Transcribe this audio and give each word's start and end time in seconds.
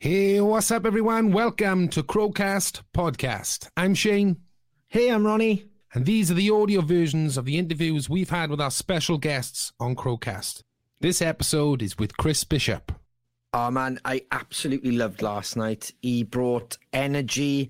Hey, 0.00 0.40
what's 0.40 0.70
up, 0.70 0.86
everyone? 0.86 1.32
Welcome 1.32 1.88
to 1.88 2.04
Crowcast 2.04 2.82
Podcast. 2.94 3.68
I'm 3.76 3.96
Shane. 3.96 4.36
Hey, 4.86 5.10
I'm 5.10 5.26
Ronnie. 5.26 5.64
And 5.92 6.06
these 6.06 6.30
are 6.30 6.34
the 6.34 6.50
audio 6.50 6.82
versions 6.82 7.36
of 7.36 7.46
the 7.46 7.58
interviews 7.58 8.08
we've 8.08 8.30
had 8.30 8.48
with 8.48 8.60
our 8.60 8.70
special 8.70 9.18
guests 9.18 9.72
on 9.80 9.96
Crowcast. 9.96 10.62
This 11.00 11.20
episode 11.20 11.82
is 11.82 11.98
with 11.98 12.16
Chris 12.16 12.44
Bishop. 12.44 12.92
Oh 13.52 13.72
man, 13.72 13.98
I 14.04 14.22
absolutely 14.30 14.92
loved 14.92 15.20
last 15.20 15.56
night. 15.56 15.90
He 16.00 16.22
brought 16.22 16.78
energy 16.92 17.68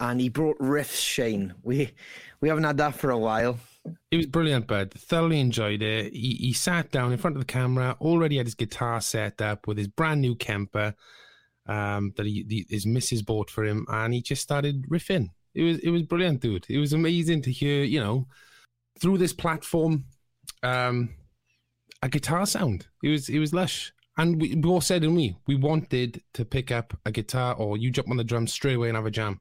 and 0.00 0.18
he 0.18 0.30
brought 0.30 0.58
riffs, 0.58 0.98
Shane. 0.98 1.52
We 1.62 1.90
we 2.40 2.48
haven't 2.48 2.64
had 2.64 2.78
that 2.78 2.94
for 2.94 3.10
a 3.10 3.18
while. 3.18 3.58
It 4.10 4.16
was 4.16 4.24
brilliant, 4.24 4.66
bud. 4.66 4.92
Thoroughly 4.92 5.40
enjoyed 5.40 5.82
it. 5.82 6.14
He, 6.14 6.36
he 6.40 6.52
sat 6.54 6.90
down 6.90 7.12
in 7.12 7.18
front 7.18 7.36
of 7.36 7.42
the 7.42 7.52
camera, 7.52 7.98
already 8.00 8.38
had 8.38 8.46
his 8.46 8.54
guitar 8.54 9.02
set 9.02 9.42
up 9.42 9.66
with 9.66 9.76
his 9.76 9.88
brand 9.88 10.22
new 10.22 10.34
Kemper 10.34 10.94
um, 11.68 12.12
that 12.16 12.26
he, 12.26 12.42
the, 12.44 12.66
his 12.68 12.86
missus 12.86 13.22
bought 13.22 13.50
for 13.50 13.64
him, 13.64 13.86
and 13.88 14.14
he 14.14 14.22
just 14.22 14.42
started 14.42 14.86
riffing. 14.88 15.30
It 15.54 15.62
was 15.62 15.78
it 15.78 15.90
was 15.90 16.02
brilliant, 16.02 16.40
dude. 16.40 16.66
It 16.68 16.78
was 16.78 16.92
amazing 16.92 17.42
to 17.42 17.52
hear, 17.52 17.82
you 17.84 18.00
know, 18.00 18.26
through 19.00 19.18
this 19.18 19.32
platform, 19.32 20.04
um, 20.62 21.10
a 22.02 22.08
guitar 22.08 22.46
sound. 22.46 22.86
It 23.02 23.08
was 23.08 23.28
it 23.28 23.38
was 23.38 23.52
lush, 23.54 23.92
and 24.18 24.40
we, 24.40 24.54
we 24.54 24.68
all 24.68 24.80
said 24.82 25.02
in 25.04 25.14
me 25.16 25.36
we 25.46 25.54
wanted 25.56 26.22
to 26.34 26.44
pick 26.44 26.70
up 26.70 26.96
a 27.06 27.10
guitar 27.10 27.54
or 27.54 27.76
you 27.76 27.90
jump 27.90 28.10
on 28.10 28.16
the 28.18 28.24
drums 28.24 28.52
straight 28.52 28.74
away 28.76 28.88
and 28.88 28.96
have 28.96 29.06
a 29.06 29.10
jam. 29.10 29.40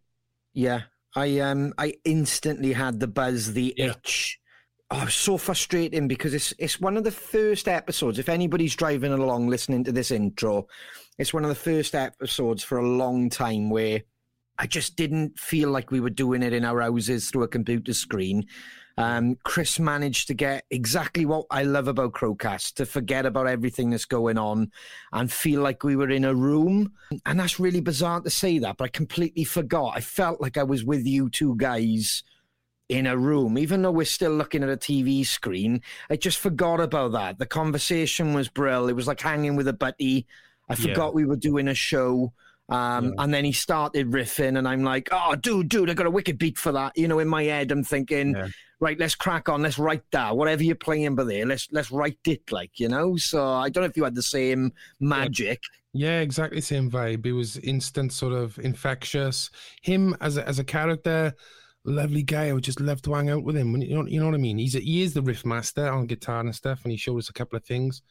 Yeah, 0.53 0.83
I 1.15 1.39
um 1.39 1.73
I 1.77 1.95
instantly 2.05 2.73
had 2.73 2.99
the 3.01 3.07
buzz, 3.07 3.53
the 3.53 3.73
Yeah. 3.77 3.91
itch. 3.91 4.39
Oh, 4.91 5.01
it 5.01 5.05
was 5.05 5.15
so 5.15 5.37
frustrating 5.37 6.07
because 6.07 6.35
it's 6.35 6.53
it's 6.59 6.79
one 6.79 6.95
of 6.95 7.03
the 7.03 7.11
first 7.11 7.67
episodes. 7.67 8.19
If 8.19 8.29
anybody's 8.29 8.75
driving 8.75 9.13
along 9.13 9.47
listening 9.47 9.83
to 9.85 9.91
this 9.91 10.11
intro, 10.11 10.67
it's 11.17 11.33
one 11.33 11.43
of 11.43 11.49
the 11.49 11.55
first 11.55 11.95
episodes 11.95 12.63
for 12.63 12.77
a 12.77 12.87
long 12.87 13.29
time 13.29 13.71
where 13.71 14.01
I 14.59 14.67
just 14.67 14.95
didn't 14.95 15.39
feel 15.39 15.69
like 15.69 15.89
we 15.89 15.99
were 15.99 16.11
doing 16.11 16.43
it 16.43 16.53
in 16.53 16.63
our 16.63 16.81
houses 16.81 17.29
through 17.29 17.43
a 17.43 17.47
computer 17.47 17.93
screen. 17.93 18.45
Um, 18.97 19.37
Chris 19.43 19.79
managed 19.79 20.27
to 20.27 20.33
get 20.33 20.63
exactly 20.69 21.25
what 21.25 21.47
I 21.51 21.63
love 21.63 21.87
about 21.87 22.13
Crowcast 22.13 22.75
to 22.75 22.85
forget 22.85 23.25
about 23.25 23.47
everything 23.47 23.89
that's 23.89 24.05
going 24.05 24.37
on 24.37 24.71
and 25.11 25.31
feel 25.31 25.61
like 25.61 25.83
we 25.83 25.97
were 25.97 26.11
in 26.11 26.23
a 26.23 26.33
room. 26.33 26.93
And 27.25 27.39
that's 27.39 27.59
really 27.59 27.81
bizarre 27.81 28.21
to 28.21 28.29
say 28.29 28.59
that, 28.59 28.77
but 28.77 28.85
I 28.85 28.89
completely 28.89 29.43
forgot. 29.43 29.93
I 29.95 30.01
felt 30.01 30.39
like 30.39 30.57
I 30.57 30.63
was 30.63 30.85
with 30.85 31.05
you 31.05 31.29
two 31.29 31.55
guys 31.57 32.23
in 32.89 33.07
a 33.07 33.17
room, 33.17 33.57
even 33.57 33.81
though 33.81 33.91
we're 33.91 34.05
still 34.05 34.31
looking 34.33 34.63
at 34.63 34.69
a 34.69 34.77
TV 34.77 35.25
screen. 35.25 35.81
I 36.09 36.15
just 36.17 36.37
forgot 36.39 36.79
about 36.79 37.13
that. 37.13 37.39
The 37.39 37.45
conversation 37.45 38.33
was 38.33 38.47
brill. 38.47 38.87
It 38.87 38.93
was 38.95 39.07
like 39.07 39.19
hanging 39.21 39.55
with 39.55 39.67
a 39.67 39.73
buddy. 39.73 40.27
I 40.69 40.73
Yeah. 40.73 40.89
forgot 40.89 41.15
we 41.15 41.25
were 41.25 41.35
doing 41.35 41.67
a 41.67 41.73
show. 41.73 42.33
Um, 42.69 43.05
Yeah. 43.05 43.11
And 43.23 43.33
then 43.33 43.45
he 43.45 43.51
started 43.51 44.09
riffing, 44.11 44.57
and 44.57 44.67
I'm 44.67 44.83
like, 44.83 45.09
oh, 45.11 45.35
dude, 45.35 45.69
dude, 45.69 45.89
I 45.89 45.93
got 45.93 46.07
a 46.07 46.11
wicked 46.11 46.37
beat 46.39 46.57
for 46.57 46.71
that. 46.71 46.97
You 46.97 47.07
know, 47.07 47.19
in 47.19 47.27
my 47.27 47.43
head, 47.43 47.71
I'm 47.71 47.83
thinking, 47.83 48.33
Yeah. 48.35 48.47
right, 48.79 48.99
let's 48.99 49.13
crack 49.15 49.49
on, 49.49 49.61
let's 49.61 49.77
write 49.77 50.01
that. 50.11 50.35
Whatever 50.35 50.63
you're 50.63 50.75
playing 50.75 51.13
by 51.15 51.25
there, 51.25 51.45
let's 51.45 51.67
let's 51.71 51.91
write 51.91 52.17
it, 52.25 52.51
like 52.51 52.79
you 52.79 52.87
know. 52.87 53.17
So 53.17 53.47
I 53.47 53.69
don't 53.69 53.81
know 53.83 53.89
if 53.89 53.97
you 53.97 54.03
had 54.03 54.15
the 54.15 54.23
same 54.23 54.73
magic. 54.99 55.61
Yeah, 55.93 56.19
exactly 56.21 56.59
same 56.59 56.89
vibe. 56.91 57.25
It 57.25 57.33
was 57.33 57.57
instant, 57.57 58.11
sort 58.11 58.33
of 58.33 58.57
infectious. 58.59 59.49
Him 59.81 60.15
as 60.19 60.35
a, 60.37 60.47
as 60.47 60.57
a 60.59 60.63
character, 60.63 61.33
lovely 61.85 62.23
guy. 62.23 62.49
I 62.49 62.53
would 62.53 62.63
just 62.63 62.79
love 62.79 63.01
to 63.03 63.13
hang 63.13 63.29
out 63.29 63.43
with 63.43 63.55
him. 63.55 63.75
You 63.81 63.95
know, 63.95 64.05
you 64.05 64.19
know 64.19 64.25
what 64.25 64.35
I 64.35 64.39
mean. 64.39 64.57
He's 64.57 64.75
a, 64.75 64.79
he 64.79 65.01
is 65.01 65.13
the 65.13 65.21
riff 65.21 65.45
master 65.45 65.87
on 65.87 66.07
guitar 66.07 66.41
and 66.41 66.55
stuff, 66.55 66.81
and 66.83 66.91
he 66.91 66.97
showed 66.97 67.17
us 67.17 67.29
a 67.29 67.33
couple 67.33 67.57
of 67.57 67.63
things. 67.63 68.01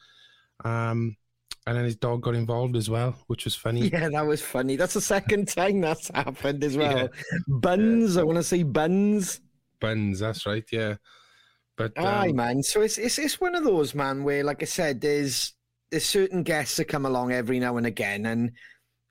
Um, 0.65 1.17
and 1.67 1.77
then 1.77 1.85
his 1.85 1.97
dog 1.97 2.23
got 2.23 2.35
involved 2.35 2.77
as 2.77 2.91
well, 2.91 3.17
which 3.27 3.45
was 3.45 3.55
funny. 3.55 3.89
Yeah, 3.93 4.09
that 4.11 4.27
was 4.27 4.43
funny. 4.43 4.77
That's 4.77 4.95
the 4.95 5.01
second 5.01 5.49
time 5.49 5.81
that's 5.81 6.09
happened 6.09 6.63
as 6.63 6.77
well. 6.77 6.99
Yeah. 6.99 7.09
Buns, 7.49 8.17
I 8.17 8.23
want 8.23 8.37
to 8.37 8.43
say 8.43 8.63
buns. 8.63 9.41
Buns, 9.81 10.21
that's 10.21 10.47
right. 10.47 10.65
Yeah, 10.71 10.97
but 11.77 11.99
Aye, 11.99 12.31
um, 12.31 12.37
man. 12.37 12.63
So 12.63 12.83
it's 12.83 12.99
it's 12.99 13.19
it's 13.19 13.41
one 13.41 13.55
of 13.55 13.65
those 13.65 13.95
man 13.95 14.25
where, 14.25 14.45
like 14.45 14.63
I 14.63 14.67
said, 14.67 15.01
there's 15.01 15.55
there's 15.91 16.05
certain 16.05 16.43
guests 16.43 16.77
that 16.77 16.87
come 16.87 17.07
along 17.07 17.33
every 17.33 17.59
now 17.59 17.77
and 17.77 17.87
again, 17.87 18.27
and 18.27 18.53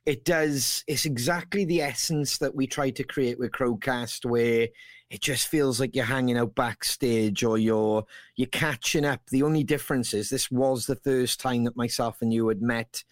it 0.06 0.26
does. 0.26 0.84
It's 0.88 1.06
exactly 1.06 1.66
the 1.66 1.82
essence 1.82 2.38
that 2.40 2.56
we 2.56 2.68
try 2.68 2.90
to 2.92 3.04
create 3.04 3.40
with 3.40 3.52
Crowcast, 3.52 4.26
where 4.26 4.68
it 5.10 5.22
just 5.22 5.48
feels 5.48 5.80
like 5.80 5.96
you're 5.96 6.06
hanging 6.06 6.38
out 6.38 6.56
backstage 6.56 7.44
or 7.44 7.58
you're 7.58 8.04
you're 8.36 8.48
catching 8.48 9.06
up. 9.06 9.22
The 9.28 9.44
only 9.44 9.64
difference 9.64 10.14
is 10.14 10.30
this 10.30 10.52
was 10.52 10.86
the 10.86 10.96
first 10.98 11.40
time 11.40 11.64
that 11.64 11.78
myself 11.78 12.18
and 12.22 12.34
you 12.34 12.48
had 12.48 12.62
met 12.62 13.04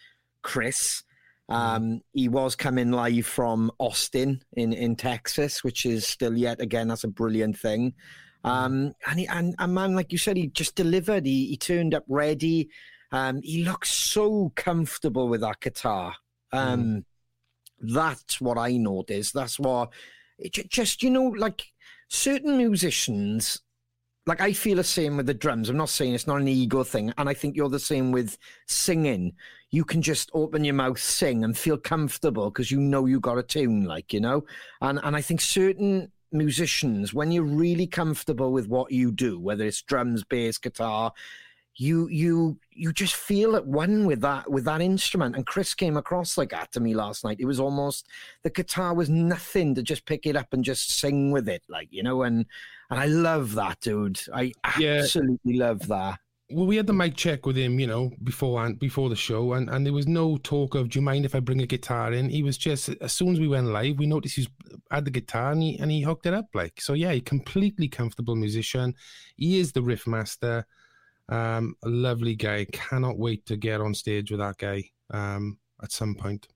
Chris. 0.42 1.04
Um, 1.48 2.02
he 2.14 2.30
was 2.30 2.56
coming 2.56 2.92
live 2.92 3.26
from 3.26 3.72
Austin 3.78 4.42
in, 4.54 4.72
in 4.72 4.96
Texas, 4.96 5.66
which 5.66 5.86
is 5.86 6.08
still 6.08 6.38
yet 6.38 6.62
again 6.62 6.88
that's 6.88 7.04
a 7.04 7.10
brilliant 7.10 7.58
thing. 7.58 7.94
Um, 8.44 8.94
and 9.08 9.20
he, 9.20 9.28
and 9.28 9.56
and 9.60 9.74
man, 9.74 9.96
like 9.96 10.12
you 10.12 10.18
said, 10.18 10.38
he 10.38 10.48
just 10.48 10.76
delivered. 10.76 11.26
He 11.26 11.48
he 11.48 11.58
turned 11.58 11.94
up 11.94 12.04
ready. 12.08 12.70
Um, 13.12 13.42
he 13.44 13.64
looks 13.64 13.92
so 13.92 14.52
comfortable 14.56 15.28
with 15.28 15.42
that 15.42 15.60
guitar. 15.60 16.16
Um, 16.52 17.06
that's 17.80 18.40
what 18.40 18.58
I 18.58 18.78
noticed. 18.78 19.34
That's 19.34 19.60
what 19.60 19.90
it 20.38 20.54
just 20.70 21.04
you 21.04 21.10
know 21.10 21.26
like 21.26 21.64
certain 22.10 22.58
musicians. 22.58 23.62
Like 24.28 24.42
I 24.42 24.54
feel 24.54 24.78
the 24.78 24.84
same 24.84 25.18
with 25.18 25.26
the 25.26 25.34
drums. 25.34 25.70
I'm 25.70 25.78
not 25.78 25.90
saying 25.90 26.14
it's 26.14 26.28
not 26.28 26.42
an 26.42 26.48
ego 26.48 26.84
thing, 26.84 27.12
and 27.18 27.28
I 27.28 27.34
think 27.34 27.56
you're 27.56 27.70
the 27.70 27.80
same 27.80 28.12
with 28.12 28.38
singing. 28.68 29.34
You 29.72 29.84
can 29.84 30.02
just 30.02 30.30
open 30.34 30.64
your 30.64 30.76
mouth, 30.76 31.00
sing, 31.00 31.44
and 31.44 31.58
feel 31.58 31.78
comfortable 31.78 32.52
because 32.52 32.70
you 32.70 32.80
know 32.80 33.08
you 33.08 33.20
got 33.20 33.40
a 33.40 33.44
tune, 33.44 33.86
like 33.86 34.14
you 34.14 34.20
know. 34.20 34.46
And 34.82 35.00
and 35.04 35.16
I 35.16 35.22
think 35.22 35.42
certain 35.42 36.12
musicians, 36.32 37.14
when 37.14 37.32
you're 37.32 37.44
really 37.44 37.88
comfortable 37.88 38.52
with 38.52 38.68
what 38.68 38.92
you 38.92 39.12
do, 39.12 39.40
whether 39.40 39.66
it's 39.66 39.82
drums, 39.82 40.24
bass, 40.24 40.58
guitar, 40.58 41.14
you 41.76 42.08
you 42.10 42.60
you 42.72 42.92
just 42.94 43.16
feel 43.16 43.56
at 43.56 43.66
one 43.66 44.06
with 44.06 44.22
that 44.22 44.50
with 44.52 44.66
that 44.66 44.82
instrument. 44.82 45.36
And 45.36 45.46
Chris 45.46 45.74
came 45.74 45.98
across 45.98 46.38
like 46.38 46.50
that 46.52 46.72
to 46.74 46.80
me 46.80 46.94
last 46.94 47.24
night. 47.24 47.38
It 47.40 47.46
was 47.46 47.60
almost 47.60 48.08
the 48.44 48.50
guitar 48.50 48.94
was 48.94 49.10
nothing 49.10 49.74
to 49.76 49.84
just 49.84 50.06
pick 50.06 50.26
it 50.26 50.36
up 50.36 50.48
and 50.54 50.64
just 50.64 50.92
sing 51.00 51.32
with 51.32 51.48
it, 51.50 51.64
like 51.70 51.88
you 51.92 52.04
know. 52.04 52.24
And 52.24 52.46
and 52.90 53.00
I 53.00 53.06
love 53.06 53.54
that, 53.56 53.80
dude. 53.80 54.20
I 54.34 54.52
Yeah. 54.78 54.98
absolutely 55.00 55.58
love 55.58 55.88
that. 55.88 56.20
well, 56.54 56.66
we 56.66 56.76
had 56.76 56.86
the 56.88 56.92
mic 56.94 57.16
check 57.16 57.46
with 57.46 57.56
him, 57.56 57.80
you 57.80 57.88
know, 57.88 58.12
before 58.26 58.66
and 58.66 58.78
before 58.78 59.08
the 59.08 59.16
show, 59.16 59.54
and, 59.54 59.70
and 59.70 59.86
there 59.86 59.94
was 59.94 60.06
no 60.08 60.36
talk 60.40 60.76
of, 60.76 60.90
do 60.90 61.00
you 61.00 61.02
mind 61.02 61.24
if 61.24 61.34
I 61.34 61.40
bring 61.40 61.62
a 61.62 61.66
guitar 61.66 62.12
in? 62.12 62.28
He 62.30 62.44
was 62.44 62.58
just, 62.58 62.90
as 63.00 63.14
soon 63.14 63.30
as 63.32 63.40
we 63.40 63.48
went 63.48 63.68
live, 63.68 63.98
we 63.98 64.06
noticed 64.06 64.36
he's 64.36 64.50
had 64.92 65.06
the 65.06 65.12
guitar 65.12 65.54
and 65.54 65.64
he, 65.64 65.80
and 65.80 65.90
he 65.90 66.02
hooked 66.02 66.26
it 66.26 66.34
up. 66.34 66.48
Like, 66.54 66.82
so 66.82 66.92
yeah, 66.92 67.14
he 67.14 67.22
completely 67.22 67.88
comfortable 67.88 68.36
musician. 68.36 68.94
He 69.38 69.60
is 69.62 69.72
the 69.72 69.82
riff 69.82 70.06
master. 70.06 70.66
Um, 71.32 71.76
a 71.84 71.90
lovely 71.90 72.36
guy. 72.36 72.68
Cannot 72.72 73.18
wait 73.18 73.48
to 73.48 73.56
get 73.56 73.82
on 73.82 73.96
stage 73.96 74.30
with 74.32 74.42
that 74.42 74.58
guy 74.58 74.84
um, 75.12 75.58
at 75.82 75.92
some 75.92 76.14
point. 76.14 76.48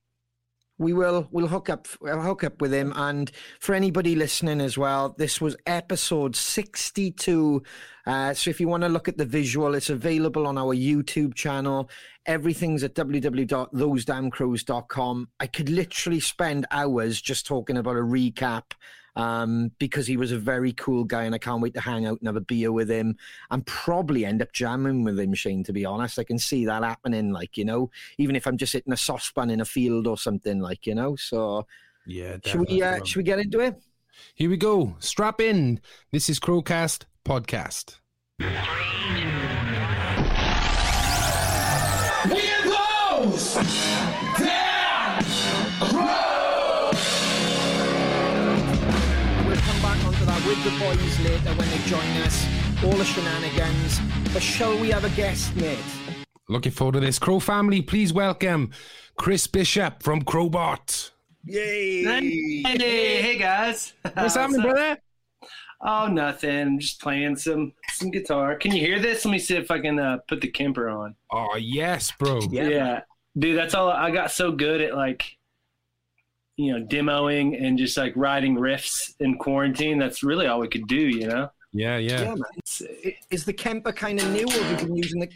We 0.78 0.92
will 0.92 1.26
we'll 1.30 1.46
hook 1.46 1.70
up 1.70 1.88
we'll 2.02 2.20
hook 2.20 2.44
up 2.44 2.60
with 2.60 2.70
him 2.70 2.92
and 2.96 3.32
for 3.60 3.74
anybody 3.74 4.14
listening 4.14 4.60
as 4.60 4.76
well 4.76 5.14
this 5.16 5.40
was 5.40 5.56
episode 5.64 6.36
62 6.36 7.62
uh, 8.06 8.34
so 8.34 8.50
if 8.50 8.60
you 8.60 8.68
want 8.68 8.82
to 8.82 8.90
look 8.90 9.08
at 9.08 9.16
the 9.16 9.24
visual 9.24 9.74
it's 9.74 9.88
available 9.88 10.46
on 10.46 10.58
our 10.58 10.74
YouTube 10.74 11.32
channel 11.32 11.88
everything's 12.26 12.84
at 12.84 12.94
www.thosedamncrows.com 12.94 15.28
I 15.40 15.46
could 15.46 15.70
literally 15.70 16.20
spend 16.20 16.66
hours 16.70 17.22
just 17.22 17.46
talking 17.46 17.78
about 17.78 17.96
a 17.96 18.00
recap 18.00 18.72
um, 19.16 19.72
because 19.78 20.06
he 20.06 20.16
was 20.16 20.30
a 20.30 20.38
very 20.38 20.72
cool 20.72 21.04
guy 21.04 21.24
and 21.24 21.34
I 21.34 21.38
can't 21.38 21.60
wait 21.60 21.74
to 21.74 21.80
hang 21.80 22.06
out 22.06 22.20
and 22.20 22.28
have 22.28 22.36
a 22.36 22.40
beer 22.40 22.70
with 22.70 22.90
him 22.90 23.16
and 23.50 23.66
probably 23.66 24.24
end 24.24 24.42
up 24.42 24.52
jamming 24.52 25.04
with 25.04 25.18
him 25.18 25.34
Shane 25.34 25.64
to 25.64 25.72
be 25.72 25.84
honest 25.84 26.18
I 26.18 26.24
can 26.24 26.38
see 26.38 26.66
that 26.66 26.84
happening 26.84 27.32
like 27.32 27.56
you 27.56 27.64
know 27.64 27.90
even 28.18 28.36
if 28.36 28.46
I'm 28.46 28.56
just 28.56 28.72
sitting 28.72 28.92
a 28.92 28.96
saucepan 28.96 29.50
in 29.50 29.60
a 29.60 29.64
field 29.64 30.06
or 30.06 30.16
something 30.16 30.60
like 30.60 30.86
you 30.86 30.94
know. 30.94 31.16
So 31.16 31.66
Yeah, 32.06 32.36
should 32.44 32.68
we 32.68 32.82
uh, 32.82 33.04
should 33.04 33.16
we 33.18 33.22
get 33.22 33.38
into 33.38 33.60
it? 33.60 33.76
Here 34.34 34.48
we 34.48 34.56
go. 34.56 34.96
Strap 34.98 35.40
in. 35.40 35.80
This 36.10 36.30
is 36.30 36.40
Crowcast 36.40 37.04
Podcast. 37.24 37.98
We're 42.28 42.62
those 42.64 43.54
damn 44.38 45.22
crows. 45.80 46.35
With 50.46 50.62
the 50.62 50.70
boys 50.78 51.20
later 51.20 51.50
when 51.58 51.68
they 51.70 51.78
join 51.86 52.06
us. 52.22 52.46
All 52.84 52.92
the 52.92 53.04
shenanigans. 53.04 53.98
But 54.32 54.40
shall 54.40 54.78
we 54.78 54.90
have 54.90 55.04
a 55.04 55.10
guest, 55.10 55.56
mate? 55.56 55.78
Looking 56.48 56.70
forward 56.70 56.92
to 56.92 57.00
this. 57.00 57.18
Crow 57.18 57.40
family, 57.40 57.82
please 57.82 58.12
welcome 58.12 58.70
Chris 59.16 59.48
Bishop 59.48 60.04
from 60.04 60.22
Crobot. 60.22 61.10
Yay! 61.44 62.04
Hey, 62.04 63.22
hey 63.22 63.38
guys. 63.38 63.94
What's 64.14 64.36
happening, 64.36 64.62
brother? 64.62 64.98
Oh, 65.80 66.06
nothing. 66.06 66.60
I'm 66.60 66.78
just 66.78 67.00
playing 67.00 67.34
some 67.34 67.72
some 67.88 68.12
guitar. 68.12 68.54
Can 68.54 68.72
you 68.72 68.80
hear 68.80 69.00
this? 69.00 69.24
Let 69.24 69.32
me 69.32 69.40
see 69.40 69.56
if 69.56 69.72
I 69.72 69.80
can 69.80 69.98
uh, 69.98 70.18
put 70.28 70.40
the 70.40 70.48
Kemper 70.48 70.88
on. 70.88 71.16
Oh, 71.32 71.56
yes, 71.56 72.12
bro. 72.18 72.40
Yeah. 72.52 72.68
Yeah. 72.68 73.00
dude, 73.36 73.58
that's 73.58 73.74
all. 73.74 73.90
I 73.90 74.12
got 74.12 74.30
so 74.30 74.52
good 74.52 74.80
at 74.80 74.94
like, 74.94 75.24
you 76.56 76.72
know, 76.72 76.84
demoing 76.86 77.62
and 77.62 77.76
just 77.78 77.96
like 77.96 78.12
writing 78.16 78.56
riffs 78.56 79.14
in 79.20 79.36
quarantine. 79.38 79.98
That's 79.98 80.22
really 80.22 80.46
all 80.46 80.60
we 80.60 80.68
could 80.68 80.86
do, 80.86 80.96
you 80.96 81.26
know. 81.26 81.50
Yeah, 81.72 81.98
yeah. 81.98 82.22
Yeah. 82.22 82.34
It's- 82.56 82.82
Is 83.30 83.44
the 83.44 83.52
Kemper 83.52 83.92
kind 83.92 84.18
of 84.20 84.30
new, 84.30 84.46
or 84.46 84.50
have 84.50 84.80
you 84.80 84.86
been 84.86 84.96
using 84.96 85.20
the? 85.20 85.28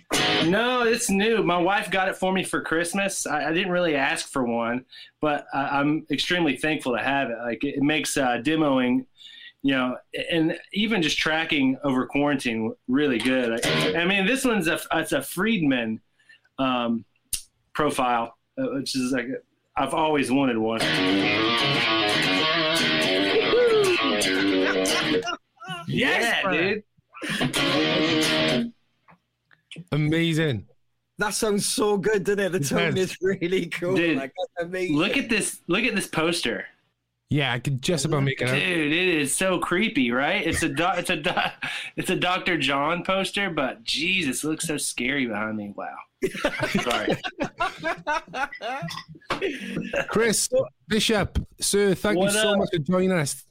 No, 0.49 0.83
it's 0.85 1.11
new. 1.11 1.43
My 1.43 1.59
wife 1.59 1.91
got 1.91 2.09
it 2.09 2.17
for 2.17 2.33
me 2.33 2.43
for 2.45 2.63
Christmas. 2.63 3.27
I, 3.27 3.49
I 3.49 3.53
didn't 3.53 3.73
really 3.73 3.95
ask 3.95 4.27
for 4.31 4.45
one, 4.45 4.87
but 5.21 5.45
I, 5.53 5.79
I'm 5.81 6.07
extremely 6.11 6.57
thankful 6.57 6.97
to 6.97 7.03
have 7.03 7.29
it. 7.29 7.37
Like 7.45 7.63
it 7.63 7.83
makes 7.83 8.17
uh, 8.17 8.39
demoing, 8.43 9.05
you 9.63 9.73
know, 9.75 9.99
and 10.31 10.59
even 10.73 11.03
just 11.03 11.19
tracking 11.19 11.77
over 11.85 12.07
quarantine 12.07 12.73
really 12.89 13.19
good. 13.19 13.51
Like, 13.51 13.67
I 13.97 14.07
mean, 14.07 14.25
this 14.25 14.43
one's 14.47 14.67
a 14.69 14.81
it's 14.95 15.13
a 15.13 15.21
Friedman 15.21 16.01
um, 16.59 17.05
profile, 17.75 18.39
uh, 18.59 18.69
which 18.77 18.97
is 18.97 19.13
like 19.13 19.27
I've 19.81 19.95
always 19.95 20.31
wanted 20.31 20.59
one. 20.59 20.81
yeah, 25.87 26.43
bro. 26.43 26.53
dude. 26.53 26.83
Amazing. 29.93 30.67
That 31.19 31.35
sounds 31.35 31.67
so 31.67 31.99
good, 31.99 32.25
doesn't 32.25 32.41
it? 32.41 32.53
The 32.53 32.59
It 32.59 32.67
tone 32.69 32.95
does. 32.95 33.11
is 33.11 33.17
really 33.21 33.67
cool. 33.67 33.95
Dude, 33.95 34.17
like, 34.19 34.33
amazing. 34.59 34.97
Look 34.97 35.17
at 35.17 35.29
this! 35.29 35.61
Look 35.67 35.85
at 35.85 35.95
this 35.95 36.07
poster. 36.07 36.67
Yeah, 37.29 37.53
I 37.53 37.59
could 37.61 37.81
just 37.83 38.05
about 38.07 38.23
make 38.25 38.41
it 38.41 38.49
out. 38.49 38.55
Dude, 38.55 38.93
it 38.93 39.09
is 39.09 39.35
so 39.35 39.59
creepy, 39.59 40.11
right? 40.11 40.45
It's 40.47 40.63
a 40.63 40.69
do- 40.69 40.89
it's 40.97 41.11
a 41.11 41.17
do- 41.17 41.31
it's 41.97 42.11
a 42.11 42.17
Dr. 42.17 42.59
John 42.59 43.05
poster, 43.05 43.51
but 43.51 43.85
Jesus, 43.85 44.43
it 44.43 44.49
looks 44.49 44.67
so 44.67 44.77
scary 44.77 45.27
behind 45.27 45.57
me. 45.57 45.73
Wow. 45.77 45.95
Sorry. 46.83 47.17
Chris 50.09 50.49
Bishop, 50.89 51.39
sir, 51.61 51.95
thank 51.95 52.19
What 52.19 52.33
you 52.33 52.39
so 52.39 52.51
up? 52.51 52.59
much 52.59 52.69
for 52.73 52.79
joining 52.79 53.13
us. 53.13 53.45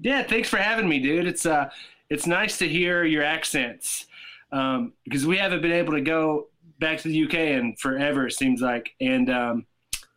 Yeah, 0.00 0.22
thanks 0.22 0.48
for 0.48 0.56
having 0.58 0.88
me, 0.88 0.98
dude. 0.98 1.26
It's 1.26 1.46
uh 1.46 1.70
it's 2.08 2.26
nice 2.26 2.58
to 2.58 2.68
hear 2.68 3.04
your 3.04 3.22
accents. 3.22 4.06
Um, 4.52 4.94
because 5.04 5.24
we 5.26 5.36
haven't 5.36 5.62
been 5.62 5.72
able 5.72 5.92
to 5.92 6.00
go 6.00 6.48
back 6.80 6.98
to 6.98 7.08
the 7.08 7.24
UK 7.24 7.34
in 7.34 7.76
forever, 7.76 8.26
it 8.26 8.32
seems 8.32 8.60
like. 8.60 8.90
And 9.00 9.30
um, 9.30 9.66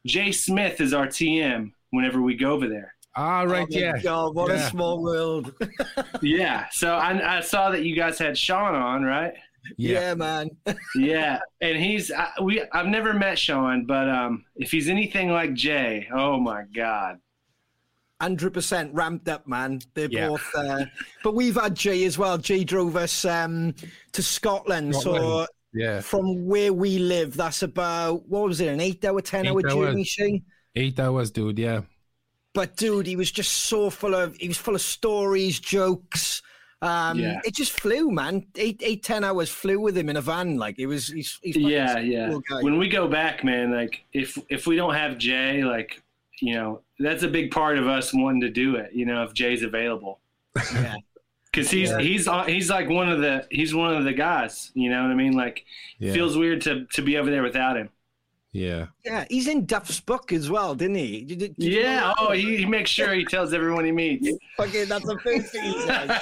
Jay 0.08 0.32
Smith 0.32 0.82
is 0.82 0.92
our 0.94 1.06
TM 1.06 1.72
whenever 1.92 2.20
we 2.22 2.36
go 2.36 2.52
over 2.54 2.68
there. 2.68 2.96
Ah, 3.16 3.44
right, 3.44 3.68
oh 3.72 3.78
yeah. 3.78 3.96
God, 4.02 4.34
what 4.34 4.50
a 4.50 4.60
small 4.70 5.04
world. 5.04 5.54
Yeah. 6.24 6.66
So 6.72 6.96
I, 6.96 7.38
I 7.38 7.42
saw 7.42 7.70
that 7.70 7.84
you 7.84 7.96
guys 7.96 8.18
had 8.18 8.36
Sean 8.38 8.74
on, 8.74 9.04
right? 9.04 9.34
Yeah. 9.78 10.00
Yeah. 10.00 10.14
man. 10.16 10.50
yeah, 10.96 11.40
and 11.62 11.78
he's 11.78 12.12
I, 12.12 12.30
we. 12.42 12.64
I've 12.72 12.88
never 12.88 13.14
met 13.14 13.38
Sean, 13.40 13.86
but 13.86 14.10
um, 14.10 14.46
if 14.56 14.72
he's 14.72 14.90
anything 14.90 15.30
like 15.32 15.54
Jay, 15.54 16.08
oh 16.14 16.40
my 16.40 16.64
god, 16.76 17.20
Hundred 18.22 18.54
percent 18.54 18.94
ramped 18.94 19.28
up, 19.28 19.48
man. 19.48 19.80
They're 19.96 20.08
Yeah. 20.10 20.30
both. 20.30 20.50
Uh, 20.56 20.86
but 21.24 21.36
we've 21.36 21.56
had 21.56 21.76
Jay 21.76 22.06
as 22.06 22.18
well. 22.18 22.38
Jay 22.38 22.64
drove 22.64 22.96
us 22.96 23.26
um, 23.26 23.74
to 24.14 24.24
Scotland, 24.24 24.96
so 24.96 25.46
Yeah. 25.74 26.00
from 26.00 26.46
where 26.46 26.72
we 26.72 27.00
live, 27.00 27.36
that's 27.36 27.64
about 27.64 28.28
what 28.30 28.44
was 28.48 28.62
it, 28.62 28.68
an 28.70 28.80
eight-hour, 28.80 29.20
ten-hour 29.22 29.62
journey, 29.64 29.98
hours. 30.02 30.08
Shane? 30.08 30.44
Eight 30.76 31.00
hours, 31.00 31.32
dude. 31.32 31.60
Yeah. 31.60 31.82
But 32.54 32.78
dude, 32.78 33.08
he 33.08 33.16
was 33.16 33.32
just 33.32 33.52
so 33.52 33.90
full 33.90 34.14
of. 34.16 34.36
He 34.38 34.48
was 34.48 34.58
full 34.58 34.76
of 34.76 34.82
stories, 34.82 35.60
jokes. 35.60 36.42
Um, 36.84 37.20
Yeah. 37.20 37.40
It 37.46 37.54
just 37.56 37.72
flew, 37.80 38.12
man. 38.12 38.46
Eight, 38.56 38.82
eight, 38.84 39.04
ten 39.04 39.24
hours 39.24 39.50
flew 39.50 39.80
with 39.80 39.98
him 39.98 40.10
in 40.10 40.18
a 40.18 40.22
van. 40.22 40.58
Like 40.58 40.78
it 40.80 40.88
was. 40.88 41.08
He's, 41.08 41.40
he's 41.42 41.56
yeah, 41.58 42.00
yeah. 42.00 42.30
cool 42.30 42.42
guy. 42.50 42.62
When 42.62 42.78
we 42.78 42.88
go 42.90 43.08
back, 43.08 43.44
man, 43.44 43.72
like 43.72 44.04
if 44.14 44.38
if 44.50 44.68
we 44.68 44.76
don't 44.76 44.94
have 44.94 45.18
Jay, 45.18 45.64
like 45.64 46.02
you 46.42 46.54
know, 46.56 46.82
that's 47.00 47.24
a 47.24 47.28
big 47.28 47.52
part 47.52 47.78
of 47.78 47.88
us 47.88 48.14
wanting 48.14 48.42
to 48.42 48.50
do 48.50 48.76
it. 48.76 48.92
You 48.94 49.06
know, 49.06 49.24
if 49.24 49.34
Jay's 49.34 49.64
available. 49.64 50.20
Yeah. 50.74 50.96
Because 51.54 51.70
he's 51.70 51.92
Yeah. 51.92 52.00
he's 52.00 52.28
uh, 52.28 52.46
he's 52.46 52.68
like 52.72 52.90
one 52.90 53.10
of 53.12 53.22
the 53.22 53.46
he's 53.52 53.76
one 53.76 53.94
of 53.96 54.06
the 54.06 54.12
guys. 54.14 54.72
You 54.74 54.90
know 54.90 55.04
what 55.04 55.12
I 55.12 55.14
mean? 55.14 55.34
Like 55.34 55.66
Yeah. 56.00 56.12
feels 56.12 56.36
weird 56.36 56.62
to 56.62 56.86
to 56.94 57.02
be 57.04 57.16
over 57.16 57.30
there 57.30 57.44
without 57.44 57.78
him. 57.78 57.90
Yeah. 58.54 58.86
Yeah, 59.04 59.26
he's 59.30 59.48
in 59.48 59.66
Duff's 59.66 60.00
book 60.00 60.32
as 60.32 60.50
well, 60.50 60.76
didn't 60.76 60.96
he? 60.96 61.24
Did- 61.24 61.40
did- 61.40 61.56
did 61.58 61.74
you 61.74 61.84
know 61.84 61.90
Yeah. 61.90 62.14
Oh, 62.20 62.32
he, 62.32 62.58
he 62.58 62.66
makes 62.66 62.90
sure 62.92 63.14
he 63.14 63.26
tells 63.26 63.52
everyone 63.54 63.84
he 63.84 63.92
meets. 63.92 64.30
okay, 64.60 64.86
that's 64.86 65.06
the 65.06 65.20
first 65.20 65.52
thing 65.52 65.64
he 65.64 65.82
says. 65.82 66.22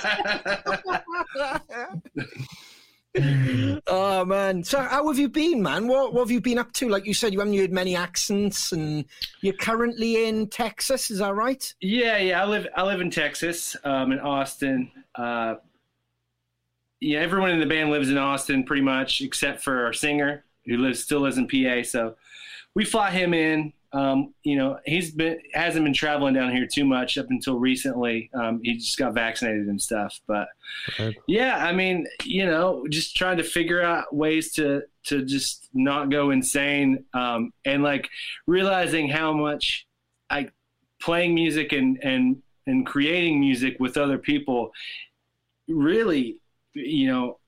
oh 3.87 4.23
man! 4.23 4.63
So 4.63 4.79
how 4.79 5.05
have 5.09 5.19
you 5.19 5.27
been, 5.27 5.61
man? 5.61 5.87
What, 5.87 6.13
what 6.13 6.21
have 6.21 6.31
you 6.31 6.39
been 6.39 6.57
up 6.57 6.71
to? 6.73 6.87
Like 6.87 7.05
you 7.05 7.13
said, 7.13 7.33
you 7.33 7.39
haven't 7.39 7.57
heard 7.57 7.73
many 7.73 7.95
accents, 7.95 8.71
and 8.71 9.03
you're 9.41 9.53
currently 9.53 10.25
in 10.27 10.47
Texas. 10.47 11.11
Is 11.11 11.19
that 11.19 11.35
right? 11.35 11.73
Yeah, 11.81 12.17
yeah. 12.17 12.41
I 12.41 12.45
live 12.45 12.67
I 12.75 12.83
live 12.83 13.01
in 13.01 13.11
Texas, 13.11 13.75
um, 13.83 14.13
in 14.13 14.19
Austin. 14.19 14.89
Uh, 15.15 15.55
yeah, 17.01 17.19
everyone 17.19 17.49
in 17.49 17.59
the 17.59 17.65
band 17.65 17.89
lives 17.89 18.09
in 18.09 18.17
Austin 18.17 18.63
pretty 18.63 18.83
much, 18.83 19.21
except 19.21 19.61
for 19.61 19.83
our 19.85 19.91
singer 19.91 20.45
who 20.65 20.77
lives 20.77 21.03
still 21.03 21.19
lives 21.21 21.37
in 21.37 21.47
PA. 21.47 21.83
So 21.83 22.15
we 22.75 22.85
fly 22.85 23.11
him 23.11 23.33
in. 23.33 23.73
Um, 23.93 24.33
you 24.43 24.55
know, 24.55 24.79
he's 24.85 25.11
been 25.11 25.39
hasn't 25.53 25.83
been 25.83 25.93
traveling 25.93 26.33
down 26.33 26.51
here 26.55 26.65
too 26.65 26.85
much 26.85 27.17
up 27.17 27.29
until 27.29 27.59
recently. 27.59 28.29
Um, 28.33 28.61
he 28.63 28.77
just 28.77 28.97
got 28.97 29.13
vaccinated 29.13 29.67
and 29.67 29.81
stuff. 29.81 30.21
But 30.27 30.47
Right. 30.97 31.15
yeah, 31.27 31.57
I 31.57 31.73
mean, 31.73 32.07
you 32.23 32.45
know, 32.45 32.87
just 32.89 33.17
trying 33.17 33.35
to 33.37 33.43
figure 33.43 33.81
out 33.81 34.15
ways 34.15 34.53
to 34.53 34.83
to 35.07 35.25
just 35.25 35.67
not 35.73 36.09
go 36.09 36.29
insane, 36.31 37.03
um, 37.13 37.51
and 37.65 37.83
like 37.83 38.07
realizing 38.47 39.09
how 39.09 39.33
much 39.33 39.85
I 40.29 40.47
playing 41.01 41.35
music 41.35 41.73
and 41.73 41.97
and 42.01 42.41
and 42.67 42.85
creating 42.85 43.41
music 43.41 43.75
with 43.79 43.97
other 43.97 44.17
people 44.17 44.71
really, 45.67 46.37
you 46.73 47.07
know, 47.07 47.39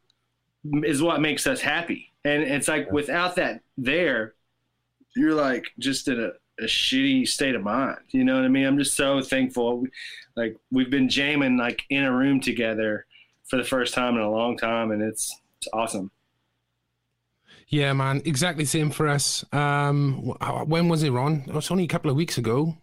is 0.84 1.02
what 1.02 1.22
makes 1.22 1.48
us 1.48 1.62
happy. 1.62 2.12
And 2.26 2.44
it's 2.44 2.68
like 2.68 2.92
without 2.92 3.36
that 3.36 3.62
there, 3.78 4.34
you're 5.16 5.34
like 5.36 5.66
just 5.80 6.08
in 6.08 6.20
a, 6.20 6.30
a 6.64 6.66
shitty 6.68 7.28
state 7.28 7.56
of 7.56 7.64
mind. 7.64 8.00
You 8.10 8.24
know 8.24 8.36
what 8.36 8.46
I 8.46 8.48
mean? 8.48 8.66
I'm 8.66 8.78
just 8.78 8.96
so 8.96 9.22
thankful. 9.22 9.86
Like 10.36 10.58
we've 10.72 10.90
been 10.90 11.10
jamming 11.10 11.58
like 11.58 11.84
in 11.90 12.04
a 12.04 12.12
room 12.12 12.40
together 12.40 13.06
for 13.46 13.58
the 13.58 13.64
first 13.64 13.94
time 13.94 14.16
in 14.16 14.22
a 14.22 14.32
long 14.32 14.58
time, 14.58 14.92
and 14.92 15.02
it's 15.02 15.36
it's 15.58 15.68
awesome. 15.74 16.12
Yeah, 17.68 17.94
man. 17.94 18.22
Exactly 18.26 18.66
same 18.66 18.92
for 18.92 19.08
us. 19.08 19.44
Um, 19.52 20.34
when 20.68 20.90
was 20.90 21.02
it, 21.04 21.12
Ron? 21.12 21.44
It 21.48 21.54
was 21.54 21.72
only 21.72 21.86
a 21.86 21.88
couple 21.88 22.12
of 22.12 22.18
weeks 22.18 22.38
ago. 22.38 22.78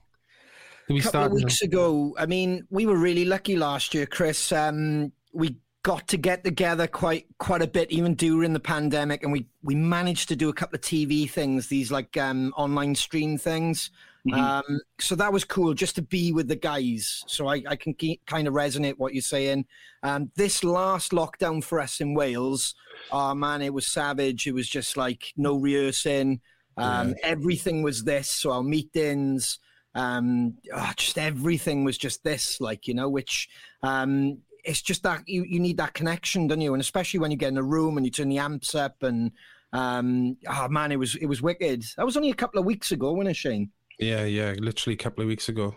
Did 0.89 0.95
we 0.95 1.01
A 1.01 1.03
couple 1.05 1.21
start? 1.21 1.27
of 1.33 1.37
weeks 1.37 1.63
ago. 1.63 2.15
I 2.19 2.27
mean, 2.27 2.67
we 2.71 2.87
were 2.87 2.97
really 2.97 3.25
lucky 3.25 3.57
last 3.57 3.95
year, 3.95 4.07
Chris. 4.07 4.51
Um, 4.51 5.13
we 5.33 5.57
got 5.83 6.07
to 6.09 6.17
get 6.17 6.45
together 6.45 6.87
quite 6.87 7.27
quite 7.39 7.63
a 7.63 7.67
bit, 7.67 7.91
even 7.91 8.15
during 8.15 8.53
the 8.53 8.61
pandemic, 8.61 9.23
and 9.23 9.33
we 9.33 9.47
we 9.63 9.75
managed 9.75 10.29
to 10.29 10.37
do 10.37 10.49
a 10.49 10.53
couple 10.53 10.77
of 10.77 10.83
TV 10.83 11.29
things, 11.31 11.69
these 11.69 11.91
like 11.91 12.17
um, 12.17 12.53
online 12.57 12.95
stream 12.95 13.39
things. 13.39 13.91
Mhm. 14.27 14.35
Um, 14.35 14.81
so 14.99 15.15
that 15.15 15.33
was 15.33 15.45
cool 15.45 15.73
just 15.73 15.95
to 15.95 16.03
be 16.03 16.31
with 16.33 16.47
the 16.47 16.57
guys. 16.57 17.25
So 17.27 17.49
I, 17.49 17.63
I 17.67 17.77
can 17.77 17.95
ke- 17.95 18.21
kind 18.27 18.47
of 18.47 18.53
resonate 18.53 18.99
what 18.99 19.15
you're 19.15 19.23
saying. 19.23 19.65
Um, 20.03 20.31
this 20.37 20.63
last 20.63 21.13
lockdown 21.13 21.65
for 21.65 21.81
us 21.81 22.03
in 22.03 22.13
Wales, 22.13 22.75
oh 23.11 23.35
man, 23.35 23.63
it 23.63 23.73
was 23.73 23.87
savage. 23.87 24.47
It 24.47 24.53
was 24.53 24.69
just 24.69 24.99
like 24.99 25.33
no 25.37 25.57
rehearsing. 25.57 26.41
Um, 26.77 27.15
Everything 27.23 27.83
was 27.83 28.05
this. 28.05 28.29
So 28.29 28.53
our 28.53 28.63
meetings, 28.63 29.59
um, 29.95 30.55
ah, 30.73 30.93
just 30.97 31.19
everything 31.19 31.85
was 31.85 31.99
just 31.99 32.23
this, 32.23 32.61
like 32.61 32.87
you 32.87 32.95
know, 32.95 33.09
which 33.09 33.49
um, 33.83 34.39
it's 34.65 34.83
just 34.83 35.03
that 35.03 35.29
you, 35.29 35.45
you 35.45 35.61
need 35.61 35.77
that 35.79 35.95
connection, 35.95 36.47
don't 36.47 36.61
you? 36.61 36.75
And 36.75 36.81
especially 36.81 37.21
when 37.21 37.31
you 37.31 37.37
get 37.37 37.49
in 37.49 37.59
a 37.59 37.63
room 37.63 37.97
and 37.97 38.07
you 38.07 38.13
turn 38.13 38.29
the 38.29 38.39
amps 38.39 38.75
up 38.75 39.03
and 39.03 39.33
um, 39.73 40.37
oh 40.49 40.69
man, 40.69 40.93
it 40.93 40.99
was 40.99 41.15
it 41.17 41.27
was 41.27 41.43
wicked. 41.43 41.85
That 41.97 42.07
was 42.07 42.17
only 42.17 42.31
a 42.31 42.35
couple 42.35 42.59
of 42.59 42.67
weeks 42.67 42.93
ago, 42.93 43.13
wasn't 43.13 43.31
it, 43.31 43.37
Shane? 43.37 43.71
Yeah, 43.99 44.25
yeah. 44.25 44.55
Literally 44.59 44.95
a 44.95 44.99
couple 44.99 45.23
of 45.23 45.29
weeks 45.29 45.49
ago. 45.49 45.77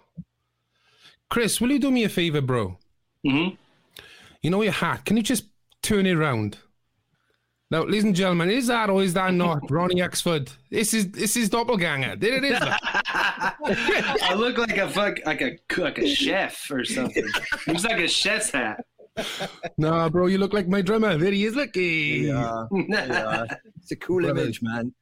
Chris, 1.30 1.60
will 1.60 1.72
you 1.72 1.80
do 1.80 1.92
me 1.92 2.04
a 2.04 2.10
favor, 2.10 2.42
bro? 2.42 2.78
hmm 3.26 3.50
You 4.42 4.50
know 4.50 4.62
your 4.62 4.72
hat. 4.72 5.06
Can 5.06 5.18
you 5.18 5.24
just 5.24 5.46
turn 5.82 6.06
it 6.06 6.16
around? 6.16 6.58
Now, 7.72 7.84
ladies 7.84 8.04
and 8.04 8.16
gentlemen, 8.16 8.52
is 8.52 8.68
that 8.68 8.90
or 8.90 9.02
is 9.02 9.14
that 9.16 9.34
not 9.34 9.60
Ronnie 9.72 10.00
Huxford? 10.00 10.52
This 10.70 10.94
is 10.94 11.12
this 11.12 11.36
is 11.36 11.50
doppelganger. 11.50 12.16
There 12.18 12.36
it 12.36 12.44
is. 12.44 12.60
I 13.14 14.34
look 14.36 14.58
like 14.58 14.78
a 14.78 14.90
fuck 14.90 15.20
like 15.26 15.42
a 15.42 15.58
like 15.80 15.98
a 16.00 16.08
chef 16.08 16.70
or 16.72 16.84
something. 16.86 17.26
Looks 17.68 17.84
like 17.84 18.00
a 18.00 18.08
chef's 18.08 18.52
hat. 18.52 18.86
no, 19.78 20.10
bro, 20.10 20.28
you 20.28 20.38
look 20.40 20.54
like 20.54 20.68
my 20.68 20.82
drummer. 20.82 21.18
There 21.18 21.32
he 21.32 21.46
is. 21.46 21.56
Look. 21.56 21.76
Yeah, 21.76 22.66
yeah. 22.72 23.46
it's 23.82 23.92
a 23.92 23.96
cool 23.96 24.22
Brother. 24.22 24.42
image, 24.42 24.62
man. 24.62 24.94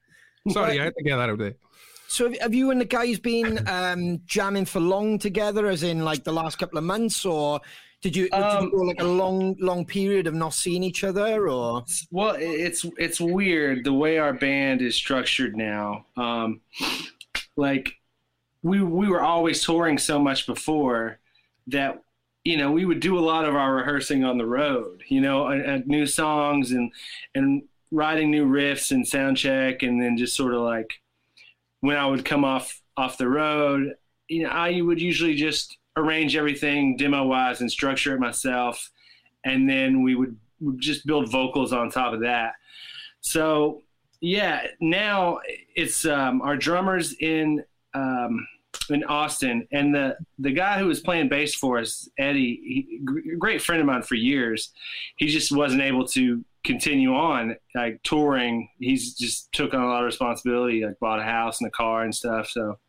Sorry, 0.50 0.80
I 0.80 0.86
had 0.86 0.94
to 0.98 1.04
get 1.04 1.16
that 1.18 1.30
out 1.30 1.38
there. 1.38 1.54
So 2.08 2.30
have, 2.30 2.38
have 2.42 2.54
you 2.54 2.72
and 2.72 2.82
the 2.82 2.86
guys 2.86 3.20
been 3.20 3.66
um, 3.70 4.20
jamming 4.26 4.66
for 4.66 4.82
long 4.82 5.18
together, 5.18 5.68
as 5.68 5.84
in 5.84 6.04
like 6.04 6.26
the 6.26 6.34
last 6.34 6.58
couple 6.58 6.78
of 6.78 6.84
months, 6.84 7.24
or 7.26 7.62
Did 8.02 8.16
you, 8.18 8.24
did 8.30 8.38
you 8.38 8.44
Um, 8.44 8.70
go 8.72 8.78
like 8.78 9.00
a 9.00 9.06
long, 9.06 9.56
long 9.62 9.86
period 9.86 10.28
of 10.28 10.34
not 10.34 10.54
seeing 10.54 10.84
each 10.84 11.06
other, 11.06 11.48
or 11.48 11.86
Well, 12.12 12.36
it's 12.38 12.86
it's 12.98 13.22
weird 13.22 13.86
the 13.86 13.94
way 13.94 14.18
our 14.18 14.34
band 14.34 14.82
is 14.82 14.96
structured 14.96 15.56
now. 15.56 16.06
Um, 16.18 16.60
like 17.56 17.94
we 18.64 18.82
we 18.82 19.08
were 19.08 19.22
always 19.22 19.64
touring 19.64 19.98
so 19.98 20.20
much 20.20 20.46
before 20.46 21.20
that 21.68 22.02
you 22.44 22.58
know 22.58 22.72
we 22.72 22.86
would 22.86 23.00
do 23.00 23.18
a 23.18 23.22
lot 23.22 23.46
of 23.46 23.56
our 23.56 23.76
rehearsing 23.76 24.24
on 24.24 24.38
the 24.38 24.46
road. 24.46 25.04
You 25.08 25.22
know, 25.22 25.82
new 25.86 26.06
songs 26.06 26.72
and 26.72 26.92
and 27.36 27.64
writing 27.92 28.32
new 28.32 28.46
riffs 28.46 28.92
and 28.92 29.08
sound 29.08 29.38
check, 29.38 29.84
and 29.84 30.02
then 30.02 30.18
just 30.18 30.36
sort 30.36 30.54
of 30.54 30.62
like 30.62 30.94
when 31.82 31.98
I 31.98 32.06
would 32.06 32.26
come 32.26 32.46
off 32.46 32.82
off 32.98 33.18
the 33.18 33.28
road, 33.28 33.96
you 34.28 34.44
know, 34.44 34.50
I 34.50 34.82
would 34.82 35.02
usually 35.02 35.36
just 35.36 35.78
arrange 35.98 36.36
everything 36.36 36.96
demo 36.98 37.26
wise 37.26 37.62
and 37.62 37.72
structure 37.72 38.16
it 38.16 38.20
myself, 38.20 38.92
and 39.44 39.70
then 39.70 40.04
we 40.04 40.16
would 40.16 40.38
would 40.60 40.80
just 40.80 41.06
build 41.06 41.32
vocals 41.32 41.74
on 41.74 41.90
top 41.90 42.14
of 42.14 42.22
that. 42.22 42.54
So 43.22 43.82
yeah, 44.22 44.68
now 44.80 45.40
it's 45.76 46.06
um, 46.06 46.42
our 46.42 46.56
drummers 46.56 47.16
in 47.20 47.64
um, 47.94 48.48
in 48.90 49.04
Austin, 49.04 49.68
and 49.72 49.94
the 49.94 50.18
the 50.40 50.52
guy 50.52 50.80
who 50.80 50.88
was 50.88 51.00
playing 51.00 51.30
bass 51.30 51.54
for 51.56 51.80
us, 51.80 52.10
Eddie, 52.18 52.60
he, 52.64 53.00
gr- 53.04 53.36
great 53.38 53.62
friend 53.62 53.82
of 53.82 53.88
mine 53.88 54.02
for 54.02 54.16
years. 54.16 54.72
He 55.18 55.28
just 55.28 55.52
wasn't 55.52 55.82
able 55.82 56.08
to 56.10 56.44
continue 56.64 57.14
on 57.14 57.56
like 57.76 58.02
touring. 58.04 58.70
He's 58.80 59.16
just 59.16 59.52
took 59.52 59.74
on 59.74 59.82
a 59.82 59.88
lot 59.88 60.02
of 60.02 60.06
responsibility, 60.06 60.86
like 60.86 61.00
bought 61.00 61.20
a 61.20 61.24
house 61.24 61.60
and 61.60 61.68
a 61.68 61.72
car 61.72 62.04
and 62.04 62.14
stuff. 62.14 62.48
So 62.48 62.80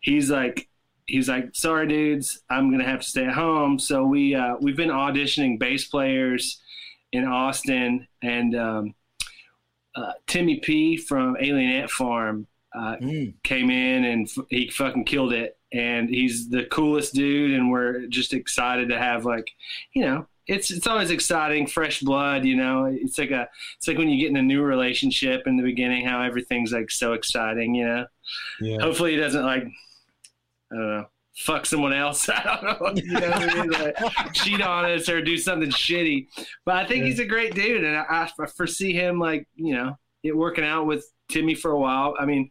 he's 0.00 0.30
like 0.30 0.68
he's 1.06 1.28
like, 1.28 1.54
sorry, 1.54 1.86
dudes, 1.86 2.40
I'm 2.50 2.70
gonna 2.70 2.84
have 2.84 3.00
to 3.00 3.08
stay 3.08 3.26
at 3.26 3.32
home. 3.32 3.78
So 3.78 4.04
we 4.04 4.34
uh, 4.34 4.56
we've 4.60 4.76
been 4.76 4.90
auditioning 4.90 5.58
bass 5.58 5.86
players 5.86 6.60
in 7.12 7.24
Austin, 7.24 8.06
and 8.22 8.54
um, 8.54 8.94
uh, 9.94 10.12
Timmy 10.26 10.60
P 10.60 10.96
from 10.96 11.36
Alien 11.40 11.70
Ant 11.72 11.90
Farm 11.90 12.46
uh, 12.76 12.96
came 13.42 13.70
in 13.70 14.04
and 14.04 14.28
f- 14.28 14.44
he 14.50 14.68
fucking 14.70 15.04
killed 15.04 15.32
it. 15.32 15.56
And 15.72 16.08
he's 16.08 16.48
the 16.48 16.64
coolest 16.66 17.14
dude, 17.14 17.52
and 17.52 17.70
we're 17.70 18.06
just 18.06 18.32
excited 18.32 18.88
to 18.90 18.98
have 18.98 19.24
like, 19.24 19.50
you 19.92 20.02
know, 20.04 20.26
it's 20.46 20.70
it's 20.70 20.86
always 20.86 21.10
exciting, 21.10 21.66
fresh 21.66 22.00
blood. 22.00 22.44
You 22.44 22.54
know, 22.56 22.84
it's 22.84 23.18
like 23.18 23.32
a 23.32 23.48
it's 23.76 23.88
like 23.88 23.98
when 23.98 24.08
you 24.08 24.20
get 24.20 24.30
in 24.30 24.36
a 24.36 24.42
new 24.42 24.62
relationship 24.62 25.42
in 25.46 25.56
the 25.56 25.64
beginning, 25.64 26.06
how 26.06 26.22
everything's 26.22 26.72
like 26.72 26.90
so 26.90 27.14
exciting. 27.14 27.74
You 27.74 27.84
know, 27.86 28.06
Yeah. 28.60 28.78
hopefully 28.80 29.12
he 29.12 29.16
doesn't 29.16 29.44
like 29.44 29.64
I 30.72 30.74
don't 30.76 30.88
know 30.88 31.06
fuck 31.38 31.66
someone 31.66 31.92
else. 31.92 32.28
I 32.30 32.42
don't 32.62 32.62
know. 32.96 33.02
You 33.02 33.12
know 33.12 33.26
I 33.26 33.54
mean? 33.62 33.70
Like, 33.70 33.96
cheat 34.32 34.62
on 34.62 34.86
us 34.90 35.08
or 35.10 35.20
do 35.20 35.36
something 35.36 35.68
shitty. 35.70 36.28
But 36.64 36.76
I 36.76 36.86
think 36.86 37.04
he's 37.04 37.18
a 37.18 37.26
great 37.26 37.54
dude, 37.54 37.84
and 37.84 37.94
I, 37.96 38.30
I 38.40 38.46
foresee 38.46 38.92
him 38.94 39.18
like 39.18 39.46
you 39.56 39.74
know 39.74 39.98
it 40.22 40.34
working 40.34 40.64
out 40.64 40.86
with 40.86 41.04
Timmy 41.28 41.54
for 41.54 41.70
a 41.70 41.78
while. 41.78 42.14
I 42.18 42.26
mean, 42.26 42.50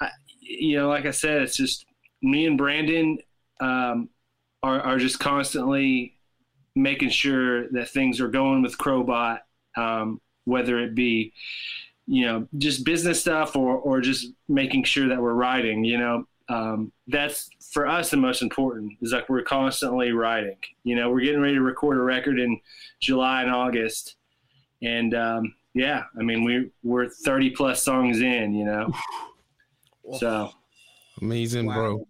I, 0.00 0.10
you 0.40 0.76
know, 0.76 0.88
like 0.88 1.06
I 1.06 1.10
said, 1.10 1.42
it's 1.42 1.56
just 1.56 1.86
me 2.22 2.46
and 2.46 2.58
Brandon 2.58 3.18
um, 3.60 4.08
are 4.62 4.80
are 4.80 4.98
just 4.98 5.18
constantly 5.18 6.14
making 6.74 7.10
sure 7.10 7.68
that 7.70 7.88
things 7.88 8.20
are 8.20 8.28
going 8.28 8.62
with 8.62 8.78
Crobot, 8.78 9.38
um, 9.76 10.20
whether 10.44 10.78
it 10.80 10.94
be 10.94 11.32
you 12.06 12.26
know 12.26 12.48
just 12.58 12.84
business 12.84 13.20
stuff 13.20 13.56
or 13.56 13.76
or 13.76 14.00
just 14.00 14.28
making 14.48 14.84
sure 14.84 15.08
that 15.08 15.20
we're 15.20 15.34
writing. 15.34 15.84
You 15.84 15.98
know, 15.98 16.26
um, 16.48 16.92
that's 17.06 17.48
for 17.72 17.86
us 17.86 18.10
the 18.10 18.16
most 18.16 18.42
important 18.42 18.92
is 19.00 19.12
like 19.12 19.28
we're 19.28 19.42
constantly 19.42 20.12
writing 20.12 20.56
you 20.84 20.94
know 20.94 21.10
we're 21.10 21.20
getting 21.20 21.40
ready 21.40 21.54
to 21.54 21.60
record 21.60 21.96
a 21.96 22.00
record 22.00 22.38
in 22.38 22.60
july 23.00 23.42
and 23.42 23.50
august 23.50 24.16
and 24.82 25.14
um, 25.14 25.54
yeah 25.74 26.04
i 26.18 26.22
mean 26.22 26.44
we 26.44 26.70
we're 26.82 27.08
30 27.08 27.50
plus 27.50 27.82
songs 27.82 28.20
in 28.20 28.54
you 28.54 28.64
know 28.64 28.92
so 30.18 30.50
Amazing, 31.22 31.66
Wow. 31.66 31.74
bro. 31.74 32.08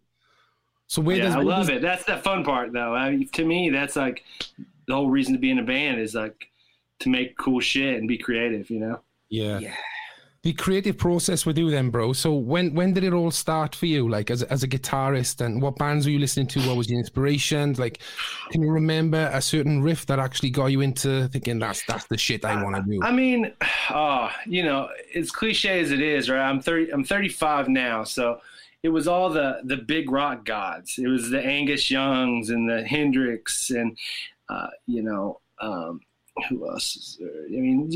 So 0.86 1.02
where 1.02 1.16
yeah 1.16 1.24
does 1.24 1.34
i 1.34 1.38
where 1.38 1.46
love 1.46 1.66
does- 1.68 1.76
it 1.76 1.82
that's 1.82 2.04
the 2.04 2.16
fun 2.18 2.42
part 2.44 2.72
though 2.72 2.94
I 2.94 3.10
mean, 3.10 3.28
to 3.28 3.44
me 3.44 3.70
that's 3.70 3.96
like 3.96 4.24
the 4.86 4.94
whole 4.94 5.10
reason 5.10 5.32
to 5.34 5.38
be 5.38 5.50
in 5.50 5.58
a 5.58 5.62
band 5.62 6.00
is 6.00 6.14
like 6.14 6.50
to 7.00 7.08
make 7.08 7.36
cool 7.36 7.60
shit 7.60 7.98
and 7.98 8.06
be 8.08 8.18
creative 8.18 8.70
you 8.70 8.80
know 8.80 9.00
Yeah. 9.28 9.58
Yeah. 9.60 9.74
The 10.44 10.52
creative 10.52 10.98
process 10.98 11.46
with 11.46 11.56
you 11.56 11.70
then, 11.70 11.88
bro. 11.88 12.12
So 12.12 12.34
when 12.34 12.74
when 12.74 12.92
did 12.92 13.02
it 13.02 13.14
all 13.14 13.30
start 13.30 13.74
for 13.74 13.86
you? 13.86 14.06
Like 14.06 14.30
as 14.30 14.42
as 14.42 14.62
a 14.62 14.68
guitarist 14.68 15.40
and 15.40 15.62
what 15.62 15.76
bands 15.76 16.04
were 16.04 16.12
you 16.12 16.18
listening 16.18 16.48
to? 16.48 16.60
What 16.68 16.76
was 16.76 16.90
your 16.90 16.98
inspiration? 16.98 17.72
Like 17.78 18.00
can 18.50 18.60
you 18.60 18.70
remember 18.70 19.30
a 19.32 19.40
certain 19.40 19.82
riff 19.82 20.04
that 20.04 20.18
actually 20.18 20.50
got 20.50 20.66
you 20.66 20.82
into 20.82 21.28
thinking 21.28 21.60
that's 21.60 21.82
that's 21.86 22.06
the 22.08 22.18
shit 22.18 22.44
I 22.44 22.62
want 22.62 22.76
to 22.76 22.82
do? 22.82 23.02
I 23.02 23.10
mean, 23.10 23.54
oh, 23.88 24.30
you 24.46 24.62
know, 24.64 24.90
as 25.14 25.30
cliche 25.30 25.80
as 25.80 25.92
it 25.92 26.02
is, 26.02 26.28
right? 26.28 26.46
I'm 26.46 26.60
30, 26.60 26.92
I'm 26.92 27.04
35 27.04 27.70
now, 27.70 28.04
so 28.04 28.38
it 28.82 28.90
was 28.90 29.08
all 29.08 29.30
the 29.30 29.60
the 29.64 29.78
big 29.78 30.10
rock 30.10 30.44
gods. 30.44 30.98
It 30.98 31.08
was 31.08 31.30
the 31.30 31.40
Angus 31.40 31.90
Youngs 31.90 32.50
and 32.50 32.68
the 32.68 32.84
Hendrix 32.84 33.70
and 33.70 33.96
uh, 34.50 34.68
you 34.86 35.02
know, 35.02 35.40
um, 35.62 36.02
who 36.50 36.68
else 36.68 36.96
is 36.96 37.16
there? 37.18 37.46
I 37.46 37.60
mean, 37.62 37.88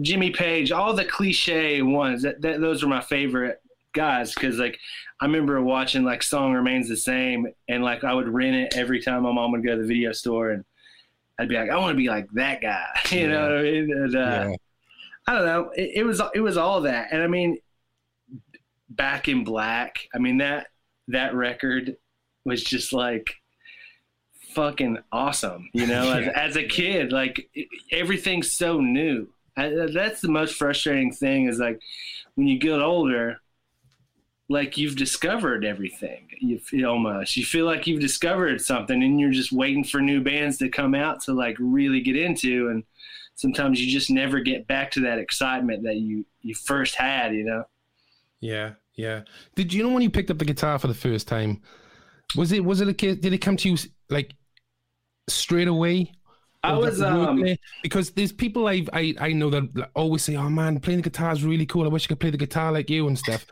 Jimmy 0.00 0.30
Page, 0.30 0.72
all 0.72 0.92
the 0.94 1.04
cliche 1.04 1.82
ones. 1.82 2.22
That, 2.22 2.40
that 2.42 2.60
those 2.60 2.82
were 2.82 2.88
my 2.88 3.00
favorite 3.00 3.60
guys 3.92 4.34
because 4.34 4.58
like 4.58 4.78
I 5.20 5.26
remember 5.26 5.60
watching 5.62 6.04
like 6.04 6.22
"Song 6.22 6.52
Remains 6.52 6.88
the 6.88 6.96
Same" 6.96 7.46
and 7.68 7.82
like 7.84 8.04
I 8.04 8.12
would 8.14 8.28
rent 8.28 8.56
it 8.56 8.76
every 8.76 9.00
time 9.02 9.22
my 9.22 9.32
mom 9.32 9.52
would 9.52 9.64
go 9.64 9.76
to 9.76 9.82
the 9.82 9.88
video 9.88 10.12
store 10.12 10.50
and. 10.50 10.64
I'd 11.36 11.48
be 11.48 11.56
like, 11.56 11.68
I 11.68 11.76
want 11.78 11.90
to 11.90 11.96
be 11.96 12.08
like 12.08 12.30
that 12.34 12.60
guy, 12.62 12.86
you 13.10 13.26
know 13.28 13.42
what 13.42 13.58
I 13.58 13.62
mean? 13.62 13.90
And, 13.92 14.14
uh, 14.14 14.18
yeah. 14.18 14.54
I 15.26 15.34
don't 15.34 15.44
know. 15.44 15.70
It, 15.74 15.90
it 15.96 16.02
was 16.04 16.22
it 16.32 16.38
was 16.38 16.56
all 16.56 16.82
that, 16.82 17.08
and 17.10 17.20
I 17.24 17.26
mean, 17.26 17.58
Back 18.88 19.26
in 19.26 19.42
Black. 19.42 19.98
I 20.14 20.18
mean 20.18 20.38
that 20.38 20.68
that 21.08 21.34
record 21.34 21.96
was 22.44 22.62
just 22.62 22.92
like 22.92 23.34
fucking 24.54 24.98
awesome. 25.10 25.68
You 25.72 25.88
know, 25.88 26.12
as, 26.16 26.26
Yeah. 26.26 26.32
as 26.36 26.56
a 26.56 26.62
kid, 26.62 27.10
like 27.10 27.48
everything's 27.90 28.52
so 28.52 28.80
new. 28.80 29.28
I, 29.56 29.86
that's 29.92 30.20
the 30.20 30.30
most 30.30 30.56
frustrating 30.56 31.12
thing 31.12 31.48
is 31.48 31.58
like 31.58 31.80
when 32.34 32.46
you 32.48 32.58
get 32.58 32.80
older, 32.80 33.38
like 34.48 34.76
you've 34.76 34.96
discovered 34.96 35.64
everything. 35.64 36.28
You 36.40 36.58
feel 36.58 36.90
almost 36.90 37.36
you 37.36 37.44
feel 37.44 37.66
like 37.66 37.86
you've 37.86 38.00
discovered 38.00 38.60
something, 38.60 39.02
and 39.02 39.20
you're 39.20 39.30
just 39.30 39.52
waiting 39.52 39.84
for 39.84 40.00
new 40.00 40.20
bands 40.20 40.58
to 40.58 40.68
come 40.68 40.94
out 40.94 41.22
to 41.22 41.32
like 41.32 41.56
really 41.58 42.00
get 42.00 42.16
into 42.16 42.68
and 42.68 42.84
sometimes 43.36 43.80
you 43.80 43.90
just 43.90 44.10
never 44.10 44.38
get 44.40 44.66
back 44.68 44.92
to 44.92 45.00
that 45.00 45.18
excitement 45.18 45.82
that 45.82 45.96
you 45.96 46.24
you 46.42 46.54
first 46.54 46.94
had 46.94 47.34
you 47.34 47.42
know 47.44 47.64
Yeah, 48.44 48.72
yeah. 48.94 49.22
Did 49.54 49.72
you 49.72 49.82
know 49.82 49.88
when 49.88 50.02
you 50.02 50.10
picked 50.10 50.30
up 50.30 50.38
the 50.38 50.44
guitar 50.44 50.78
for 50.78 50.86
the 50.86 50.94
first 50.94 51.26
time? 51.26 51.62
Was 52.36 52.52
it 52.52 52.62
was 52.62 52.82
it 52.82 52.88
a? 52.88 52.92
Did 52.92 53.32
it 53.32 53.38
come 53.38 53.56
to 53.56 53.70
you 53.70 53.78
like 54.10 54.34
straight 55.28 55.68
away? 55.68 56.12
I 56.64 56.72
was 56.72 57.00
it 57.00 57.04
work 57.04 57.28
um 57.28 57.44
because 57.82 58.10
there's 58.12 58.32
people 58.32 58.66
I've, 58.66 58.88
I 58.92 59.14
I 59.18 59.32
know 59.32 59.50
that 59.50 59.90
always 59.94 60.22
say, 60.22 60.36
"Oh 60.36 60.48
man, 60.48 60.80
playing 60.80 61.00
the 61.00 61.10
guitar 61.10 61.32
is 61.32 61.44
really 61.44 61.66
cool. 61.66 61.84
I 61.84 61.88
wish 61.88 62.06
I 62.06 62.08
could 62.08 62.20
play 62.20 62.30
the 62.30 62.38
guitar 62.38 62.72
like 62.72 62.90
you 62.90 63.06
and 63.06 63.18
stuff." 63.18 63.46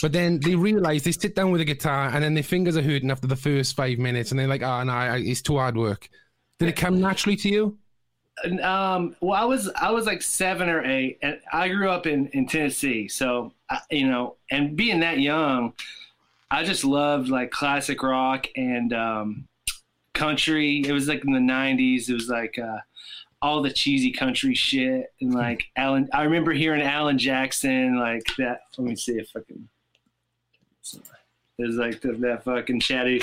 But 0.00 0.12
then 0.12 0.40
they 0.40 0.54
realize 0.54 1.02
they 1.02 1.12
sit 1.12 1.34
down 1.34 1.50
with 1.50 1.60
a 1.60 1.64
guitar 1.64 2.10
and 2.12 2.22
then 2.22 2.34
their 2.34 2.42
fingers 2.42 2.76
are 2.76 2.82
hurting 2.82 3.10
after 3.10 3.26
the 3.26 3.36
first 3.36 3.76
five 3.76 3.98
minutes, 3.98 4.30
and 4.30 4.38
they're 4.38 4.48
like, 4.48 4.62
"Oh 4.62 4.82
no, 4.82 4.92
I, 4.92 5.18
it's 5.18 5.42
too 5.42 5.56
hard 5.58 5.76
work." 5.76 6.08
Did 6.58 6.70
it 6.70 6.76
come 6.76 7.00
naturally 7.00 7.36
to 7.36 7.48
you? 7.48 7.78
um 8.62 9.16
well 9.20 9.40
i 9.40 9.44
was 9.44 9.68
i 9.70 9.90
was 9.90 10.06
like 10.06 10.22
seven 10.22 10.68
or 10.68 10.84
eight 10.84 11.18
and 11.22 11.40
i 11.52 11.68
grew 11.68 11.90
up 11.90 12.06
in 12.06 12.28
in 12.28 12.46
tennessee 12.46 13.08
so 13.08 13.52
I, 13.68 13.80
you 13.90 14.06
know 14.06 14.36
and 14.50 14.76
being 14.76 15.00
that 15.00 15.18
young 15.18 15.72
i 16.48 16.62
just 16.62 16.84
loved 16.84 17.28
like 17.28 17.50
classic 17.50 18.00
rock 18.00 18.46
and 18.54 18.92
um 18.92 19.48
country 20.18 20.82
it 20.86 20.92
was 20.92 21.06
like 21.08 21.24
in 21.24 21.32
the 21.32 21.38
90s 21.38 22.08
it 22.08 22.14
was 22.14 22.28
like 22.28 22.58
uh 22.58 22.78
all 23.40 23.62
the 23.62 23.72
cheesy 23.72 24.10
country 24.10 24.54
shit 24.54 25.06
and 25.20 25.32
like 25.34 25.62
alan 25.76 26.08
i 26.12 26.22
remember 26.24 26.52
hearing 26.52 26.82
alan 26.82 27.16
jackson 27.18 27.96
like 27.98 28.22
that 28.36 28.60
let 28.76 28.88
me 28.88 28.96
see 28.96 29.12
if 29.12 29.30
i 29.36 29.40
can 29.46 29.68
there's 31.58 31.76
like 31.76 32.00
the, 32.00 32.12
that 32.12 32.44
fucking 32.44 32.80
chatty 32.80 33.20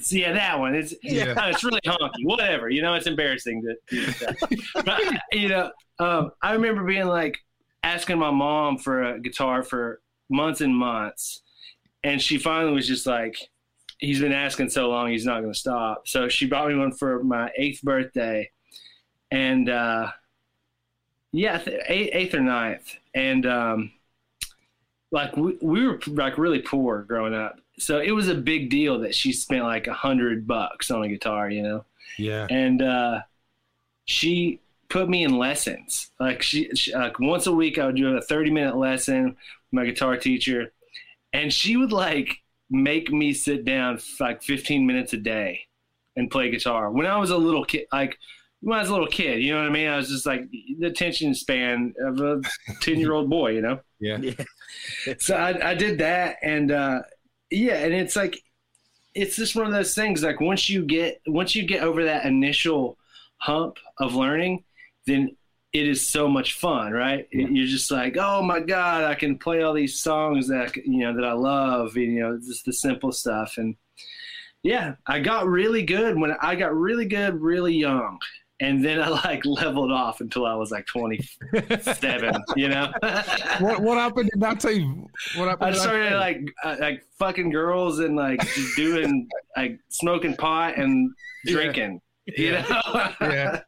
So, 0.00 0.16
yeah, 0.16 0.32
that 0.32 0.58
one. 0.58 0.74
It's 0.74 0.94
Yeah. 1.02 1.34
it's 1.48 1.62
really 1.62 1.80
honky. 1.86 2.24
Whatever, 2.24 2.68
you 2.70 2.82
know, 2.82 2.94
it's 2.94 3.06
embarrassing 3.06 3.62
that. 3.62 4.36
but 4.84 5.00
you 5.32 5.48
know, 5.48 5.70
um, 5.98 6.30
I 6.42 6.52
remember 6.52 6.84
being 6.84 7.06
like 7.06 7.38
asking 7.82 8.18
my 8.18 8.30
mom 8.30 8.78
for 8.78 9.02
a 9.02 9.20
guitar 9.20 9.62
for 9.62 10.00
months 10.28 10.60
and 10.60 10.74
months, 10.74 11.42
and 12.04 12.20
she 12.20 12.38
finally 12.38 12.72
was 12.72 12.86
just 12.86 13.06
like, 13.06 13.36
"He's 13.98 14.20
been 14.20 14.32
asking 14.32 14.70
so 14.70 14.88
long, 14.88 15.10
he's 15.10 15.26
not 15.26 15.40
going 15.40 15.52
to 15.52 15.58
stop." 15.58 16.06
So 16.08 16.28
she 16.28 16.46
bought 16.46 16.68
me 16.68 16.76
one 16.76 16.92
for 16.92 17.22
my 17.24 17.50
eighth 17.56 17.82
birthday, 17.82 18.50
and 19.30 19.68
uh, 19.68 20.10
yeah, 21.32 21.58
th- 21.58 21.82
eighth, 21.88 22.10
eighth 22.12 22.34
or 22.34 22.40
ninth, 22.40 22.96
and 23.14 23.46
um, 23.46 23.92
like 25.12 25.36
we, 25.36 25.56
we 25.60 25.86
were 25.86 25.98
like 26.08 26.38
really 26.38 26.60
poor 26.60 27.02
growing 27.02 27.34
up 27.34 27.58
so 27.78 27.98
it 27.98 28.10
was 28.10 28.28
a 28.28 28.34
big 28.34 28.68
deal 28.68 28.98
that 28.98 29.14
she 29.14 29.32
spent 29.32 29.64
like 29.64 29.86
a 29.86 29.94
hundred 29.94 30.46
bucks 30.46 30.90
on 30.90 31.02
a 31.02 31.08
guitar, 31.08 31.48
you 31.48 31.62
know, 31.62 31.84
Yeah. 32.18 32.46
and 32.50 32.82
uh, 32.82 33.20
she 34.04 34.60
put 34.90 35.08
me 35.08 35.24
in 35.24 35.38
lessons. 35.38 36.10
Like 36.20 36.42
she, 36.42 36.68
she 36.74 36.94
like 36.94 37.18
once 37.18 37.46
a 37.46 37.52
week, 37.52 37.78
I 37.78 37.86
would 37.86 37.96
do 37.96 38.14
a 38.18 38.20
thirty 38.20 38.50
minute 38.50 38.76
lesson 38.76 39.24
with 39.24 39.36
my 39.72 39.86
guitar 39.86 40.18
teacher, 40.18 40.74
and 41.32 41.52
she 41.52 41.76
would 41.76 41.92
like 41.92 42.38
make 42.70 43.10
me 43.10 43.32
sit 43.32 43.64
down 43.64 43.98
for 43.98 44.24
like 44.28 44.42
fifteen 44.42 44.86
minutes 44.86 45.12
a 45.12 45.16
day 45.16 45.66
and 46.16 46.30
play 46.30 46.50
guitar. 46.50 46.90
When 46.90 47.06
I 47.06 47.16
was 47.16 47.30
a 47.30 47.36
little 47.36 47.64
kid, 47.64 47.86
like 47.92 48.16
when 48.60 48.76
I 48.76 48.80
was 48.82 48.90
a 48.90 48.92
little 48.92 49.08
kid, 49.08 49.42
you 49.42 49.52
know 49.52 49.60
what 49.60 49.68
I 49.68 49.72
mean? 49.72 49.88
I 49.88 49.96
was 49.96 50.08
just 50.08 50.26
like 50.26 50.42
the 50.50 50.86
attention 50.86 51.34
span 51.34 51.94
of 52.04 52.20
a 52.20 52.40
ten 52.80 52.98
year 52.98 53.12
old 53.12 53.30
boy, 53.30 53.52
you 53.52 53.62
know 53.62 53.80
Yeah. 54.00 54.18
so 55.18 55.36
I, 55.36 55.70
I 55.70 55.74
did 55.74 55.98
that 55.98 56.36
and 56.42 56.70
uh 56.70 57.02
yeah 57.50 57.74
and 57.74 57.92
it's 57.92 58.16
like 58.16 58.42
it's 59.14 59.36
just 59.36 59.56
one 59.56 59.66
of 59.66 59.72
those 59.72 59.94
things 59.94 60.22
like 60.22 60.40
once 60.40 60.68
you 60.70 60.84
get 60.84 61.20
once 61.26 61.54
you 61.54 61.64
get 61.64 61.82
over 61.82 62.04
that 62.04 62.24
initial 62.24 62.96
hump 63.38 63.76
of 63.98 64.14
learning 64.14 64.62
then 65.06 65.36
it 65.72 65.86
is 65.86 66.04
so 66.06 66.26
much 66.26 66.54
fun 66.54 66.92
right 66.92 67.28
you're 67.30 67.66
just 67.66 67.90
like 67.90 68.16
oh 68.18 68.42
my 68.42 68.58
god 68.60 69.04
i 69.04 69.14
can 69.14 69.38
play 69.38 69.62
all 69.62 69.72
these 69.72 70.00
songs 70.00 70.48
that 70.48 70.74
you 70.76 70.98
know 70.98 71.14
that 71.14 71.24
i 71.24 71.32
love 71.32 71.96
you 71.96 72.20
know 72.20 72.36
just 72.38 72.64
the 72.64 72.72
simple 72.72 73.12
stuff 73.12 73.54
and 73.56 73.76
yeah 74.62 74.94
i 75.06 75.20
got 75.20 75.46
really 75.46 75.82
good 75.82 76.18
when 76.18 76.32
i 76.42 76.54
got 76.56 76.74
really 76.74 77.04
good 77.06 77.34
really 77.40 77.74
young 77.74 78.18
and 78.60 78.84
then 78.84 79.00
i 79.00 79.08
like 79.24 79.44
leveled 79.46 79.92
off 79.92 80.20
until 80.20 80.44
i 80.44 80.54
was 80.54 80.70
like 80.72 80.86
27 80.86 82.34
you 82.56 82.68
know 82.68 82.90
What 83.60 83.80
what 83.80 83.96
happened 83.96 84.28
in 84.34 84.40
tell 84.56 84.72
you 84.72 85.06
What 85.36 85.48
happened? 85.48 85.76
I 85.76 85.78
started 85.78 86.16
like 86.16 86.40
uh, 86.64 86.76
like 86.80 87.04
fucking 87.18 87.50
girls 87.50 88.00
and 88.00 88.16
like 88.16 88.40
just 88.40 88.76
doing 88.76 89.28
like 89.56 89.78
smoking 89.88 90.34
pot 90.36 90.76
and 90.76 91.12
Yeah. 91.44 91.52
drinking. 91.54 92.00
You 92.36 92.52
know? 92.52 93.10
Yeah. 93.20 93.60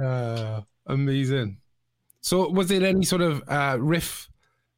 Uh, 0.00 0.60
amazing. 0.86 1.58
So, 2.20 2.48
was 2.48 2.68
there 2.68 2.84
any 2.84 3.04
sort 3.04 3.22
of 3.22 3.42
uh, 3.48 3.76
riff? 3.80 4.28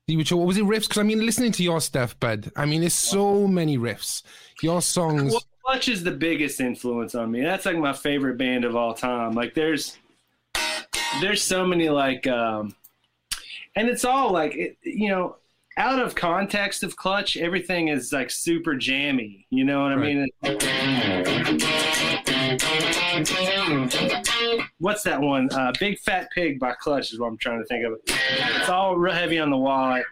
You 0.06 0.18
would 0.18 0.28
show, 0.28 0.36
was 0.36 0.56
it 0.56 0.64
riffs? 0.64 0.82
Because 0.82 0.98
I 0.98 1.02
mean, 1.02 1.24
listening 1.24 1.52
to 1.52 1.62
your 1.62 1.80
stuff, 1.80 2.18
bud. 2.20 2.50
I 2.56 2.66
mean, 2.66 2.80
there's 2.80 2.94
so 2.94 3.46
many 3.46 3.78
riffs. 3.78 4.22
Your 4.62 4.82
songs. 4.82 5.32
Well, 5.32 5.44
Clutch 5.64 5.88
is 5.88 6.02
the 6.04 6.10
biggest 6.10 6.60
influence 6.60 7.14
on 7.14 7.30
me. 7.30 7.42
That's 7.42 7.64
like 7.64 7.78
my 7.78 7.92
favorite 7.92 8.36
band 8.36 8.64
of 8.64 8.76
all 8.76 8.92
time. 8.92 9.32
Like 9.32 9.54
there's 9.54 9.96
there's 11.20 11.42
so 11.42 11.66
many 11.66 11.88
like 11.88 12.26
um 12.26 12.74
and 13.76 13.88
it's 13.88 14.04
all 14.04 14.32
like 14.32 14.54
it, 14.54 14.76
you 14.82 15.08
know 15.08 15.36
out 15.76 15.98
of 15.98 16.14
context 16.14 16.82
of 16.82 16.96
clutch 16.96 17.36
everything 17.36 17.88
is 17.88 18.12
like 18.12 18.30
super 18.30 18.74
jammy 18.74 19.46
you 19.50 19.64
know 19.64 19.82
what 19.82 19.92
i 19.92 19.96
mean 19.96 20.28
what's 24.78 25.02
that 25.02 25.20
one? 25.20 25.48
Uh, 25.52 25.72
big 25.80 25.98
fat 26.00 26.28
pig 26.34 26.58
by 26.58 26.72
clutch 26.80 27.12
is 27.12 27.18
what 27.20 27.28
i'm 27.28 27.38
trying 27.38 27.60
to 27.60 27.66
think 27.66 27.84
of. 27.84 27.94
It's 28.06 28.68
all 28.68 28.96
real 28.96 29.14
heavy 29.14 29.38
on 29.38 29.50
the 29.50 29.56
wallet 29.56 30.04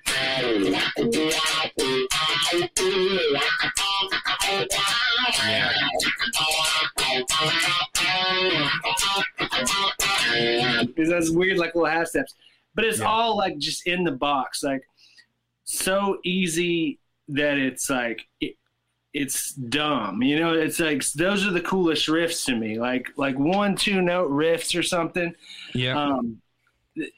because 10.87 11.09
that's 11.09 11.31
weird 11.31 11.59
like 11.59 11.75
little 11.75 11.87
half 11.91 12.09
steps. 12.09 12.35
But 12.75 12.85
it's 12.85 12.99
Yeah. 13.01 13.07
all 13.07 13.37
like 13.37 13.59
just 13.59 13.87
in 13.87 14.05
the 14.05 14.13
box 14.13 14.63
like 14.63 14.83
so 15.65 16.19
easy 16.25 16.99
that 17.29 17.59
it's 17.59 17.89
like 17.91 18.23
it, 18.41 18.57
it's 19.15 19.53
dumb 19.53 20.23
you 20.23 20.39
know 20.39 20.55
it's 20.55 20.81
like 20.81 21.05
those 21.13 21.47
are 21.47 21.51
the 21.51 21.61
coolest 21.61 22.09
riffs 22.09 22.47
to 22.47 22.57
me 22.57 22.79
like 22.79 23.11
like 23.17 23.39
one 23.39 23.77
two 23.77 24.01
note 24.01 24.31
riffs 24.31 24.79
or 24.79 24.83
something 24.83 25.35
yeah. 25.75 26.01
um 26.01 26.41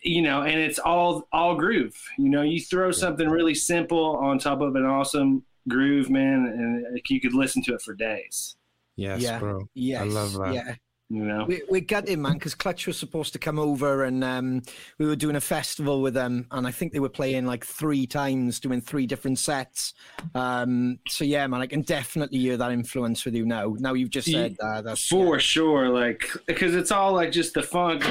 you 0.02 0.22
know 0.22 0.42
and 0.42 0.58
it's 0.58 0.78
all 0.78 1.28
all 1.32 1.54
groove 1.56 1.94
you 2.18 2.28
know 2.28 2.42
you 2.42 2.60
throw 2.60 2.90
something 2.90 3.28
really 3.28 3.54
simple 3.54 4.16
on 4.16 4.38
top 4.38 4.60
of 4.60 4.74
an 4.74 4.84
awesome 4.84 5.44
groove 5.68 6.10
man 6.10 6.46
and 6.46 7.00
you 7.08 7.20
could 7.20 7.34
listen 7.34 7.62
to 7.62 7.74
it 7.74 7.80
for 7.80 7.94
days 7.94 8.56
yes, 8.96 9.20
yeah. 9.20 9.38
bro. 9.38 9.68
Yes, 9.74 10.02
I 10.02 10.04
love 10.04 10.32
that. 10.34 10.54
Yeah, 10.54 10.74
you 11.10 11.24
know 11.24 11.44
we 11.46 11.62
we 11.70 11.80
got 11.80 12.08
man, 12.08 12.34
because 12.34 12.54
Clutch 12.54 12.86
was 12.86 12.98
supposed 12.98 13.32
to 13.32 13.38
come 13.38 13.58
over, 13.58 14.04
and 14.04 14.24
um, 14.24 14.62
we 14.98 15.06
were 15.06 15.16
doing 15.16 15.36
a 15.36 15.40
festival 15.40 16.02
with 16.02 16.14
them, 16.14 16.46
and 16.50 16.66
I 16.66 16.70
think 16.70 16.92
they 16.92 17.00
were 17.00 17.08
playing 17.08 17.46
like 17.46 17.64
three 17.64 18.06
times, 18.06 18.60
doing 18.60 18.80
three 18.80 19.06
different 19.06 19.38
sets. 19.38 19.94
Um, 20.34 20.98
so 21.08 21.24
yeah, 21.24 21.46
man, 21.46 21.60
I 21.60 21.66
can 21.66 21.82
definitely 21.82 22.38
hear 22.38 22.56
that 22.56 22.72
influence 22.72 23.24
with 23.24 23.34
you 23.34 23.46
now. 23.46 23.76
Now 23.78 23.94
you've 23.94 24.10
just 24.10 24.30
said 24.30 24.56
that. 24.60 24.84
That's 24.84 25.06
for 25.06 25.38
sure 25.38 25.88
like 25.88 26.24
because 26.46 26.74
it's 26.74 26.90
all 26.90 27.12
like 27.12 27.30
just 27.30 27.54
the 27.54 27.62
funk 27.62 28.02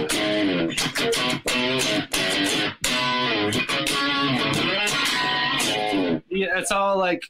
yeah 6.30 6.58
it's 6.58 6.72
all 6.72 6.98
like 6.98 7.24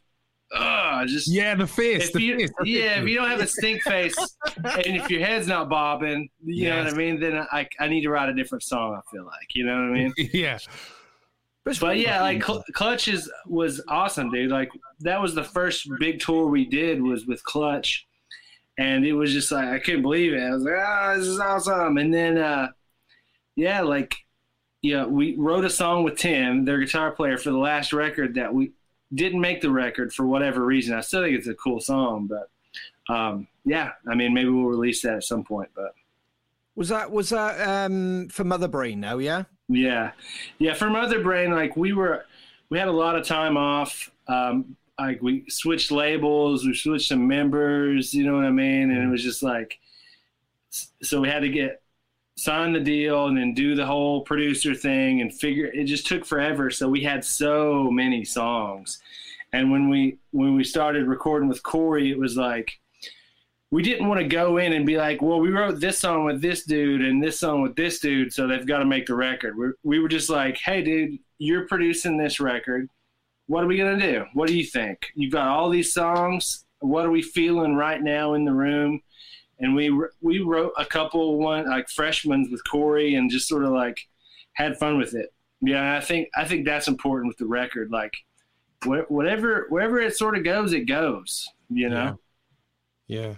uh 0.54 1.06
just 1.06 1.28
Yeah, 1.28 1.56
the 1.56 1.68
face. 1.68 2.12
the 2.12 2.22
you, 2.22 2.38
face. 2.38 2.52
the 2.60 2.70
yeah, 2.70 2.90
face. 2.96 3.02
if 3.04 3.08
you 3.10 3.16
don't 3.16 3.30
have 3.30 3.40
a 3.42 3.48
stink 3.48 3.82
face, 3.84 4.16
and 4.56 4.96
if 4.98 5.10
your 5.10 5.22
head's 5.26 5.48
not 5.48 5.70
bobbing, 5.70 6.30
you 6.44 6.70
know 6.70 6.84
what 6.84 6.94
I 6.94 6.96
mean. 6.96 7.20
Then 7.20 7.46
I, 7.52 7.68
I 7.80 7.88
need 7.88 8.02
to 8.02 8.10
write 8.10 8.30
a 8.30 8.34
different 8.34 8.64
song. 8.64 8.96
I 8.96 9.02
feel 9.12 9.26
like, 9.26 9.56
you 9.56 9.66
know 9.66 9.76
what 9.76 9.90
I 9.90 9.92
mean. 9.92 10.14
yeah. 10.34 10.60
it's 11.66 11.80
But 11.80 11.98
yeah, 12.00 12.22
like 12.22 12.44
Cl- 12.44 12.64
Clutch 12.74 13.08
is 13.08 13.32
was 13.48 13.82
awesome, 13.88 14.30
dude. 14.32 14.52
Like 14.52 14.72
that 15.02 15.22
was 15.22 15.34
the 15.36 15.44
first 15.44 15.88
big 16.00 16.20
tour 16.20 16.48
we 16.48 16.66
did 16.66 17.02
was 17.02 17.26
with 17.26 17.44
Clutch, 17.44 18.06
and 18.78 19.06
it 19.06 19.14
was 19.14 19.34
just 19.34 19.52
like 19.52 19.68
I 19.68 19.80
couldn't 19.80 20.02
believe 20.04 20.34
it. 20.34 20.42
I 20.42 20.52
was 20.52 20.64
like, 20.64 20.76
ah, 20.78 21.14
this 21.18 21.28
is 21.28 21.40
awesome. 21.40 21.98
And 21.98 22.14
then, 22.14 22.38
uh, 22.38 22.68
yeah, 23.56 23.82
like 23.82 24.16
yeah, 24.82 25.06
we 25.06 25.36
wrote 25.38 25.64
a 25.64 25.70
song 25.70 26.04
with 26.04 26.18
Tim, 26.18 26.66
their 26.66 26.78
guitar 26.78 27.12
player, 27.12 27.38
for 27.38 27.52
the 27.52 27.58
last 27.58 27.94
record 27.94 28.36
that 28.36 28.54
we 28.54 28.74
didn't 29.14 29.42
make 29.42 29.62
the 29.62 29.72
record 29.72 30.14
for 30.14 30.26
whatever 30.26 30.66
reason. 30.66 30.96
I 30.96 31.02
still 31.02 31.24
think 31.24 31.38
it's 31.38 31.48
a 31.48 31.54
cool 31.56 31.80
song, 31.80 32.28
but 32.28 33.14
um, 33.14 33.48
yeah, 33.66 33.92
I 34.10 34.16
mean, 34.16 34.34
maybe 34.34 34.50
we'll 34.50 34.66
release 34.66 35.02
that 35.04 35.16
at 35.16 35.24
some 35.24 35.44
point. 35.44 35.70
But 35.76 35.94
was 36.76 36.90
that 36.90 37.12
was 37.12 37.30
that 37.30 37.60
um, 37.68 38.30
for 38.30 38.44
Mother 38.44 38.68
Brain 38.68 39.00
now? 39.00 39.18
Yeah. 39.18 39.44
Yeah, 39.70 40.12
yeah. 40.58 40.74
For 40.74 40.90
Mother 40.90 41.22
Brain, 41.22 41.52
like 41.52 41.78
we 41.78 41.94
were, 41.94 42.26
we 42.70 42.78
had 42.78 42.88
a 42.88 42.94
lot 42.94 43.16
of 43.16 43.26
time 43.26 43.56
off. 43.56 44.12
Um, 44.28 44.76
like 45.00 45.22
we 45.22 45.46
switched 45.50 45.92
labels, 45.92 46.66
we 46.66 46.74
switched 46.74 47.08
some 47.08 47.28
members. 47.28 48.14
You 48.14 48.26
know 48.26 48.36
what 48.36 48.46
I 48.46 48.52
mean? 48.52 48.92
And 48.92 49.04
it 49.04 49.10
was 49.10 49.24
just 49.24 49.42
like, 49.42 49.80
so 51.02 51.22
we 51.22 51.30
had 51.30 51.42
to 51.42 51.50
get 51.50 51.83
sign 52.36 52.74
the 52.74 52.80
deal 52.80 53.28
and 53.28 53.38
then 53.38 53.54
do 53.54 53.76
the 53.76 53.86
whole 53.86 54.22
producer 54.22 54.74
thing 54.74 55.22
and 55.22 55.34
figure. 55.34 55.68
It 55.68 55.86
just 55.86 56.08
took 56.08 56.26
forever. 56.26 56.70
So 56.70 56.90
we 56.90 57.04
had 57.04 57.24
so 57.24 57.90
many 57.92 58.26
songs, 58.26 59.00
and 59.52 59.72
when 59.72 59.90
we 59.90 60.18
when 60.32 60.56
we 60.56 60.64
started 60.64 61.08
recording 61.08 61.50
with 61.50 61.64
Corey, 61.64 62.12
it 62.12 62.18
was 62.18 62.38
like 62.38 62.80
we 63.74 63.82
didn't 63.82 64.08
want 64.08 64.22
to 64.22 64.28
go 64.28 64.58
in 64.58 64.74
and 64.74 64.86
be 64.86 64.98
like, 64.98 65.20
well, 65.20 65.40
we 65.40 65.50
wrote 65.50 65.80
this 65.80 65.98
song 65.98 66.26
with 66.26 66.44
this 66.44 66.64
dude 66.64 67.02
and 67.02 67.24
this 67.24 67.40
song 67.40 67.64
with 67.64 67.76
this 67.76 68.00
dude, 68.00 68.32
so 68.32 68.46
they've 68.46 68.68
got 68.68 68.78
to 68.78 68.86
make 68.86 69.08
the 69.08 69.16
record. 69.16 69.58
We're, 69.58 69.74
we 69.82 69.98
were 69.98 70.10
just 70.10 70.30
like, 70.30 70.60
hey, 70.60 70.84
dude, 70.84 71.18
you're 71.40 71.68
producing 71.68 72.16
this 72.16 72.40
record. 72.40 72.88
What 73.48 73.64
are 73.64 73.68
we 73.68 73.78
going 73.78 73.98
to 73.98 74.12
do? 74.12 74.26
What 74.36 74.48
do 74.48 74.56
you 74.56 74.64
think? 74.64 75.08
You've 75.16 75.34
got 75.34 75.48
all 75.48 75.72
these 75.72 75.92
songs. 75.92 76.66
What 76.82 77.04
are 77.04 77.10
we 77.10 77.24
feeling 77.24 77.74
right 77.74 78.00
now 78.00 78.36
in 78.36 78.46
the 78.46 78.54
room? 78.54 79.02
And 79.60 79.76
we 79.76 79.90
we 80.22 80.40
wrote 80.40 80.74
a 80.78 80.86
couple 80.86 81.38
one 81.38 81.70
like 81.70 81.90
freshmen 81.90 82.50
with 82.52 82.62
Corey 82.70 83.16
and 83.16 83.30
just 83.30 83.48
sort 83.48 83.64
of 83.64 83.72
like 83.72 84.00
had 84.54 84.78
fun 84.78 84.98
with 84.98 85.14
it. 85.14 85.34
Yeah, 85.62 85.96
I 85.96 86.02
think 86.02 86.28
I 86.36 86.44
think 86.46 86.66
that's 86.66 86.88
important 86.88 87.28
with 87.30 87.38
the 87.38 87.46
record. 87.46 87.90
Like 87.92 88.14
wh- 88.84 89.10
whatever 89.10 89.68
wherever 89.70 90.00
it 90.00 90.16
sort 90.18 90.38
of 90.38 90.44
goes, 90.44 90.74
it 90.74 90.82
goes. 90.88 91.48
You 91.70 91.90
know. 91.90 92.20
Yeah. 93.08 93.36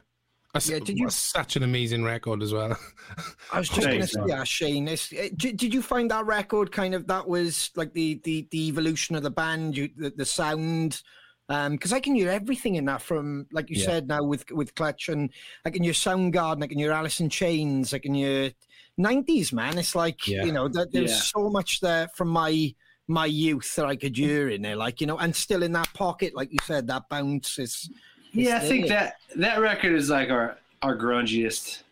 That's, 0.54 0.70
Yeah, 0.70 0.80
did 0.80 0.98
you- 0.98 1.10
such 1.10 1.58
an 1.58 1.64
amazing 1.64 2.04
record 2.04 2.42
as 2.42 2.54
well. 2.54 2.78
I 3.52 3.60
was 3.60 3.68
just 3.68 3.86
going 3.86 4.00
to 4.02 4.08
say, 4.08 4.22
yeah, 4.26 4.44
Shane. 4.46 4.88
It's, 4.88 5.12
uh, 5.12 5.28
did, 5.36 5.58
did 5.58 5.74
you 5.74 5.82
find 5.82 6.10
that 6.12 6.26
record 6.26 6.72
kind 6.72 6.96
of 6.96 7.08
that 7.08 7.28
was 7.28 7.72
like 7.76 7.94
the 7.94 8.22
the, 8.24 8.48
the 8.52 8.68
evolution 8.70 9.16
of 9.18 9.24
the 9.24 9.32
band, 9.32 9.76
you, 9.76 9.90
the, 9.98 10.12
the 10.12 10.26
sound? 10.26 11.02
Um, 11.48 11.74
because 11.74 11.94
I 11.94 12.00
can 12.00 12.16
hear 12.16 12.30
everything 12.32 12.76
in 12.76 12.86
that 12.86 13.02
from, 13.02 13.46
like 13.52 13.70
you 13.70 13.76
Yeah. 13.78 13.86
said 13.86 14.08
now 14.08 14.24
with 14.24 14.50
with 14.52 14.74
Clutch, 14.74 15.10
and 15.10 15.30
I 15.64 15.70
can 15.70 15.84
hear 15.84 15.94
Soundgarden, 15.94 16.64
I 16.64 16.68
can 16.68 16.80
hear 16.80 16.92
Alice 16.92 17.20
in 17.20 17.30
Chains, 17.30 17.94
I 17.94 18.00
can 18.00 18.16
hear 18.16 18.52
nineties 18.98 19.54
man. 19.54 19.78
It's 19.78 19.94
like 19.96 20.28
Yeah. 20.28 20.46
you 20.46 20.52
know, 20.52 20.68
that, 20.70 20.92
there's 20.92 21.12
Yeah. 21.12 21.18
so 21.22 21.50
much 21.50 21.82
there 21.82 22.08
from 22.16 22.30
my 22.30 22.74
my 23.08 23.28
youth 23.28 23.76
that 23.76 23.86
I 23.86 23.96
could 23.96 24.18
hear 24.18 24.50
in 24.50 24.64
there, 24.64 24.76
like 24.76 25.00
you 25.02 25.06
know, 25.06 25.20
and 25.20 25.36
still 25.36 25.62
in 25.62 25.74
that 25.74 25.94
pocket, 25.94 26.34
like 26.36 26.52
you 26.52 26.58
said, 26.64 26.88
that 26.88 27.08
bounce 27.10 27.60
is. 27.60 27.92
Yeah, 28.32 28.58
I 28.58 28.60
think 28.62 28.88
that 28.88 29.18
that 29.36 29.60
record 29.60 29.94
is 29.94 30.10
like 30.10 30.32
our 30.32 30.58
our 30.82 30.98
grungiest 30.98 31.84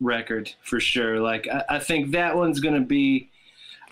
record 0.00 0.54
for 0.62 0.78
sure. 0.78 1.18
Like 1.18 1.48
I, 1.48 1.64
I 1.70 1.78
think 1.80 2.12
that 2.12 2.36
one's 2.36 2.60
gonna 2.60 2.80
be. 2.80 3.30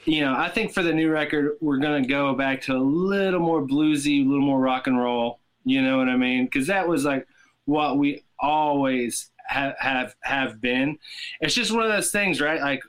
You 0.08 0.24
know, 0.24 0.34
I 0.34 0.48
think 0.48 0.72
for 0.72 0.82
the 0.82 0.92
new 0.92 1.10
record, 1.10 1.58
we're 1.60 1.76
gonna 1.76 2.06
go 2.06 2.34
back 2.34 2.62
to 2.62 2.74
a 2.74 2.78
little 2.78 3.40
more 3.40 3.60
bluesy, 3.60 4.24
a 4.24 4.28
little 4.28 4.44
more 4.44 4.58
rock 4.58 4.86
and 4.86 4.98
roll. 4.98 5.40
You 5.64 5.82
know 5.82 5.98
what 5.98 6.08
I 6.08 6.16
mean? 6.16 6.46
Because 6.46 6.66
that 6.68 6.88
was 6.88 7.04
like 7.04 7.26
what 7.66 7.98
we 7.98 8.24
always 8.40 9.30
have 9.46 9.74
have 9.78 10.14
have 10.22 10.62
been. 10.62 10.98
It's 11.42 11.54
just 11.54 11.72
one 11.72 11.84
of 11.84 11.92
those 11.92 12.10
things, 12.10 12.40
right? 12.40 12.58
Like 12.60 12.80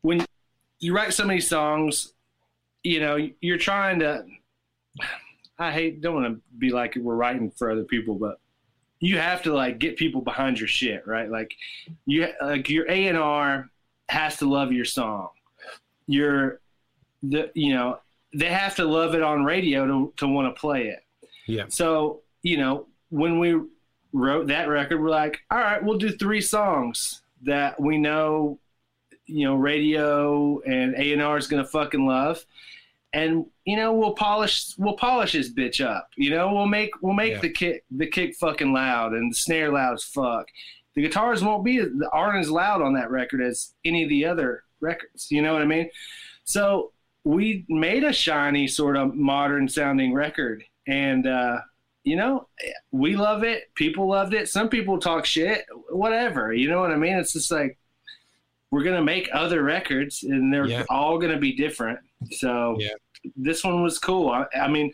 when 0.00 0.24
you 0.80 0.94
write 0.96 1.12
so 1.12 1.26
many 1.26 1.40
songs, 1.40 2.14
you 2.82 3.00
know, 3.00 3.18
you're 3.40 3.58
trying 3.58 3.98
to. 4.00 4.24
I 5.58 5.70
hate 5.72 6.00
don't 6.00 6.14
want 6.14 6.34
to 6.34 6.40
be 6.56 6.70
like 6.70 6.96
we're 6.96 7.16
writing 7.16 7.50
for 7.50 7.70
other 7.70 7.84
people, 7.84 8.14
but 8.14 8.40
you 9.00 9.18
have 9.18 9.42
to 9.42 9.52
like 9.52 9.78
get 9.78 9.96
people 9.96 10.22
behind 10.22 10.58
your 10.58 10.68
shit, 10.68 11.06
right? 11.06 11.30
Like 11.30 11.52
you 12.06 12.28
like 12.40 12.70
your 12.70 12.90
A 12.90 13.08
and 13.08 13.18
R 13.18 13.68
has 14.08 14.38
to 14.38 14.48
love 14.48 14.72
your 14.72 14.86
song. 14.86 15.28
Your 16.08 16.60
the 17.22 17.50
you 17.54 17.74
know 17.74 17.98
they 18.34 18.46
have 18.46 18.74
to 18.76 18.84
love 18.84 19.14
it 19.14 19.22
on 19.22 19.44
radio 19.44 19.86
to 19.86 20.12
to 20.16 20.26
want 20.26 20.52
to 20.54 20.58
play 20.60 20.88
it. 20.88 21.00
Yeah. 21.46 21.66
So 21.68 22.22
you 22.42 22.56
know 22.58 22.86
when 23.10 23.38
we 23.38 23.60
wrote 24.12 24.46
that 24.48 24.68
record, 24.68 25.00
we're 25.00 25.10
like, 25.10 25.38
all 25.50 25.58
right, 25.58 25.82
we'll 25.84 25.98
do 25.98 26.10
three 26.10 26.40
songs 26.40 27.20
that 27.42 27.78
we 27.80 27.98
know, 27.98 28.58
you 29.26 29.44
know, 29.46 29.54
radio 29.54 30.60
and 30.62 30.94
A 30.96 31.12
and 31.12 31.22
R 31.22 31.36
is 31.38 31.46
gonna 31.46 31.64
fucking 31.66 32.06
love, 32.06 32.44
and 33.12 33.44
you 33.64 33.76
know 33.76 33.92
we'll 33.92 34.14
polish 34.14 34.74
we'll 34.78 34.96
polish 34.96 35.32
this 35.32 35.52
bitch 35.52 35.84
up. 35.84 36.08
You 36.16 36.30
know 36.30 36.52
we'll 36.54 36.66
make 36.66 36.90
we'll 37.02 37.14
make 37.14 37.34
Yeah. 37.34 37.40
the 37.40 37.50
kick 37.50 37.84
the 37.90 38.06
kick 38.06 38.34
fucking 38.36 38.72
loud 38.72 39.12
and 39.12 39.30
the 39.32 39.36
snare 39.36 39.70
loud 39.72 39.94
as 39.94 40.04
fuck. 40.04 40.48
The 40.98 41.02
guitars 41.04 41.44
won't 41.44 41.64
be 41.64 41.80
aren't 42.12 42.40
as 42.40 42.50
loud 42.50 42.82
on 42.82 42.92
that 42.94 43.08
record 43.12 43.40
as 43.40 43.72
any 43.84 44.02
of 44.02 44.08
the 44.08 44.24
other 44.24 44.64
records. 44.80 45.30
You 45.30 45.42
know 45.42 45.52
what 45.52 45.62
I 45.62 45.64
mean? 45.64 45.88
So 46.42 46.90
we 47.22 47.64
made 47.68 48.02
a 48.02 48.12
shiny 48.12 48.66
sort 48.66 48.96
of 48.96 49.14
modern 49.14 49.68
sounding 49.68 50.12
record, 50.12 50.64
and 50.88 51.24
uh, 51.24 51.60
you 52.02 52.16
know 52.16 52.48
we 52.90 53.14
love 53.14 53.44
it. 53.44 53.72
People 53.76 54.08
loved 54.08 54.34
it. 54.34 54.48
Some 54.48 54.68
people 54.68 54.98
talk 54.98 55.24
shit. 55.24 55.66
Whatever. 55.90 56.52
You 56.52 56.68
know 56.68 56.80
what 56.80 56.90
I 56.90 56.96
mean? 56.96 57.12
It's 57.16 57.32
just 57.34 57.52
like 57.52 57.78
we're 58.72 58.82
gonna 58.82 59.04
make 59.04 59.28
other 59.32 59.62
records, 59.62 60.24
and 60.24 60.52
they're 60.52 60.66
Yeah. 60.66 60.82
all 60.90 61.16
gonna 61.20 61.38
be 61.38 61.52
different. 61.54 62.00
So 62.32 62.76
Yeah. 62.80 62.88
this 63.36 63.62
one 63.62 63.84
was 63.84 64.00
cool. 64.00 64.30
I, 64.30 64.46
I 64.52 64.66
mean, 64.66 64.92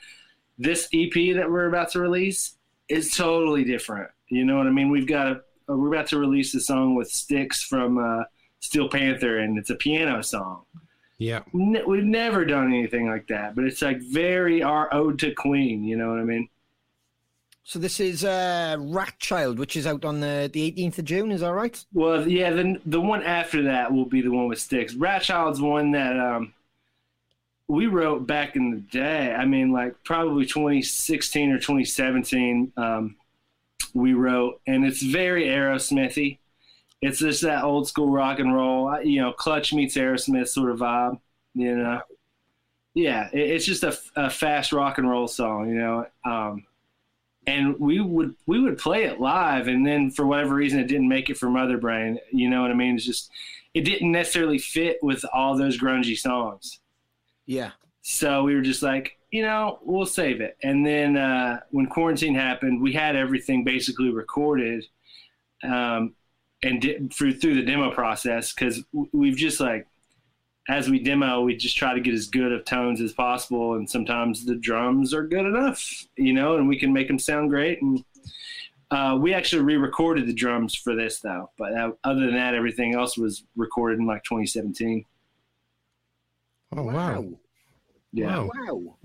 this 0.59 0.87
EP 0.93 1.33
that 1.33 1.51
we're 1.51 1.69
about 1.69 1.93
to 1.93 2.01
release 2.01 2.59
is 2.91 3.17
totally 3.17 3.65
different. 3.65 4.11
You 4.29 4.45
know 4.45 4.59
what 4.59 4.67
I 4.67 4.71
mean? 4.71 4.91
We've 4.91 5.07
got 5.07 5.29
a 5.29 5.41
we're 5.69 5.93
about 5.93 6.09
to 6.09 6.19
release 6.19 6.55
a 6.55 6.61
song 6.61 6.95
with 6.95 7.11
Sticks 7.11 7.63
from 7.63 7.99
uh, 7.99 8.25
Steel 8.61 8.89
Panther, 8.89 9.39
and 9.39 9.59
it's 9.59 9.71
a 9.71 9.75
piano 9.75 10.23
song. 10.23 10.63
Yeah. 11.19 11.41
Ne- 11.53 11.85
we've 11.85 12.05
never 12.05 12.45
done 12.45 12.73
anything 12.73 13.09
like 13.09 13.27
that, 13.29 13.55
but 13.55 13.65
it's 13.65 13.83
like 13.83 14.01
very 14.01 14.63
our 14.63 14.93
ode 14.93 15.19
to 15.21 15.33
Queen. 15.33 15.85
You 15.85 15.97
know 15.97 16.11
what 16.11 16.19
I 16.19 16.25
mean? 16.25 16.49
So 17.63 17.79
this 17.79 17.99
is 17.99 18.25
uh, 18.25 18.77
Rat 18.79 19.15
Child, 19.19 19.59
which 19.59 19.75
is 19.77 19.87
out 19.87 20.05
on 20.05 20.21
the 20.21 20.51
the 20.53 20.71
18th 20.73 20.99
of 20.99 21.05
June. 21.07 21.33
Is 21.33 21.41
that 21.41 21.53
right? 21.53 21.83
Well, 21.95 22.29
yeah. 22.29 22.51
Then 22.51 22.81
the 22.85 23.01
one 23.01 23.23
after 23.23 23.63
that 23.63 23.91
will 23.91 24.05
be 24.05 24.21
the 24.21 24.31
one 24.31 24.49
with 24.49 24.61
Sticks. 24.61 24.95
Rat 24.95 25.23
Child's 25.23 25.63
one 25.63 25.93
that 25.93 26.19
um, 26.19 26.53
we 27.69 27.87
wrote 27.87 28.27
back 28.27 28.57
in 28.57 28.71
the 28.71 28.81
day. 28.81 29.33
I 29.33 29.47
mean, 29.47 29.73
like 29.73 29.95
probably 30.05 30.45
2016 30.45 31.53
or 31.53 31.59
2017. 31.59 32.73
Um, 32.77 33.17
we 33.95 34.13
wrote, 34.13 34.61
and 34.67 34.85
it's 34.85 35.03
very 35.03 35.45
Aerosmithy. 35.47 36.39
It's 37.01 37.19
just 37.21 37.43
that 37.43 37.65
old 37.65 37.89
school 37.89 38.11
rock 38.11 38.39
and 38.39 38.55
roll. 38.55 39.01
You 39.03 39.23
know, 39.23 39.33
Clutch 39.33 39.73
meets 39.73 39.97
Aerosmith 39.97 40.49
sort 40.49 40.71
of 40.71 40.79
vibe. 40.79 41.21
You 41.55 41.77
know, 41.77 42.01
yeah. 42.95 43.29
It, 43.33 43.51
it's 43.51 43.65
just 43.67 43.83
a, 43.85 43.97
a 44.17 44.31
fast 44.31 44.73
rock 44.73 44.99
and 44.99 45.09
roll 45.09 45.29
song. 45.29 45.69
You 45.69 45.75
know. 45.77 46.07
Um, 46.25 46.65
and 47.47 47.79
we 47.79 48.01
would 48.01 48.35
we 48.47 48.59
would 48.61 48.79
play 48.79 49.05
it 49.05 49.21
live 49.21 49.69
and 49.69 49.87
then 49.87 50.11
for 50.11 50.27
whatever 50.27 50.55
reason 50.55 50.81
it 50.81 50.89
didn't 50.89 51.09
make 51.09 51.29
it 51.29 51.37
for 51.37 51.51
mother 51.51 51.77
brain 51.77 52.19
you 52.33 52.49
know 52.49 52.63
what 52.63 52.71
i 52.71 52.75
mean 52.75 52.95
it's 52.95 53.05
just 53.05 53.31
it 53.75 53.83
didn't 53.83 54.11
necessarily 54.11 54.57
fit 54.57 54.97
with 55.03 55.25
all 55.31 55.55
those 55.55 55.79
grungy 55.79 56.17
songs 56.17 56.81
Yeah. 57.45 57.73
so 58.01 58.45
we 58.45 58.55
were 58.55 58.63
just 58.63 58.83
like 58.83 59.19
you 59.35 59.43
know 59.43 59.81
we'll 59.83 60.07
save 60.07 60.41
it 60.41 60.57
and 60.63 60.87
then 60.87 61.17
uh, 61.17 61.59
when 61.71 61.87
quarantine 61.87 62.37
happened 62.37 62.81
we 62.81 62.93
had 62.93 63.17
everything 63.17 63.65
basically 63.65 64.11
recorded 64.11 64.87
um, 65.65 66.15
and 66.63 66.81
di- 66.81 67.09
through 67.09 67.35
through 67.35 67.57
the 67.57 67.63
demo 67.63 67.91
process 67.91 68.53
because 68.53 68.85
we've 69.13 69.37
just 69.37 69.59
like 69.59 69.89
as 70.69 70.89
we 70.89 70.99
demo, 70.99 71.43
we 71.43 71.55
just 71.55 71.77
try 71.77 71.93
to 71.93 72.01
get 72.01 72.15
as 72.15 72.27
good 72.27 72.51
of 72.51 72.65
tones 72.65 73.01
as 73.03 73.13
possible, 73.13 73.75
and 73.75 73.89
sometimes 73.89 74.47
the 74.47 74.55
drums 74.55 75.13
are 75.13 75.27
good 75.27 75.45
enough, 75.45 76.07
you 76.17 76.33
know, 76.33 76.57
and 76.57 76.67
we 76.67 76.79
can 76.79 76.91
make 76.91 77.07
them 77.07 77.19
sound 77.19 77.51
great. 77.51 77.83
And 77.83 78.03
uh, 78.91 79.19
we 79.21 79.35
actually 79.35 79.61
re-recorded 79.61 80.27
the 80.27 80.33
drums 80.33 80.75
for 80.75 80.95
this, 80.95 81.21
though. 81.21 81.51
But 81.59 81.75
uh, 81.75 81.91
other 82.03 82.21
than 82.21 82.35
that, 82.37 82.55
everything 82.55 82.95
else 82.95 83.19
was 83.19 83.45
recorded 83.57 83.99
in 83.99 84.07
like 84.07 84.25
2017. 84.25 85.05
Oh 86.77 86.83
wow. 86.83 87.27
Yeah, 88.15 88.39
Wow. 88.39 88.51
Wow. 88.55 88.97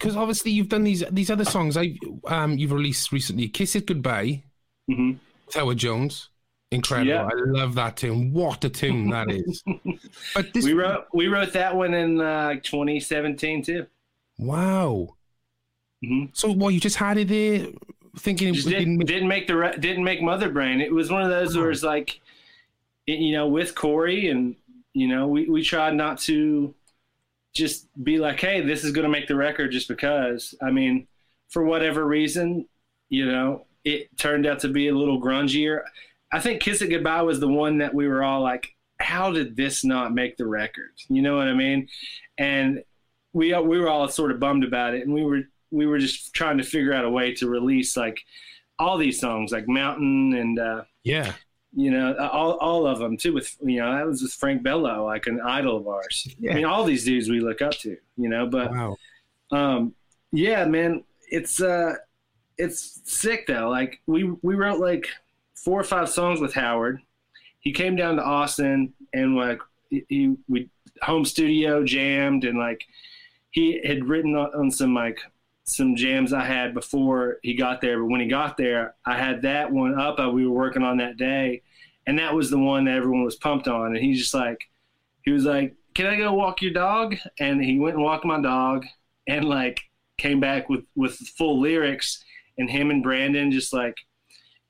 Because 0.00 0.16
obviously 0.16 0.50
you've 0.50 0.68
done 0.70 0.82
these 0.84 1.04
these 1.10 1.30
other 1.30 1.44
songs. 1.44 1.76
I 1.76 1.96
um 2.26 2.56
you've 2.58 2.72
released 2.72 3.12
recently. 3.12 3.48
Kiss 3.48 3.76
It 3.76 3.86
Goodbye. 3.86 4.42
hmm 4.90 5.12
with 5.46 5.54
Howard 5.54 5.78
Jones. 5.78 6.30
Incredible. 6.72 7.10
Yeah. 7.10 7.24
I 7.24 7.30
love 7.34 7.74
that 7.74 7.96
tune. 7.96 8.32
What 8.32 8.64
a 8.64 8.70
tune 8.70 9.10
that 9.10 9.30
is. 9.30 9.62
But 10.34 10.52
this 10.54 10.64
we 10.64 10.72
wrote 10.72 11.06
we 11.12 11.26
wrote 11.28 11.52
that 11.52 11.76
one 11.76 11.92
in 11.94 12.20
uh, 12.20 12.54
2017 12.62 13.62
too. 13.64 13.86
Wow. 14.38 15.16
hmm 16.02 16.24
So 16.32 16.50
what 16.52 16.70
you 16.74 16.80
just 16.80 16.96
had 16.96 17.18
it 17.18 17.28
there 17.28 17.66
thinking 18.18 18.48
it 18.48 18.52
Just 18.54 18.68
didn't 18.68 18.78
didn't, 18.80 18.98
make- 18.98 19.06
didn't 19.06 19.28
make 19.28 19.46
the 19.48 19.56
re- 19.56 19.76
didn't 19.78 20.04
make 20.04 20.22
Mother 20.22 20.48
Brain. 20.48 20.80
It 20.80 20.92
was 20.92 21.10
one 21.10 21.22
of 21.22 21.28
those 21.30 21.56
where 21.56 21.70
it's 21.70 21.82
like, 21.82 22.20
it- 23.06 23.18
you 23.18 23.32
know, 23.32 23.48
with 23.48 23.74
Corey 23.74 24.28
and 24.30 24.56
you 24.94 25.06
know, 25.08 25.26
we 25.28 25.48
we 25.48 25.62
tried 25.62 25.94
not 25.94 26.18
to 26.20 26.74
just 27.54 27.88
be 28.02 28.18
like, 28.18 28.40
hey, 28.40 28.60
this 28.60 28.84
is 28.84 28.92
going 28.92 29.04
to 29.04 29.10
make 29.10 29.26
the 29.26 29.34
record 29.34 29.72
just 29.72 29.88
because. 29.88 30.54
I 30.62 30.70
mean, 30.70 31.06
for 31.48 31.64
whatever 31.64 32.06
reason, 32.06 32.68
you 33.08 33.26
know, 33.26 33.66
it 33.84 34.16
turned 34.16 34.46
out 34.46 34.60
to 34.60 34.68
be 34.68 34.88
a 34.88 34.94
little 34.94 35.20
grungier. 35.20 35.82
I 36.32 36.38
think 36.40 36.60
"Kiss 36.62 36.80
It 36.82 36.88
Goodbye" 36.88 37.22
was 37.22 37.40
the 37.40 37.48
one 37.48 37.78
that 37.78 37.92
we 37.94 38.06
were 38.06 38.22
all 38.22 38.40
like, 38.40 38.68
how 39.00 39.32
did 39.32 39.56
this 39.56 39.84
not 39.84 40.14
make 40.14 40.36
the 40.36 40.46
record? 40.46 40.92
You 41.08 41.22
know 41.22 41.36
what 41.36 41.48
I 41.48 41.54
mean? 41.54 41.88
And 42.38 42.84
we 43.32 43.56
we 43.58 43.80
were 43.80 43.88
all 43.88 44.06
sort 44.08 44.30
of 44.30 44.38
bummed 44.38 44.64
about 44.64 44.94
it, 44.94 45.02
and 45.02 45.12
we 45.12 45.24
were 45.24 45.42
we 45.70 45.86
were 45.86 45.98
just 45.98 46.32
trying 46.34 46.58
to 46.58 46.64
figure 46.64 46.92
out 46.92 47.04
a 47.04 47.10
way 47.10 47.34
to 47.34 47.48
release 47.48 47.96
like 47.96 48.20
all 48.78 48.96
these 48.96 49.20
songs, 49.20 49.52
like 49.52 49.68
Mountain 49.68 50.34
and 50.34 50.58
uh, 50.58 50.82
Yeah. 51.04 51.32
You 51.74 51.90
know 51.90 52.16
all 52.16 52.52
all 52.58 52.86
of 52.86 52.98
them 52.98 53.16
too. 53.16 53.32
With 53.32 53.56
you 53.62 53.80
know 53.80 53.94
that 53.96 54.06
was 54.06 54.22
with 54.22 54.32
Frank 54.32 54.62
Bello, 54.62 55.04
like 55.06 55.26
an 55.26 55.40
idol 55.40 55.76
of 55.76 55.86
ours. 55.88 56.26
Yeah. 56.38 56.52
I 56.52 56.54
mean, 56.56 56.64
all 56.64 56.84
these 56.84 57.04
dudes 57.04 57.28
we 57.28 57.40
look 57.40 57.62
up 57.62 57.72
to, 57.80 57.96
you 58.16 58.28
know. 58.28 58.46
But 58.46 58.70
Wow. 58.72 58.96
um, 59.52 59.94
yeah, 60.32 60.64
man, 60.64 61.04
it's 61.30 61.60
uh, 61.60 61.94
it's 62.58 63.00
sick 63.04 63.46
though. 63.46 63.68
Like 63.68 64.00
we 64.06 64.32
we 64.42 64.54
wrote 64.54 64.80
like 64.80 65.08
four 65.54 65.78
or 65.80 65.84
five 65.84 66.08
songs 66.08 66.40
with 66.40 66.54
Howard. 66.54 67.00
He 67.60 67.72
came 67.72 67.94
down 67.94 68.16
to 68.16 68.22
Austin 68.22 68.92
and 69.12 69.36
like 69.36 69.60
he, 69.90 70.34
we 70.48 70.68
home 71.02 71.24
studio 71.24 71.84
jammed 71.84 72.44
and 72.44 72.58
like 72.58 72.82
he 73.50 73.80
had 73.86 74.08
written 74.08 74.34
on, 74.36 74.50
on 74.54 74.70
some 74.70 74.94
like 74.94 75.18
some 75.70 75.96
jams 75.96 76.32
I 76.32 76.44
had 76.44 76.74
before 76.74 77.38
he 77.42 77.54
got 77.54 77.80
there. 77.80 77.98
But 77.98 78.10
when 78.10 78.20
he 78.20 78.26
got 78.26 78.56
there, 78.56 78.94
I 79.06 79.16
had 79.16 79.42
that 79.42 79.70
one 79.70 79.98
up 79.98 80.18
we 80.32 80.46
were 80.46 80.54
working 80.54 80.82
on 80.82 80.98
that 80.98 81.16
day, 81.16 81.62
and 82.06 82.18
that 82.18 82.34
was 82.34 82.50
the 82.50 82.58
one 82.58 82.84
that 82.84 82.96
everyone 82.96 83.24
was 83.24 83.36
pumped 83.36 83.68
on. 83.68 83.94
And 83.94 84.04
he's 84.04 84.18
just 84.18 84.34
like, 84.34 84.68
he 85.22 85.30
was 85.30 85.44
like, 85.44 85.74
"Can 85.94 86.06
I 86.06 86.16
go 86.16 86.32
walk 86.32 86.62
your 86.62 86.72
dog?" 86.72 87.16
And 87.38 87.62
he 87.62 87.78
went 87.78 87.96
and 87.96 88.04
walked 88.04 88.24
my 88.24 88.40
dog, 88.40 88.86
and 89.28 89.44
like 89.44 89.80
came 90.18 90.40
back 90.40 90.68
with 90.68 90.84
with 90.94 91.14
full 91.14 91.60
lyrics. 91.60 92.24
And 92.58 92.68
him 92.68 92.90
and 92.90 93.02
Brandon 93.02 93.50
just 93.50 93.72
like, 93.72 93.96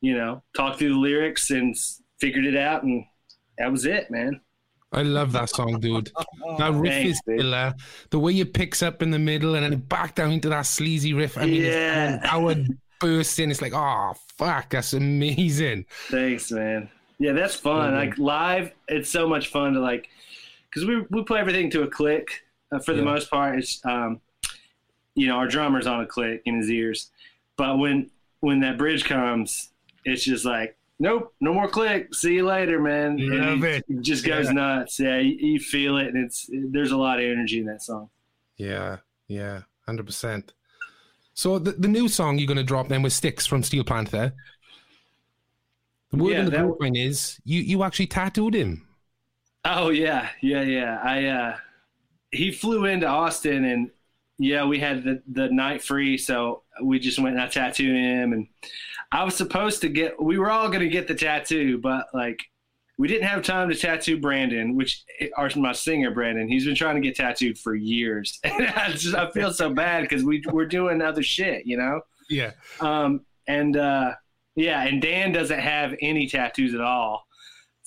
you 0.01 0.17
know, 0.17 0.45
talked 0.55 0.79
through 0.79 0.91
the 0.91 0.99
lyrics 0.99 1.51
and 1.51 1.75
figured 2.21 2.45
it 2.45 2.57
out, 2.57 2.85
and 2.85 3.05
that 3.59 3.73
was 3.73 3.85
it, 3.85 4.11
man. 4.11 4.41
I 4.93 5.03
love 5.03 5.33
that 5.33 5.51
song, 5.51 5.79
dude. 5.79 6.11
That 6.59 6.73
riff 6.73 6.93
Thanks, 6.93 7.11
is 7.19 7.23
killer. 7.39 7.75
The 8.11 8.19
way 8.19 8.39
it 8.41 8.53
picks 8.53 8.83
up 8.83 9.03
in 9.03 9.11
the 9.11 9.19
middle 9.21 9.55
and 9.55 9.65
then 9.65 9.79
back 9.81 10.17
down 10.17 10.33
into 10.33 10.49
that 10.49 10.67
sleazy 10.67 11.13
riff. 11.15 11.39
I 11.39 11.47
mean, 11.47 11.63
Yeah. 11.63 12.17
it's, 12.17 12.27
Howard 12.27 12.77
bursts 12.99 13.39
in. 13.39 13.51
It's 13.53 13.63
like, 13.63 13.73
oh, 13.73 14.15
fuck, 14.37 14.71
that's 14.71 14.93
amazing. 14.93 15.87
Thanks, 16.09 16.51
man. 16.51 16.89
Yeah, 17.19 17.33
that's 17.33 17.55
fun. 17.55 17.95
Like 17.95 18.19
live, 18.19 18.73
it's 18.89 19.11
so 19.11 19.29
much 19.29 19.49
fun 19.49 19.75
to 19.75 19.81
like, 19.81 20.09
because 20.69 20.87
we 20.89 21.05
we 21.11 21.23
play 21.23 21.39
everything 21.39 21.71
to 21.71 21.83
a 21.83 21.87
click 21.87 22.43
uh, 22.73 22.79
for 22.81 22.93
the 22.93 22.99
Yeah. 23.01 23.05
most 23.05 23.31
part. 23.31 23.59
It's 23.59 23.81
um, 23.85 24.21
you 25.15 25.27
know, 25.29 25.37
our 25.37 25.47
drummer's 25.47 25.87
on 25.87 26.01
a 26.01 26.07
click 26.07 26.43
in 26.47 26.57
his 26.57 26.71
ears, 26.71 27.11
but 27.57 27.79
when 27.79 28.11
when 28.41 28.61
that 28.61 28.79
bridge 28.79 29.05
comes, 29.05 29.71
it's 30.05 30.25
just 30.25 30.45
like 30.47 30.77
nope, 31.01 31.35
no 31.41 31.53
more 31.53 31.67
click. 31.69 32.15
See 32.15 32.35
you 32.35 32.47
later, 32.47 32.81
man. 32.81 33.17
Love 33.19 33.65
it. 33.65 33.85
Just 34.01 34.25
goes 34.25 34.47
Yeah. 34.47 34.53
nuts. 34.53 35.01
Yeah, 35.01 35.19
you, 35.19 35.37
you 35.55 35.59
feel 35.61 35.97
it, 35.99 36.09
and 36.09 36.25
it's 36.25 36.49
there's 36.53 36.93
a 36.93 36.97
lot 36.97 37.19
of 37.19 37.25
energy 37.25 37.59
in 37.59 37.67
that 37.67 37.83
song. 37.83 38.11
Yeah, 38.57 38.99
yeah, 39.27 39.63
hundred 39.87 40.07
percent. 40.07 40.53
So 41.35 41.59
the 41.59 41.73
the 41.73 41.89
new 41.89 42.09
song 42.09 42.39
you're 42.39 42.47
going 42.47 42.57
to 42.59 42.63
drop 42.63 42.89
then 42.89 43.03
with 43.03 43.13
Sticks 43.13 43.47
from 43.47 43.63
Steel 43.63 43.85
Panther. 43.85 44.33
The 46.11 46.17
word 46.17 46.33
Yeah, 46.33 46.39
in 46.41 46.45
the 46.47 46.51
grapevine 46.53 46.97
is 46.97 47.41
you 47.45 47.61
you 47.61 47.83
actually 47.83 48.09
tattooed 48.09 48.55
him. 48.55 48.87
Oh 49.65 49.91
yeah, 49.91 50.29
yeah, 50.43 50.63
yeah. 50.63 51.01
I 51.03 51.27
uh 51.27 51.57
he 52.33 52.53
flew 52.53 52.85
into 52.85 53.07
Austin 53.07 53.65
and 53.65 53.91
yeah, 54.41 54.65
we 54.65 54.79
had 54.79 55.05
the 55.05 55.23
the 55.31 55.49
night 55.51 55.83
free, 55.83 56.17
so 56.17 56.63
we 56.83 56.99
just 56.99 57.19
went 57.19 57.37
and 57.37 57.45
I 57.45 57.49
tattooed 57.49 57.95
him 57.95 58.33
and 58.33 58.49
I 59.13 59.23
was 59.23 59.35
supposed 59.35 59.83
to 59.83 59.91
get 59.91 60.21
we 60.21 60.39
were 60.39 60.51
all 60.51 60.71
gonna 60.71 60.89
get 60.89 61.07
the 61.07 61.15
tattoo, 61.15 61.77
but 61.77 62.07
like 62.15 62.41
we 62.97 63.07
didn't 63.07 63.29
have 63.29 63.43
time 63.43 63.69
to 63.69 63.75
tattoo 63.75 64.19
Brandon, 64.19 64.77
which 64.77 65.05
our 65.37 65.51
my 65.57 65.73
singer 65.73 66.11
Brandon. 66.11 66.49
He's 66.49 66.65
been 66.65 66.75
trying 66.75 66.95
to 66.95 67.03
get 67.03 67.17
tattooed 67.17 67.59
for 67.59 67.75
years, 67.75 68.41
and 68.45 68.67
I 68.69 68.93
just 68.93 69.15
I 69.15 69.31
feel 69.31 69.53
so 69.53 69.75
bad 69.75 70.03
because 70.03 70.25
we 70.25 70.43
we're 70.51 70.67
doing 70.67 71.03
other 71.03 71.23
shit, 71.23 71.67
you 71.67 71.77
know. 71.77 72.01
Yeah. 72.31 72.53
Um, 72.81 73.27
and 73.47 73.77
uh, 73.77 74.15
yeah, 74.57 74.85
and 74.85 75.03
Dan 75.03 75.33
doesn't 75.33 75.61
have 75.61 75.95
any 76.01 76.27
tattoos 76.29 76.73
at 76.73 76.81
all. 76.81 77.27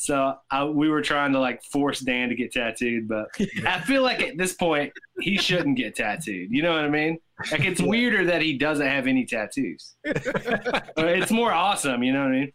So 0.04 0.36
I, 0.52 0.66
we 0.66 0.90
were 0.90 1.02
trying 1.02 1.32
to 1.32 1.40
like 1.40 1.64
force 1.64 2.02
Dan 2.02 2.28
to 2.28 2.36
get 2.36 2.52
tattooed, 2.52 3.08
but 3.08 3.28
I 3.66 3.80
feel 3.80 4.02
like 4.04 4.22
at 4.22 4.38
this 4.38 4.54
point 4.54 4.92
he 5.22 5.38
shouldn't 5.38 5.78
get 5.78 5.96
tattooed. 5.96 6.50
You 6.52 6.62
know 6.62 6.74
what 6.74 6.84
I 6.84 6.90
mean? 6.90 7.20
Like 7.52 7.64
it's 7.64 7.82
weirder 7.82 8.26
that 8.26 8.42
he 8.42 8.58
doesn't 8.58 8.86
have 8.86 9.08
any 9.08 9.26
tattoos. 9.26 9.96
It's 10.98 11.32
more 11.32 11.54
awesome, 11.54 12.04
you 12.04 12.12
know 12.12 12.20
what 12.24 12.28
I 12.28 12.32
mean? 12.32 12.52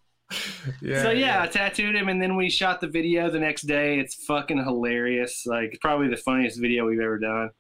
Yeah. 0.83 1.03
so 1.03 1.11
yeah, 1.11 1.41
I 1.43 1.47
tattooed 1.47 1.95
him, 1.97 2.11
and 2.11 2.21
then 2.21 2.37
we 2.37 2.51
shot 2.51 2.83
the 2.83 2.87
video 2.87 3.31
the 3.31 3.41
next 3.41 3.63
day. 3.63 3.99
It's 3.99 4.15
fucking 4.27 4.59
hilarious. 4.59 5.47
Like 5.47 5.79
probably 5.81 6.09
the 6.09 6.19
funniest 6.19 6.61
video 6.61 6.85
we've 6.87 7.01
ever 7.01 7.19
done. 7.19 7.51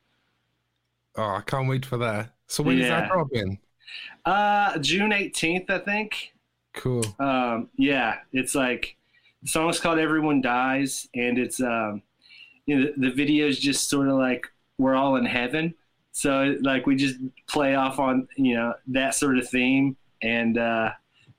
Oh, 1.16 1.22
I 1.22 1.40
can't 1.46 1.66
wait 1.66 1.86
for 1.86 1.96
that. 1.96 2.34
So 2.46 2.62
when 2.62 2.78
is 2.78 2.86
Yeah. 2.88 3.00
that 3.00 3.10
dropping? 3.10 3.58
Uh, 4.26 4.78
June 4.80 5.12
eighteenth, 5.12 5.70
I 5.70 5.78
think. 5.78 6.34
Cool. 6.74 7.04
um, 7.18 7.70
yeah, 7.78 8.18
it's 8.34 8.54
like 8.54 8.96
the 9.42 9.48
song's 9.48 9.80
called 9.80 9.98
"Everyone 9.98 10.40
Dies," 10.40 11.08
and 11.14 11.38
it's 11.38 11.60
um, 11.60 12.02
you 12.66 12.76
know 12.78 12.92
the, 12.96 13.08
the 13.08 13.10
video 13.10 13.46
is 13.46 13.58
just 13.58 13.88
sort 13.88 14.08
of 14.08 14.16
like 14.16 14.46
we're 14.78 14.94
all 14.94 15.16
in 15.16 15.24
heaven. 15.24 15.74
So 16.12 16.56
like 16.62 16.86
we 16.86 16.96
just 16.96 17.16
play 17.48 17.74
off 17.74 17.98
on 17.98 18.28
you 18.36 18.54
know 18.54 18.74
that 18.88 19.14
sort 19.14 19.38
of 19.38 19.48
theme, 19.48 19.96
and 20.22 20.58
uh, 20.58 20.90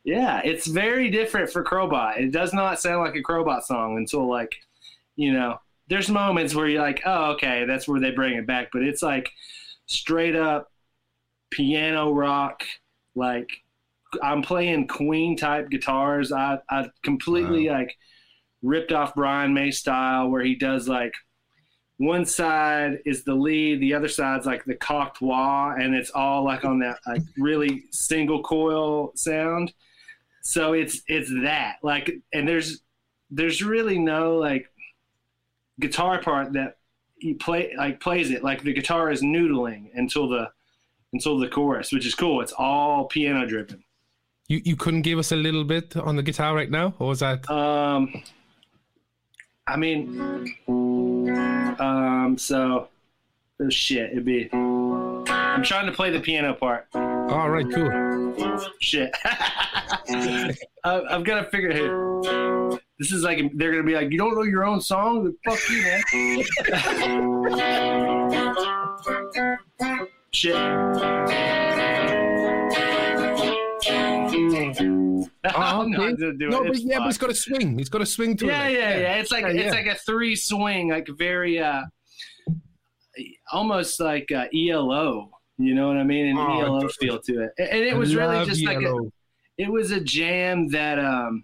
yeah, 0.03 0.41
it's 0.43 0.67
very 0.67 1.09
different 1.09 1.49
for 1.49 1.63
Crobot. 1.63 2.17
It 2.17 2.31
does 2.31 2.53
not 2.53 2.79
sound 2.79 3.01
like 3.01 3.15
a 3.15 3.23
Crobot 3.23 3.63
song 3.63 3.97
until 3.97 4.29
like 4.29 4.55
you 5.15 5.33
know 5.33 5.59
there's 5.89 6.09
moments 6.09 6.55
where 6.55 6.67
you're 6.67 6.81
like, 6.81 7.01
oh 7.05 7.31
okay, 7.31 7.65
that's 7.65 7.87
where 7.87 7.99
they 7.99 8.11
bring 8.11 8.35
it 8.35 8.47
back, 8.47 8.69
but 8.71 8.83
it's 8.83 9.01
like 9.01 9.29
straight 9.87 10.35
up 10.35 10.71
piano 11.49 12.11
rock, 12.11 12.63
like 13.15 13.49
I'm 14.21 14.41
playing 14.41 14.87
Queen 14.87 15.37
type 15.37 15.69
guitars. 15.69 16.31
I 16.31 16.59
I 16.69 16.89
completely 17.03 17.69
like 17.69 17.95
ripped 18.61 18.91
off 18.91 19.15
Brian 19.15 19.53
May 19.53 19.71
style 19.71 20.29
where 20.29 20.43
he 20.43 20.55
does 20.55 20.87
like 20.87 21.13
one 21.99 22.25
side 22.25 22.99
is 23.05 23.25
the 23.25 23.35
lead, 23.35 23.81
the 23.81 23.93
other 23.93 24.07
side's 24.07 24.45
like 24.45 24.63
the 24.63 24.75
cocked 24.75 25.21
wah, 25.21 25.73
and 25.73 25.93
it's 25.93 26.11
all 26.11 26.45
like 26.45 26.63
on 26.63 26.79
that 26.79 26.99
like 27.05 27.21
really 27.37 27.83
single 27.91 28.41
coil 28.41 29.11
sound. 29.15 29.73
So 30.41 30.71
it's 30.71 31.01
it's 31.07 31.29
that 31.43 31.75
like, 31.83 32.09
and 32.33 32.47
there's 32.47 32.81
there's 33.29 33.61
really 33.61 33.99
no 33.99 34.37
like 34.37 34.71
guitar 35.79 36.21
part 36.21 36.53
that 36.53 36.77
he 37.17 37.33
play 37.33 37.73
like 37.77 37.99
plays 37.99 38.31
it 38.31 38.45
like 38.45 38.63
the 38.63 38.73
guitar 38.73 39.11
is 39.11 39.21
noodling 39.21 39.89
until 39.93 40.29
the 40.29 40.49
until 41.11 41.37
the 41.37 41.49
chorus, 41.49 41.91
which 41.91 42.05
is 42.05 42.15
cool. 42.15 42.39
It's 42.39 42.53
all 42.53 43.05
piano 43.05 43.45
driven. 43.45 43.83
You 44.49 44.61
you 44.65 44.75
couldn't 44.75 45.03
give 45.03 45.19
us 45.19 45.31
a 45.31 45.35
little 45.35 45.63
bit 45.63 45.95
on 45.95 46.15
the 46.15 46.23
guitar 46.23 46.55
right 46.55 46.69
now, 46.69 46.95
or 46.97 47.09
was 47.09 47.19
that? 47.19 47.47
Um, 47.51 48.23
I 49.67 49.77
mean, 49.77 50.19
um, 51.79 52.35
so 52.37 52.89
oh 53.61 53.69
shit, 53.69 54.11
it'd 54.11 54.25
be. 54.25 54.49
I'm 54.51 55.61
trying 55.63 55.85
to 55.85 55.91
play 55.91 56.09
the 56.09 56.19
piano 56.19 56.55
part. 56.55 56.87
All 56.95 57.49
right, 57.51 57.65
cool. 57.71 58.67
Shit, 58.79 59.11
I, 59.23 60.55
I've 60.83 61.23
got 61.23 61.43
to 61.43 61.49
figure 61.51 61.69
it. 61.69 61.79
out. 61.83 62.81
This 62.97 63.11
is 63.11 63.21
like 63.23 63.39
they're 63.53 63.71
gonna 63.71 63.83
be 63.83 63.93
like, 63.93 64.11
you 64.11 64.17
don't 64.17 64.33
know 64.33 64.41
your 64.41 64.65
own 64.65 64.81
song? 64.81 65.31
Fuck 65.45 65.59
you, 65.69 65.83
man. 65.83 66.43
Shit. 70.31 71.58
Oh, 75.55 75.81
okay. 75.83 75.91
gonna 75.93 76.33
do. 76.33 76.49
No, 76.49 76.63
but 76.63 76.71
It's 76.71 76.81
yeah, 76.81 76.99
but 76.99 77.07
it's 77.09 77.17
got 77.17 77.29
a 77.29 77.35
swing. 77.35 77.79
It's 77.79 77.89
got 77.89 78.01
a 78.01 78.05
swing 78.05 78.35
to 78.37 78.47
yeah, 78.47 78.67
it. 78.67 78.73
yeah, 78.73 78.79
yeah. 78.79 78.97
Yeah. 78.99 79.15
It's 79.15 79.31
like 79.31 79.43
Yeah, 79.43 79.49
it's 79.51 79.63
yeah. 79.65 79.71
like 79.71 79.85
a 79.85 79.95
three 79.95 80.35
swing, 80.35 80.89
like 80.89 81.07
very 81.17 81.59
uh 81.59 81.83
almost 83.51 83.99
like 83.99 84.31
uh, 84.31 84.45
ELO. 84.53 85.31
You 85.57 85.75
know 85.75 85.87
what 85.87 85.97
I 85.97 86.03
mean? 86.03 86.27
An 86.27 86.37
Oh, 86.37 86.59
ELO 86.61 86.79
dude. 86.81 86.91
feel 86.93 87.19
to 87.19 87.43
it, 87.43 87.51
and 87.57 87.83
it 87.83 87.93
I 87.93 87.97
was 87.97 88.15
really 88.15 88.45
just 88.45 88.63
like 88.65 88.81
a, 88.81 88.99
it 89.57 89.69
was 89.69 89.91
a 89.91 89.99
jam 89.99 90.67
that 90.69 90.99
um 90.99 91.43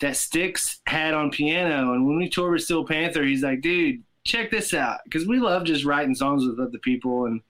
that 0.00 0.16
Sticks 0.16 0.80
had 0.86 1.14
on 1.14 1.30
piano. 1.30 1.94
And 1.94 2.06
when 2.06 2.18
we 2.18 2.28
toured 2.28 2.52
with 2.52 2.62
Steel 2.62 2.84
Panther, 2.84 3.24
he's 3.24 3.42
like, 3.42 3.62
dude, 3.62 4.02
check 4.24 4.50
this 4.50 4.74
out, 4.74 4.98
because 5.04 5.26
we 5.26 5.38
love 5.40 5.64
just 5.64 5.84
writing 5.84 6.14
songs 6.14 6.46
with 6.46 6.60
other 6.60 6.78
people, 6.78 7.24
and 7.26 7.40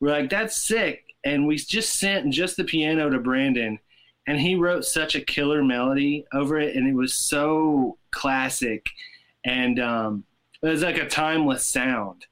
we're 0.00 0.10
like, 0.10 0.28
that's 0.28 0.56
sick. 0.66 1.04
And 1.24 1.46
we 1.46 1.56
just 1.56 1.98
sent 2.00 2.32
just 2.34 2.56
the 2.56 2.64
piano 2.64 3.08
to 3.08 3.20
Brandon, 3.20 3.78
and 4.26 4.40
he 4.40 4.54
wrote 4.54 4.84
such 4.84 5.14
a 5.14 5.20
killer 5.20 5.64
melody 5.64 6.24
over 6.32 6.58
it, 6.58 6.76
and 6.76 6.88
it 6.88 6.94
was 6.94 7.14
so 7.14 7.98
classic, 8.10 8.86
and 9.44 9.80
um, 9.80 10.24
it 10.62 10.68
was 10.68 10.82
like 10.82 10.98
a 10.98 11.08
timeless 11.08 11.64
sound. 11.64 12.26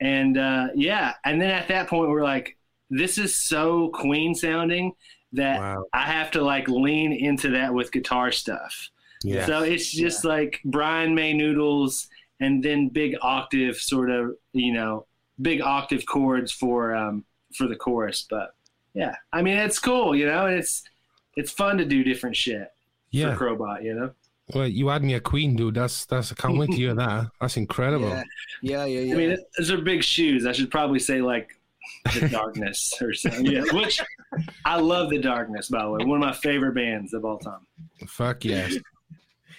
And 0.00 0.38
uh, 0.38 0.68
yeah, 0.74 1.14
and 1.24 1.40
then 1.40 1.50
at 1.50 1.68
that 1.68 1.88
point, 1.88 2.10
we're 2.10 2.24
like, 2.24 2.56
this 2.90 3.18
is 3.18 3.34
so 3.34 3.88
Queen 3.88 4.34
sounding 4.34 4.92
that 5.32 5.58
Wow. 5.58 5.84
I 5.92 6.02
have 6.02 6.30
to 6.32 6.42
like 6.42 6.68
lean 6.68 7.12
into 7.12 7.50
that 7.50 7.72
with 7.74 7.92
guitar 7.92 8.32
stuff. 8.32 8.90
Yeah. 9.22 9.46
So 9.46 9.62
it's 9.62 9.90
just 9.90 10.24
like 10.24 10.60
Brian 10.64 11.14
May 11.14 11.32
noodles 11.32 12.08
and 12.40 12.62
then 12.62 12.88
big 12.88 13.16
octave 13.22 13.76
sort 13.76 14.10
of, 14.10 14.36
you 14.52 14.72
know, 14.72 15.06
big 15.40 15.60
octave 15.60 16.04
chords 16.06 16.52
for 16.52 16.94
um 16.94 17.24
for 17.54 17.66
the 17.66 17.76
chorus. 17.76 18.26
But 18.28 18.54
yeah, 18.94 19.16
I 19.32 19.42
mean 19.42 19.56
it's 19.56 19.78
cool, 19.78 20.14
you 20.14 20.26
know, 20.26 20.46
it's 20.46 20.82
it's 21.36 21.52
fun 21.52 21.78
to 21.78 21.84
do 21.84 22.02
different 22.02 22.34
shit 22.36 22.72
yeah. 23.10 23.34
for 23.34 23.56
Crobot, 23.56 23.84
you 23.84 23.94
know. 23.94 24.10
Well, 24.54 24.66
you 24.66 24.88
had 24.88 25.02
me 25.02 25.14
a 25.14 25.20
queen, 25.20 25.56
dude. 25.56 25.74
That's 25.74 26.06
that's. 26.06 26.30
I 26.30 26.36
can't 26.36 26.56
wait 26.56 26.70
to 26.70 26.76
hear 26.76 26.94
that. 26.94 27.30
That's 27.40 27.56
incredible. 27.56 28.10
Yeah, 28.10 28.22
yeah, 28.62 28.84
yeah. 28.84 29.00
yeah. 29.00 29.14
I 29.14 29.16
mean, 29.16 29.38
those 29.58 29.70
are 29.72 29.78
big 29.78 30.04
shoes. 30.04 30.46
I 30.46 30.52
should 30.52 30.70
probably 30.70 31.00
say 31.00 31.20
like 31.20 31.50
the 32.14 32.28
darkness 32.28 32.94
or 33.00 33.12
something. 33.12 33.44
Yeah, 33.46 33.62
which 33.72 34.00
I 34.64 34.78
love 34.78 35.10
the 35.10 35.18
darkness 35.18 35.68
by 35.68 35.82
the 35.82 35.90
way. 35.90 36.04
One 36.04 36.22
of 36.22 36.28
my 36.28 36.32
favorite 36.32 36.74
bands 36.74 37.12
of 37.12 37.24
all 37.24 37.38
time. 37.38 37.66
Fuck 38.06 38.44
yes. 38.44 38.76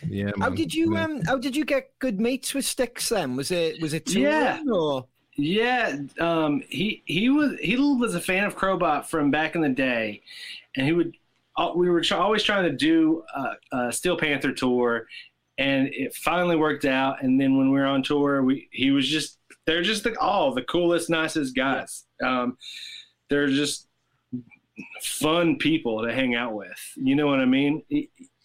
Yeah. 0.07 0.31
how 0.39 0.51
did 0.51 0.73
you 0.73 0.93
Yeah. 0.93 1.03
um? 1.03 1.21
How 1.25 1.37
did 1.37 1.55
you 1.55 1.65
get 1.65 1.97
good 1.99 2.21
mates 2.21 2.53
with 2.53 2.65
Sticks? 2.65 3.09
Then 3.09 3.35
was 3.35 3.51
it 3.51 3.81
was 3.81 3.93
it 3.93 4.05
touring 4.05 4.23
Yeah. 4.23 4.61
or 4.71 5.05
Yeah, 5.35 5.97
um, 6.19 6.63
he 6.69 7.03
he 7.05 7.29
was 7.29 7.59
he 7.59 7.75
was 7.77 8.15
a 8.15 8.21
fan 8.21 8.45
of 8.45 8.55
Crobot 8.55 9.05
from 9.05 9.31
back 9.31 9.55
in 9.55 9.61
the 9.61 9.69
day, 9.69 10.21
and 10.75 10.85
he 10.85 10.93
would 10.93 11.17
we 11.75 11.89
were 11.89 12.03
always 12.11 12.43
trying 12.43 12.63
to 12.65 12.71
do 12.75 13.23
a, 13.35 13.77
a 13.77 13.91
Steel 13.91 14.17
Panther 14.17 14.51
tour, 14.53 15.07
and 15.57 15.87
it 15.91 16.13
finally 16.15 16.55
worked 16.55 16.85
out. 16.85 17.23
And 17.23 17.39
then 17.39 17.57
when 17.57 17.71
we 17.71 17.79
were 17.79 17.85
on 17.85 18.03
tour, 18.03 18.43
we 18.43 18.67
he 18.71 18.91
was 18.91 19.07
just 19.07 19.39
they're 19.65 19.81
just 19.81 20.03
the 20.03 20.17
all 20.19 20.53
the 20.53 20.61
coolest, 20.63 21.09
nicest 21.09 21.55
guys. 21.55 22.05
Um, 22.23 22.57
they're 23.29 23.47
just 23.47 23.87
fun 25.01 25.57
people 25.57 26.03
to 26.05 26.13
hang 26.13 26.35
out 26.35 26.53
with. 26.53 26.93
You 26.95 27.15
know 27.15 27.27
what 27.27 27.39
I 27.39 27.45
mean? 27.45 27.83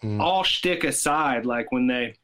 Mm. 0.03 0.20
All 0.20 0.42
shtick 0.42 0.85
aside, 0.85 1.44
like 1.46 1.70
when 1.70 1.87
they, 1.87 2.14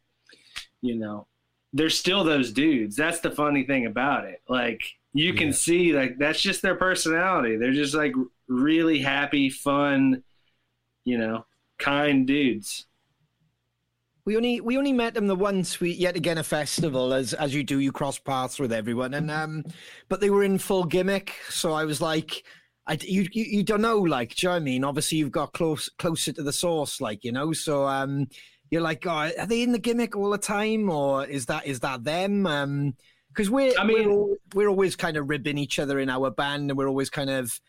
you 0.81 0.96
know, 0.96 1.27
they're 1.72 1.90
still 1.90 2.24
those 2.24 2.53
dudes. 2.53 2.96
That's 2.96 3.20
the 3.20 3.31
funny 3.31 3.64
thing 3.64 3.87
about 3.87 4.24
it. 4.24 4.40
Like 4.48 4.83
you 5.12 5.35
can 5.35 5.48
Yeah. 5.48 5.53
see, 5.55 5.92
like 5.92 6.18
that's 6.18 6.40
just 6.40 6.62
their 6.62 6.74
personality. 6.74 7.57
They're 7.57 7.72
just 7.72 7.94
like 7.94 8.14
really 8.48 8.98
happy, 9.01 9.51
fun, 9.51 10.22
you 11.09 11.18
know, 11.18 11.44
kind 11.79 12.27
dudes. 12.27 12.87
we 14.25 14.37
only 14.37 14.61
we 14.61 14.77
only 14.77 14.92
met 14.92 15.14
them 15.14 15.27
the 15.27 15.35
once 15.35 15.81
we 15.81 15.90
yet 15.92 16.16
again 16.16 16.38
a 16.38 16.42
festival 16.44 17.14
as 17.14 17.33
as 17.35 17.55
you 17.55 17.62
do 17.64 17.79
you 17.79 17.90
cross 17.92 18.18
paths 18.18 18.59
with 18.59 18.73
everyone 18.73 19.14
and 19.14 19.31
um 19.31 19.64
but 20.11 20.21
they 20.21 20.29
were 20.29 20.44
in 20.44 20.59
full 20.59 20.85
gimmick 20.85 21.33
so 21.49 21.73
I 21.73 21.85
was 21.85 22.01
like 22.01 22.44
I, 22.87 22.99
you, 23.03 23.27
you 23.33 23.44
you 23.44 23.62
don't 23.62 23.83
know, 23.83 23.99
like, 23.99 24.35
do 24.35 24.47
you 24.47 24.49
know 24.49 24.55
what 24.55 24.62
I 24.62 24.64
mean? 24.64 24.83
Obviously, 24.83 25.18
you've 25.18 25.31
got 25.31 25.53
close 25.53 25.90
closer 25.99 26.33
to 26.33 26.42
the 26.42 26.55
source, 26.55 27.03
like, 27.03 27.23
you 27.23 27.33
know. 27.33 27.53
So, 27.53 27.87
um, 27.87 28.29
you're 28.71 28.81
like, 28.81 29.07
oh, 29.07 29.11
are 29.38 29.47
they 29.47 29.62
in 29.62 29.73
the 29.73 29.79
gimmick 29.79 30.16
all 30.16 30.31
the 30.31 30.38
time, 30.38 30.88
or 30.88 31.27
is 31.27 31.44
that 31.47 31.66
is 31.66 31.81
that 31.81 32.05
them? 32.05 32.47
Um, 32.47 32.94
because 33.29 33.51
we're 33.51 33.75
I 33.79 33.85
mean- 33.85 34.09
we're, 34.09 34.11
al- 34.11 34.37
we're 34.55 34.68
always 34.68 34.97
kind 34.97 35.18
of 35.18 35.29
ribbing 35.29 35.59
each 35.59 35.79
other 35.79 35.99
in 35.99 36.09
our 36.09 36.31
band, 36.31 36.71
and 36.71 36.79
we're 36.79 36.88
always 36.88 37.11
kind 37.11 37.29
of. 37.29 37.61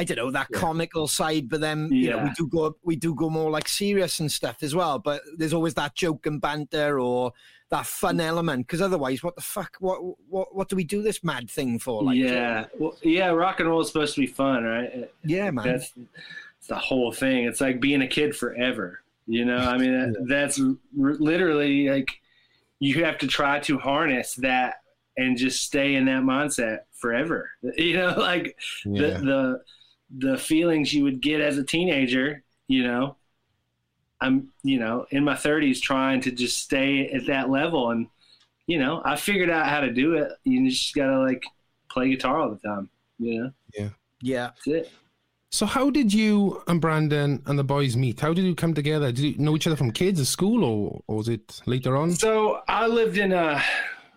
I 0.00 0.04
don't 0.04 0.16
know 0.16 0.30
that 0.30 0.48
Yeah. 0.50 0.58
comical 0.58 1.06
side, 1.06 1.48
but 1.50 1.60
then 1.60 1.92
you 1.92 2.10
know 2.10 2.24
we 2.24 2.30
do 2.30 2.46
go 2.46 2.76
we 2.82 2.96
do 2.96 3.14
go 3.14 3.28
more 3.28 3.50
like 3.50 3.68
serious 3.68 4.18
and 4.20 4.32
stuff 4.32 4.62
as 4.62 4.74
well. 4.74 4.98
But 4.98 5.20
there's 5.36 5.52
always 5.52 5.74
that 5.74 5.94
joke 5.94 6.24
and 6.26 6.40
banter 6.40 6.98
or 6.98 7.32
that 7.68 7.84
fun 7.84 8.16
mm. 8.16 8.22
element. 8.22 8.66
Because 8.66 8.80
otherwise, 8.80 9.22
what 9.22 9.36
the 9.36 9.42
fuck? 9.42 9.76
What 9.78 9.98
what 10.28 10.54
what 10.56 10.68
do 10.70 10.76
we 10.76 10.84
do 10.84 11.02
this 11.02 11.22
mad 11.22 11.50
thing 11.50 11.78
for? 11.78 12.02
Like, 12.02 12.16
yeah, 12.16 12.64
well, 12.78 12.96
yeah. 13.02 13.28
Rock 13.28 13.60
and 13.60 13.68
roll 13.68 13.82
is 13.82 13.88
supposed 13.88 14.14
to 14.14 14.22
be 14.22 14.26
fun, 14.26 14.64
right? 14.64 15.10
yeah, 15.24 15.50
man. 15.50 15.66
That's, 15.66 15.92
that's 15.92 16.66
the 16.68 16.76
whole 16.76 17.12
thing. 17.12 17.44
It's 17.44 17.60
like 17.60 17.78
being 17.78 18.00
a 18.00 18.08
kid 18.08 18.34
forever. 18.34 19.02
You 19.26 19.44
know, 19.44 19.58
I 19.58 19.76
mean, 19.76 19.92
that, 20.12 20.26
that's 20.28 20.58
r- 20.58 21.16
literally 21.18 21.90
like 21.90 22.08
you 22.78 23.04
have 23.04 23.18
to 23.18 23.26
try 23.26 23.60
to 23.60 23.78
harness 23.78 24.34
that 24.36 24.76
and 25.18 25.36
just 25.36 25.62
stay 25.62 25.96
in 25.96 26.06
that 26.06 26.22
mindset 26.22 26.80
forever. 26.94 27.50
You 27.76 27.96
know, 27.98 28.14
like 28.16 28.56
Yeah. 28.86 29.18
the 29.18 29.24
the 29.30 29.62
the 30.16 30.36
feelings 30.36 30.92
you 30.92 31.04
would 31.04 31.20
get 31.20 31.40
as 31.40 31.58
a 31.58 31.64
teenager. 31.64 32.42
You 32.68 32.84
know, 32.84 33.16
I'm 34.20 34.52
you 34.62 34.78
know 34.78 35.06
in 35.10 35.24
my 35.24 35.34
30s 35.34 35.80
trying 35.80 36.20
to 36.22 36.30
just 36.30 36.58
stay 36.58 37.08
at 37.08 37.26
that 37.26 37.50
level, 37.50 37.90
and 37.90 38.06
you 38.66 38.78
know, 38.78 39.02
I 39.04 39.16
figured 39.16 39.50
out 39.50 39.66
how 39.66 39.80
to 39.80 39.92
do 39.92 40.14
it. 40.14 40.32
You 40.44 40.68
just 40.68 40.94
gotta 40.94 41.18
like 41.20 41.44
play 41.90 42.08
guitar 42.10 42.38
all 42.38 42.50
the 42.50 42.68
time. 42.68 42.88
You 43.18 43.42
know, 43.42 43.50
yeah. 43.74 43.88
that's 44.48 44.66
it. 44.66 44.92
So 45.52 45.66
how 45.66 45.90
did 45.90 46.14
you 46.14 46.62
and 46.68 46.80
Brandon 46.80 47.42
and 47.46 47.58
the 47.58 47.64
boys 47.64 47.96
meet? 47.96 48.20
How 48.20 48.32
did 48.32 48.44
you 48.44 48.54
come 48.54 48.72
together? 48.72 49.10
Did 49.10 49.24
you 49.24 49.38
know 49.38 49.56
each 49.56 49.66
other 49.66 49.76
from 49.76 49.90
kids 49.90 50.20
at 50.20 50.26
school, 50.26 50.64
or, 50.64 51.02
or 51.08 51.16
was 51.16 51.28
it 51.28 51.60
later 51.66 51.96
on? 51.96 52.12
So 52.12 52.60
I 52.68 52.86
lived 52.86 53.18
in 53.18 53.32
uh, 53.32 53.60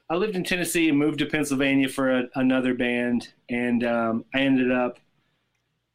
I 0.10 0.15
lived 0.15 0.36
in 0.36 0.43
Tennessee 0.43 0.89
and 0.89 0.97
moved 0.99 1.19
to 1.19 1.25
Pennsylvania 1.25 1.89
for 1.89 2.12
a, 2.12 2.23
another 2.36 2.75
band, 2.75 3.29
and 3.49 3.84
um, 3.84 4.25
I 4.36 4.41
ended 4.41 4.71
up 4.71 4.99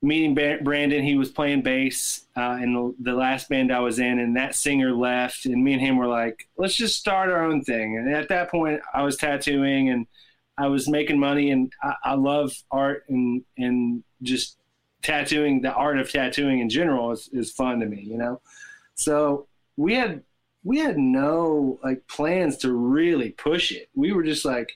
meeting 0.00 0.34
Brandon. 0.34 1.02
He 1.02 1.16
was 1.16 1.30
playing 1.30 1.62
bass 1.62 2.26
uh, 2.36 2.58
in 2.62 2.72
the, 2.72 2.94
the 3.00 3.16
last 3.16 3.48
band 3.48 3.72
I 3.72 3.80
was 3.80 3.98
in, 3.98 4.18
and 4.18 4.36
that 4.36 4.54
singer 4.54 4.92
left, 4.92 5.46
and 5.46 5.62
me 5.62 5.72
and 5.72 5.82
him 5.82 5.96
were 5.96 6.06
like, 6.06 6.48
let's 6.56 6.76
just 6.76 6.98
start 6.98 7.30
our 7.30 7.44
own 7.44 7.62
thing. 7.62 7.96
And 7.96 8.14
at 8.14 8.28
that 8.28 8.50
point, 8.50 8.80
I 8.94 9.02
was 9.02 9.16
tattooing 9.16 9.90
and 9.90 10.06
I 10.56 10.66
was 10.68 10.88
making 10.88 11.18
money, 11.18 11.50
and 11.50 11.72
I, 11.82 11.94
I 12.04 12.14
love 12.14 12.52
art 12.70 13.04
and 13.08 13.44
and 13.56 14.02
just 14.22 14.56
tattooing. 15.02 15.62
The 15.62 15.72
art 15.72 15.98
of 15.98 16.10
tattooing 16.10 16.60
in 16.60 16.68
general 16.68 17.12
is, 17.12 17.28
is 17.32 17.52
fun 17.52 17.80
to 17.80 17.86
me, 17.86 18.02
you 18.02 18.18
know. 18.18 18.40
So 18.94 19.46
we 19.76 19.94
had 19.94 20.22
we 20.64 20.78
had 20.78 20.98
no 20.98 21.78
like 21.82 22.06
plans 22.08 22.56
to 22.58 22.72
really 22.72 23.30
push 23.30 23.72
it. 23.72 23.88
We 23.94 24.12
were 24.12 24.24
just 24.24 24.44
like 24.44 24.72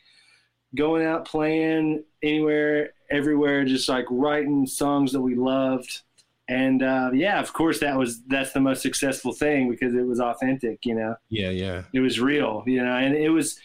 going 0.75 1.05
out 1.05 1.27
playing 1.27 2.05
anywhere, 2.23 2.91
everywhere, 3.11 3.65
just 3.65 3.89
like 3.89 4.07
writing 4.11 4.67
songs 4.67 5.13
that 5.13 5.21
we 5.21 5.35
loved. 5.35 6.03
And 6.49 6.83
uh, 6.83 7.11
yeah, 7.15 7.41
of 7.41 7.53
course, 7.53 7.81
that 7.81 7.97
was 7.97 8.23
that's 8.25 8.53
the 8.53 8.61
most 8.61 8.83
successful 8.83 9.33
thing 9.33 9.71
because 9.71 9.95
it 9.95 10.07
was 10.07 10.21
authentic. 10.21 10.85
You 10.85 10.97
know, 10.97 11.17
Yeah, 11.29 11.51
yeah. 11.51 11.83
it 11.93 12.01
was 12.01 12.21
real. 12.21 12.65
You 12.67 12.85
know, 12.85 12.97
and 12.97 13.15
it 13.15 13.31
was 13.31 13.59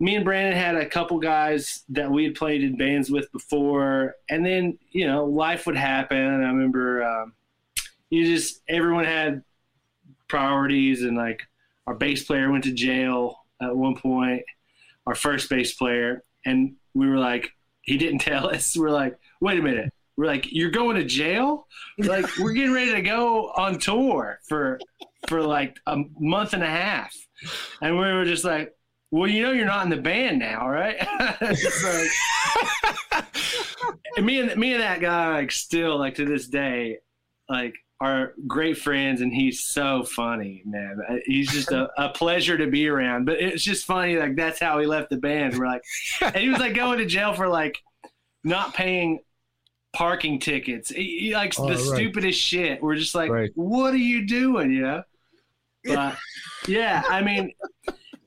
me 0.00 0.16
and 0.16 0.24
Brandon 0.24 0.56
had 0.56 0.76
a 0.76 0.86
couple 0.86 1.18
guys 1.18 1.84
that 1.88 2.10
we 2.10 2.24
had 2.24 2.34
played 2.34 2.62
in 2.62 2.76
bands 2.76 3.10
with 3.10 3.30
before, 3.32 4.16
and 4.28 4.44
then 4.44 4.78
you 4.90 5.06
know, 5.06 5.24
life 5.24 5.66
would 5.66 5.76
happen. 5.76 6.18
I 6.18 6.48
remember 6.48 7.02
um, 7.04 7.32
you 8.10 8.24
just 8.26 8.60
everyone 8.68 9.04
had 9.04 9.42
priorities, 10.28 11.02
and 11.02 11.16
like 11.16 11.42
our 11.86 11.94
bass 11.94 12.24
player 12.24 12.50
went 12.50 12.64
to 12.64 12.72
jail 12.72 13.38
at 13.62 13.74
one 13.74 13.96
point, 13.96 14.42
our 15.06 15.14
first 15.14 15.48
bass 15.50 15.74
player, 15.74 16.22
and 16.44 16.74
we 16.94 17.08
were 17.08 17.18
like, 17.18 17.50
he 17.82 17.98
didn't 17.98 18.20
tell 18.20 18.48
us. 18.48 18.76
We're 18.76 18.90
like, 18.90 19.16
wait 19.40 19.58
a 19.58 19.62
minute. 19.62 19.92
We're 20.16 20.26
like, 20.26 20.46
you're 20.52 20.70
going 20.70 20.96
to 20.96 21.04
jail? 21.04 21.66
Like, 21.98 22.26
we're 22.38 22.52
getting 22.52 22.72
ready 22.72 22.92
to 22.92 23.02
go 23.02 23.48
on 23.56 23.80
tour 23.80 24.38
for 24.48 24.78
for 25.26 25.42
like 25.42 25.76
a 25.88 25.96
month 26.20 26.52
and 26.52 26.62
a 26.62 26.68
half, 26.68 27.12
and 27.82 27.98
we 27.98 28.04
were 28.12 28.24
just 28.24 28.44
like, 28.44 28.72
well, 29.10 29.28
you 29.28 29.42
know, 29.42 29.50
you're 29.50 29.66
not 29.66 29.84
in 29.84 29.90
the 29.90 29.96
band 29.96 30.38
now, 30.38 30.68
right? 30.68 30.96
Like- 31.40 33.24
and 34.16 34.24
me 34.26 34.40
and 34.40 34.56
me 34.56 34.72
and 34.74 34.82
that 34.82 35.00
guy, 35.00 35.32
like, 35.32 35.50
still, 35.50 35.98
like, 35.98 36.14
to 36.16 36.24
this 36.24 36.46
day, 36.46 36.98
like, 37.48 37.74
are 38.00 38.34
great 38.46 38.76
friends, 38.78 39.20
and 39.20 39.32
he's 39.32 39.62
so 39.62 40.02
funny, 40.02 40.62
man. 40.66 40.98
Uh, 41.08 41.16
He's 41.24 41.50
just 41.50 41.70
a, 41.72 41.88
a 41.96 42.08
pleasure 42.10 42.58
to 42.58 42.66
be 42.66 42.88
around. 42.88 43.24
But 43.24 43.40
it's 43.40 43.62
just 43.62 43.86
funny, 43.86 44.16
like, 44.16 44.36
that's 44.36 44.58
how 44.60 44.78
he 44.78 44.86
left 44.86 45.10
the 45.10 45.16
band. 45.16 45.56
We're 45.58 45.66
like, 45.66 45.84
and 46.20 46.36
he 46.42 46.48
was 46.48 46.58
like 46.58 46.74
going 46.74 46.98
to 46.98 47.06
jail 47.06 47.32
for 47.34 47.48
like 47.48 47.78
not 48.42 48.74
paying 48.74 49.20
parking 49.94 50.40
tickets, 50.40 50.90
He- 50.90 51.20
he, 51.20 51.34
like 51.34 51.54
Oh, 51.58 51.68
the 51.68 51.74
right. 51.76 51.82
stupidest 51.94 52.38
shit. 52.40 52.82
We're 52.82 52.96
just 52.96 53.14
like, 53.14 53.30
Right. 53.30 53.50
what 53.54 53.94
are 53.94 53.96
you 53.98 54.26
doing? 54.26 54.72
You 54.72 54.82
know? 54.82 55.02
But 55.84 56.16
yeah, 56.66 57.02
I 57.08 57.22
mean, 57.22 57.52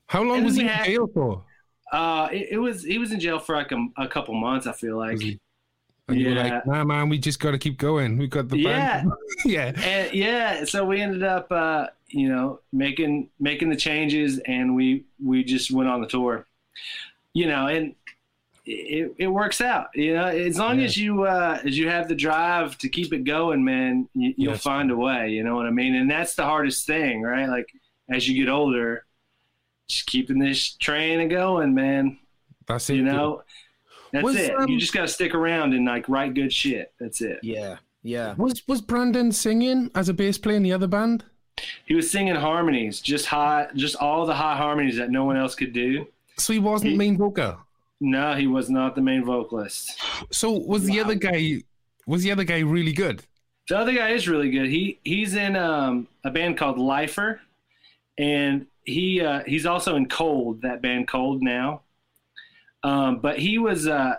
How 0.08 0.24
long 0.24 0.44
was 0.46 0.56
he 0.56 0.62
in 0.62 0.84
jail 0.86 1.08
for? 1.14 1.44
uh, 1.92 2.30
it, 2.32 2.48
it 2.52 2.58
was 2.58 2.84
he 2.84 2.98
was 3.00 3.12
in 3.12 3.20
jail 3.20 3.40
for 3.40 3.56
like 3.56 3.72
a, 3.74 3.86
a 3.98 4.08
couple 4.08 4.34
months. 4.36 4.66
I 4.66 4.72
feel 4.72 4.98
like. 4.98 5.20
And 6.08 6.20
you 6.20 6.28
were 6.30 6.36
Yeah. 6.36 6.44
like, 6.44 6.66
nah, 6.68 6.84
man, 6.86 7.10
we 7.10 7.18
just 7.18 7.40
got 7.40 7.52
to 7.52 7.58
keep 7.58 7.78
going. 7.78 8.18
We 8.18 8.28
got 8.28 8.48
the 8.50 8.58
Yeah. 8.58 9.02
band. 9.04 9.12
yeah. 9.46 9.72
and 9.84 10.14
yeah 10.14 10.64
so 10.66 10.86
we 10.86 11.02
ended 11.02 11.22
up 11.24 11.52
uh 11.52 11.88
you 12.08 12.30
know 12.30 12.60
making 12.72 13.30
making 13.40 13.70
the 13.70 13.76
changes 13.76 14.40
and 14.40 14.74
we 14.76 15.04
we 15.24 15.44
just 15.44 15.70
went 15.72 15.90
on 15.90 16.02
the 16.02 16.08
tour 16.08 16.48
you 17.34 17.46
know 17.48 17.68
and 17.68 17.94
it, 18.66 19.14
it 19.20 19.28
works 19.28 19.62
out 19.62 19.88
you 19.94 20.14
know 20.14 20.26
as 20.26 20.58
long 20.58 20.80
Yeah. 20.80 20.86
as 20.86 20.98
you 20.98 21.24
uh 21.26 21.60
as 21.64 21.78
you 21.78 21.88
have 21.90 22.08
the 22.08 22.16
drive 22.16 22.78
to 22.80 22.90
keep 22.90 23.14
it 23.14 23.26
going 23.26 23.64
man 23.64 24.08
you, 24.16 24.34
you'll 24.38 24.54
Yes. 24.54 24.64
find 24.64 24.90
a 24.92 24.96
way 24.96 25.30
you 25.32 25.44
know 25.44 25.56
what 25.56 25.66
i 25.68 25.70
mean 25.72 25.96
and 25.96 26.10
that's 26.10 26.36
the 26.36 26.44
hardest 26.44 26.88
thing 26.88 27.22
right 27.22 27.48
like 27.50 27.68
as 28.10 28.28
you 28.28 28.34
get 28.44 28.50
older 28.52 29.06
just 29.90 30.06
keeping 30.08 30.40
this 30.40 30.72
train 30.78 31.20
a 31.20 31.28
going 31.28 31.76
man 31.76 32.18
That's 32.68 32.90
it. 32.90 32.96
you 32.96 33.04
dude. 33.04 33.40
Know 34.14 34.22
that's 34.22 34.24
Was, 34.24 34.36
it 34.36 34.56
um, 34.56 34.70
you 34.70 34.80
just 34.80 34.94
gotta 34.94 35.08
stick 35.08 35.34
around 35.34 35.74
and 35.74 35.86
like 35.86 36.08
write 36.10 36.34
good 36.34 36.52
shit 36.54 36.94
that's 37.00 37.22
it 37.22 37.40
Yeah, 37.42 37.78
yeah. 38.04 38.36
Was 38.38 38.66
was 38.68 38.82
Brandon 38.82 39.32
singing 39.32 39.92
as 39.96 40.10
a 40.10 40.14
bass 40.14 40.38
player 40.38 40.56
in 40.58 40.64
the 40.64 40.74
other 40.74 40.88
band? 40.88 41.24
He 41.86 41.96
was 41.96 42.10
singing 42.10 42.36
harmonies, 42.36 43.02
just 43.02 43.26
high, 43.26 43.68
just 43.76 43.96
all 43.96 44.26
the 44.26 44.34
high 44.36 44.56
harmonies 44.56 44.96
that 44.98 45.10
no 45.10 45.26
one 45.26 45.38
else 45.38 45.56
could 45.56 45.74
do. 45.74 46.08
So 46.38 46.54
he 46.54 46.60
wasn't 46.60 46.92
He- 46.92 46.98
main 46.98 47.18
vocal. 47.18 47.58
No, 48.00 48.36
he 48.36 48.46
was 48.46 48.70
not 48.70 48.94
the 48.94 49.02
main 49.02 49.26
vocalist. 49.26 50.00
So 50.32 50.52
was 50.52 50.86
the 50.86 51.00
other 51.00 51.16
guy 51.16 51.64
was 52.06 52.22
the 52.24 52.32
other 52.32 52.44
guy 52.44 52.60
really 52.60 52.94
good? 52.94 53.24
The 53.68 53.78
other 53.78 53.94
guy 53.94 54.10
is 54.10 54.28
really 54.28 54.52
good. 54.52 54.68
He 54.70 55.00
he's 55.04 55.34
in 55.34 55.56
um, 55.56 56.08
a 56.24 56.30
band 56.30 56.58
called 56.58 56.78
Lifer, 56.78 57.42
and 58.18 58.68
he 58.84 59.20
uh, 59.20 59.42
he's 59.46 59.66
also 59.66 59.96
in 59.96 60.08
Cold, 60.08 60.62
that 60.62 60.82
band 60.82 61.08
Cold 61.08 61.42
now. 61.42 61.82
Um, 62.84 63.20
but 63.20 63.40
he 63.40 63.58
was, 63.58 63.88
uh, 63.88 64.16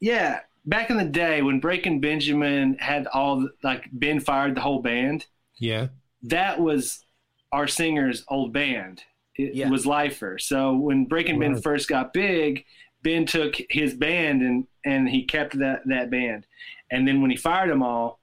yeah, 0.00 0.40
back 0.64 0.90
in 0.90 0.96
the 0.96 1.04
day 1.04 1.42
when 1.42 1.60
Breaking 1.60 2.00
Benjamin 2.00 2.76
had 2.78 3.06
all 3.08 3.40
the, 3.40 3.50
like 3.62 3.88
Ben 3.92 4.20
fired 4.20 4.54
the 4.54 4.60
whole 4.60 4.80
band. 4.82 5.26
Yeah. 5.58 5.88
that 6.24 6.60
was 6.60 7.04
our 7.52 7.66
singer's 7.66 8.24
old 8.28 8.52
band. 8.52 9.02
It 9.36 9.54
Yeah. 9.54 9.70
was 9.70 9.86
Lifer. 9.86 10.38
So 10.38 10.74
when 10.74 11.04
Breaking 11.06 11.38
Ben 11.38 11.60
first 11.60 11.88
got 11.88 12.12
big, 12.12 12.64
Ben 13.02 13.24
took 13.26 13.54
his 13.70 13.94
band 13.94 14.42
and 14.42 14.66
and 14.84 15.08
he 15.08 15.24
kept 15.24 15.58
that 15.58 15.82
that 15.86 16.10
band. 16.10 16.46
And 16.90 17.06
then 17.06 17.20
when 17.22 17.30
he 17.30 17.36
fired 17.36 17.70
them 17.70 17.82
all, 17.82 18.20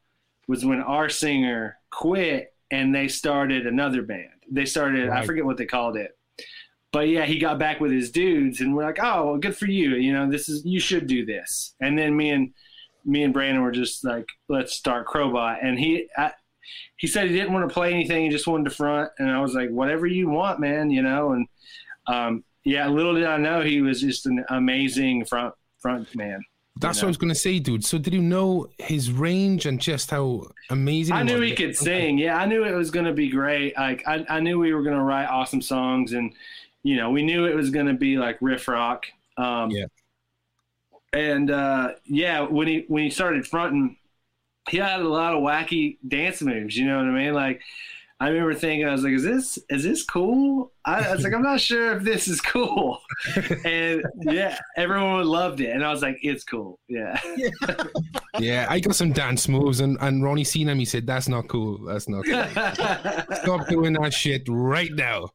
was 0.47 0.65
when 0.65 0.81
our 0.81 1.09
singer 1.09 1.77
quit 1.91 2.53
and 2.71 2.93
they 2.93 3.07
started 3.07 3.65
another 3.65 4.01
band. 4.01 4.29
They 4.51 4.65
started 4.65 5.09
I 5.09 5.25
forget 5.25 5.45
what 5.45 5.57
they 5.57 5.65
called 5.65 5.95
it. 5.97 6.17
But 6.93 7.09
yeah, 7.09 7.25
he 7.25 7.37
got 7.37 7.59
back 7.59 7.81
with 7.81 7.91
his 7.91 8.11
dudes 8.11 8.61
and 8.61 8.73
we're 8.73 8.85
like, 8.85 8.99
"Oh, 9.01 9.25
well, 9.25 9.37
good 9.37 9.57
for 9.57 9.65
you. 9.65 9.95
You 9.95 10.13
know, 10.13 10.31
this 10.31 10.47
is 10.47 10.63
you 10.63 10.79
should 10.79 11.07
do 11.07 11.25
this." 11.25 11.75
And 11.81 11.97
then 11.97 12.15
me 12.15 12.29
and 12.29 12.53
me 13.03 13.23
and 13.23 13.33
Brandon 13.33 13.61
were 13.61 13.71
just 13.71 14.05
like, 14.05 14.29
"Let's 14.47 14.73
start 14.73 15.07
Crobot." 15.07 15.57
And 15.61 15.77
he 15.77 16.07
I, 16.17 16.31
he 16.97 17.07
said 17.07 17.29
he 17.29 17.35
didn't 17.35 17.53
want 17.53 17.67
to 17.67 17.73
play 17.73 17.93
anything. 17.93 18.23
He 18.23 18.29
just 18.29 18.47
wanted 18.47 18.65
to 18.65 18.69
front. 18.69 19.11
And 19.19 19.29
I 19.29 19.41
was 19.41 19.53
like, 19.53 19.69
whatever 19.69 20.07
you 20.07 20.29
want, 20.29 20.59
man, 20.59 20.89
you 20.89 21.01
know? 21.01 21.33
And, 21.33 21.47
um, 22.07 22.43
yeah, 22.63 22.87
little 22.87 23.13
did 23.13 23.25
I 23.25 23.37
know 23.37 23.61
he 23.61 23.81
was 23.81 24.01
just 24.01 24.25
an 24.25 24.43
amazing 24.49 25.25
front, 25.25 25.53
front 25.79 26.15
man. 26.15 26.41
That's 26.79 26.97
know. 26.97 27.01
what 27.01 27.07
I 27.07 27.09
was 27.09 27.17
gonna 27.17 27.35
say, 27.35 27.59
dude. 27.59 27.85
So 27.85 27.97
did 27.97 28.13
you 28.13 28.21
know 28.21 28.67
his 28.79 29.11
range 29.11 29.65
and 29.65 29.79
just 29.79 30.09
how 30.09 30.47
amazing? 30.69 31.13
I 31.13 31.23
knew 31.23 31.39
he 31.41 31.53
could 31.53 31.75
sing. 31.75 32.17
Yeah. 32.17 32.37
I 32.37 32.45
knew 32.45 32.63
it 32.63 32.73
was 32.73 32.89
going 32.89 33.05
to 33.05 33.13
be 33.13 33.29
great. 33.29 33.77
Like 33.77 34.07
I, 34.07 34.25
I 34.29 34.39
knew 34.39 34.57
we 34.57 34.73
were 34.73 34.81
going 34.81 34.97
to 34.97 35.03
write 35.03 35.27
awesome 35.27 35.61
songs 35.61 36.13
and, 36.13 36.33
you 36.83 36.97
know, 36.97 37.09
we 37.11 37.23
knew 37.23 37.45
it 37.45 37.55
was 37.55 37.69
going 37.69 37.87
to 37.87 37.93
be 37.93 38.17
like 38.17 38.37
riff 38.41 38.67
rock. 38.67 39.05
Um, 39.37 39.71
Yeah. 39.71 39.85
and, 41.13 41.49
uh, 41.49 41.93
yeah, 42.05 42.41
when 42.41 42.67
he, 42.67 42.85
when 42.87 43.03
he 43.03 43.09
started 43.09 43.47
fronting, 43.47 43.97
he 44.69 44.77
had 44.77 45.01
a 45.01 45.07
lot 45.07 45.33
of 45.33 45.41
wacky 45.41 45.97
dance 46.07 46.41
moves. 46.41 46.77
You 46.77 46.87
know 46.87 46.97
what 46.97 47.05
I 47.05 47.11
mean? 47.11 47.33
Like 47.33 47.61
I 48.23 48.29
remember 48.29 48.53
thinking, 48.53 48.87
I 48.87 48.91
was 48.91 49.03
like, 49.03 49.13
"Is 49.13 49.23
this 49.23 49.59
is 49.69 49.83
this 49.83 50.03
cool?" 50.03 50.71
I, 50.85 51.03
I 51.09 51.11
was 51.13 51.23
like, 51.23 51.33
"I'm 51.33 51.41
not 51.43 51.59
sure 51.69 51.97
if 51.97 52.03
this 52.03 52.27
is 52.27 52.39
cool," 52.41 52.99
and 53.65 54.01
yeah, 54.21 54.57
everyone 54.77 55.25
loved 55.25 55.59
it, 55.61 55.69
and 55.71 55.83
I 55.83 55.91
was 55.91 56.01
like, 56.01 56.17
"It's 56.21 56.43
cool." 56.43 56.79
Yeah, 56.87 57.19
Yeah, 58.39 58.65
I 58.69 58.79
got 58.79 58.95
some 58.95 59.11
dance 59.11 59.47
moves, 59.47 59.79
and, 59.81 59.97
and 60.01 60.23
Ronnie 60.23 60.43
seen 60.43 60.69
him. 60.69 60.79
He 60.79 60.85
said, 60.85 61.05
"That's 61.05 61.27
not 61.27 61.47
cool. 61.49 61.79
That's 61.85 62.07
not 62.07 62.23
cool. 62.25 63.35
Stop 63.43 63.67
doing 63.67 63.93
that 63.93 64.13
shit 64.13 64.43
right 64.47 64.91
now." 64.93 65.29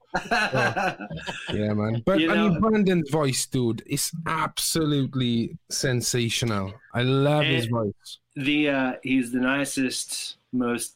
Yeah, 1.53 1.72
man. 1.74 2.03
But 2.07 2.20
You 2.20 2.32
I 2.32 2.36
mean, 2.36 2.55
know- 2.55 2.61
Brandon's 2.61 3.11
voice, 3.11 3.45
dude, 3.47 3.82
is 3.86 4.11
absolutely 4.26 5.57
sensational. 5.70 6.72
I 6.95 7.03
love 7.03 7.45
his 7.45 7.66
voice. 7.66 8.18
the 8.36 8.68
uh, 8.70 8.93
he's 9.03 9.30
the 9.32 9.41
nicest, 9.41 10.36
most 10.53 10.95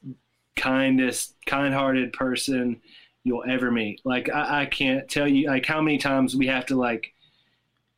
kindest, 0.56 1.34
kind-hearted 1.46 2.12
person 2.12 2.80
you'll 3.24 3.44
ever 3.48 3.70
meet. 3.70 4.00
Like 4.04 4.28
I, 4.30 4.62
I 4.62 4.66
can't 4.66 5.08
tell 5.08 5.28
you 5.28 5.48
like 5.48 5.66
how 5.66 5.80
many 5.80 5.98
times 5.98 6.36
we 6.36 6.46
have 6.48 6.66
to 6.66 6.76
like 6.76 7.12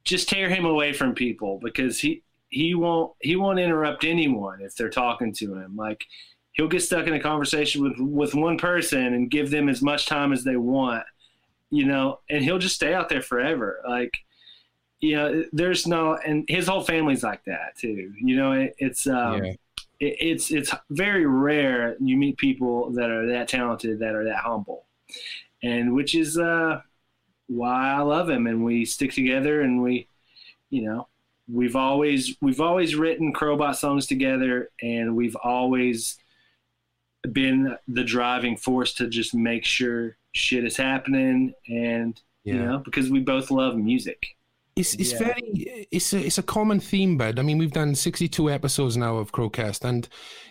just 0.05 0.29
tear 0.29 0.49
him 0.49 0.65
away 0.65 0.93
from 0.93 1.15
people 1.15 1.59
because 1.63 2.01
he 2.01 2.23
he 2.51 2.75
won't 2.75 3.13
he 3.21 3.37
won't 3.37 3.59
interrupt 3.59 4.05
anyone 4.05 4.61
if 4.61 4.77
they're 4.77 4.91
talking 4.91 5.33
to 5.35 5.55
him. 5.55 5.77
Like 5.77 6.05
he'll 6.53 6.69
get 6.69 6.83
stuck 6.83 7.07
in 7.07 7.15
a 7.15 7.21
conversation 7.21 7.83
with 7.83 7.99
with 7.99 8.35
one 8.35 8.59
person 8.59 9.15
and 9.15 9.31
give 9.31 9.51
them 9.51 9.69
as 9.69 9.83
much 9.83 10.07
time 10.07 10.33
as 10.33 10.45
they 10.45 10.57
want, 10.57 11.05
you 11.71 11.87
know, 11.87 12.21
and 12.29 12.45
he'll 12.45 12.59
just 12.59 12.77
stay 12.77 12.95
out 12.95 13.09
there 13.09 13.23
forever. 13.23 13.81
Like 13.89 14.19
you 15.05 15.17
know, 15.17 15.45
there's 15.53 15.87
no, 15.87 16.17
and 16.17 16.47
his 16.49 16.67
whole 16.67 16.81
family's 16.83 17.23
like 17.23 17.45
that 17.45 17.77
too. 17.77 18.15
You 18.19 18.37
know, 18.37 18.53
it, 18.53 18.75
it's 18.79 19.07
um, 19.07 19.45
Yeah. 19.45 19.53
It, 20.05 20.17
it's 20.21 20.51
it's 20.51 20.73
very 20.91 21.27
rare 21.27 21.97
you 22.01 22.17
meet 22.17 22.37
people 22.37 22.91
that 22.93 23.11
are 23.11 23.27
that 23.27 23.49
talented 23.49 23.99
that 24.01 24.15
are 24.15 24.25
that 24.25 24.37
humble, 24.37 24.87
and 25.63 25.95
which 25.95 26.15
is 26.15 26.39
uh, 26.39 26.81
why 27.47 27.93
I 27.93 28.01
love 28.01 28.29
him, 28.29 28.47
and 28.47 28.65
we 28.65 28.85
stick 28.85 29.13
together, 29.13 29.63
and 29.63 29.83
we, 29.83 30.09
you 30.71 30.83
know, 30.83 31.09
we've 31.51 31.77
always 31.77 32.37
we've 32.41 32.61
always 32.61 32.95
written 32.95 33.33
Crobot 33.33 33.77
songs 33.77 34.07
together, 34.07 34.71
and 34.83 35.17
we've 35.17 35.37
always 35.37 36.19
been 37.33 37.77
the 37.89 38.05
driving 38.05 38.57
force 38.57 38.93
to 38.95 39.09
just 39.09 39.35
make 39.35 39.65
sure 39.65 40.17
shit 40.33 40.65
is 40.65 40.77
happening, 40.77 41.55
and 41.69 42.21
you 42.45 42.55
know, 42.63 42.79
because 42.79 43.11
we 43.11 43.21
both 43.21 43.51
love 43.51 43.77
music. 43.77 44.37
It's 44.77 44.95
it's 44.95 45.13
Yeah. 45.13 45.19
very 45.19 45.87
it's 45.93 46.13
a 46.13 46.19
it's 46.27 46.39
a 46.39 46.43
common 46.43 46.81
theme, 46.81 47.17
bud. 47.17 47.39
I 47.39 47.43
mean, 47.43 47.59
we've 47.59 47.71
done 47.73 47.95
sixty 47.95 48.27
two 48.27 48.51
episodes 48.51 48.97
now 48.97 49.17
of 49.19 49.31
Crowcast, 49.31 49.85
and 49.85 50.09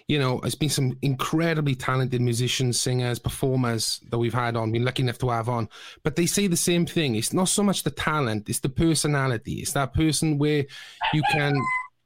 you 0.08 0.18
know, 0.18 0.40
it's 0.42 0.56
been 0.56 0.70
some 0.70 0.98
incredibly 1.02 1.76
talented 1.76 2.22
musicians, 2.22 2.80
singers, 2.80 3.20
performers 3.20 4.00
that 4.12 4.18
we've 4.18 4.34
had 4.34 4.56
on. 4.56 4.72
Been 4.72 4.86
lucky 4.86 5.04
enough 5.04 5.18
to 5.20 5.30
have 5.30 5.50
on, 5.50 5.68
but 6.04 6.16
they 6.16 6.26
say 6.26 6.48
the 6.48 6.56
same 6.56 6.86
thing. 6.86 7.16
It's 7.16 7.34
not 7.34 7.50
so 7.50 7.64
much 7.64 7.84
the 7.84 7.92
talent; 7.92 8.48
it's 8.50 8.60
the 8.60 8.70
personality. 8.70 9.56
It's 9.56 9.74
that 9.74 9.94
person 9.94 10.38
where 10.38 10.66
you 11.14 11.22
can, 11.32 11.54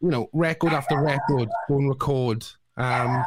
you 0.02 0.10
know, 0.10 0.28
record 0.34 0.74
after 0.74 1.00
record, 1.00 1.50
go 1.70 1.78
and 1.78 1.88
record, 1.90 2.46
um, 2.78 3.24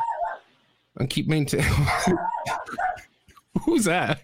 and 0.97 1.09
keep 1.09 1.29
maintaining. 1.29 1.69
Who's 3.65 3.85
that? 3.85 4.21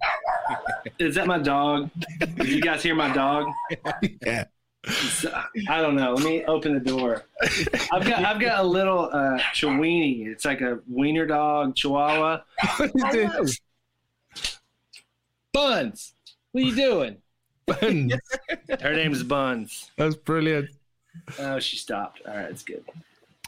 Is 0.99 1.15
that 1.17 1.27
my 1.29 1.39
dog? 1.39 1.91
Did 2.19 2.49
you 2.49 2.61
guys 2.61 2.83
hear 2.83 2.97
my 2.97 3.13
dog? 3.13 3.47
Yeah. 4.27 4.45
It's- 4.87 5.27
I 5.69 5.83
don't 5.83 5.97
know. 5.97 6.15
Let 6.15 6.25
me 6.25 6.45
open 6.45 6.75
the 6.75 6.81
door. 6.81 7.25
I've 7.93 8.05
got 8.07 8.25
I've 8.25 8.41
got 8.41 8.61
a 8.61 8.67
little 8.67 9.11
uh, 9.13 9.39
Chiweenie. 9.55 10.27
It's 10.29 10.45
like 10.45 10.61
a 10.61 10.79
wiener 10.89 11.27
dog, 11.27 11.75
Chihuahua. 11.77 12.43
What 12.93 13.15
is 13.15 13.61
it? 14.35 14.51
Buns, 15.53 16.15
what 16.53 16.63
are 16.63 16.67
you 16.67 16.75
doing? 16.77 17.17
Buns. 17.67 18.13
Her 18.81 18.95
name's 18.95 19.23
Buns. 19.23 19.91
That's 19.97 20.15
brilliant. 20.17 20.71
Oh, 21.39 21.59
she 21.59 21.77
stopped. 21.79 22.21
All 22.29 22.37
right, 22.37 22.51
it's 22.51 22.63
good. 22.63 22.85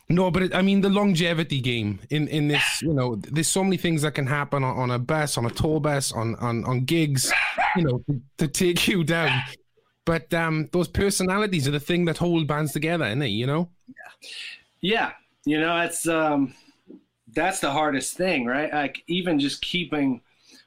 No, 0.09 0.31
but 0.31 0.43
it, 0.45 0.55
I 0.55 0.63
mean 0.63 0.81
the 0.81 0.89
longevity 0.89 1.61
game 1.61 2.01
in 2.09 2.29
in 2.29 2.49
this, 2.49 2.81
you 2.81 2.95
know, 2.95 3.17
there's 3.17 3.47
so 3.49 3.63
many 3.63 3.77
things 3.77 4.01
that 4.03 4.13
can 4.15 4.27
happen 4.27 4.65
on, 4.65 4.77
on 4.79 4.91
a 4.91 4.99
bus, 4.99 5.37
on 5.37 5.45
a 5.45 5.51
tour 5.51 5.81
bus, 5.81 6.13
on 6.13 6.35
on 6.37 6.65
on 6.65 6.85
gigs, 6.87 7.31
you 7.77 7.85
know, 7.85 8.03
to, 8.09 8.21
to 8.39 8.49
take 8.49 8.89
you 8.89 9.05
down. 9.05 9.31
But 10.09 10.33
um, 10.33 10.71
those 10.73 10.89
personalities 10.89 11.69
are 11.69 11.71
the 11.71 11.79
thing 11.81 12.07
that 12.07 12.17
hold 12.17 12.47
bands 12.47 12.73
together, 12.73 13.05
isn't 13.05 13.21
it? 13.21 13.27
You 13.29 13.47
know? 13.47 13.69
Yeah, 13.87 13.95
Yeah. 14.81 15.11
you 15.45 15.61
know 15.61 15.77
that's 15.77 16.09
um, 16.09 16.55
that's 17.35 17.61
the 17.61 17.71
hardest 17.71 18.17
thing, 18.17 18.47
right? 18.47 18.73
Like 18.73 19.03
even 19.07 19.39
just 19.39 19.61
keeping 19.61 20.23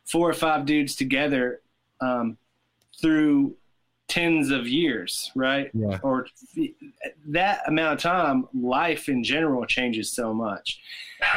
four 0.06 0.30
or 0.30 0.34
five 0.34 0.68
dudes 0.68 0.96
together 0.96 1.62
um, 2.02 2.38
through 3.02 3.56
tens 4.08 4.52
of 4.52 4.68
years, 4.68 5.32
right? 5.36 5.72
Yeah. 5.74 5.98
Or 6.04 6.28
that 7.30 7.62
amount 7.68 7.94
of 7.96 8.00
time, 8.00 8.48
life 8.54 9.10
in 9.10 9.24
general 9.24 9.66
changes 9.66 10.12
so 10.12 10.36
much. 10.36 10.82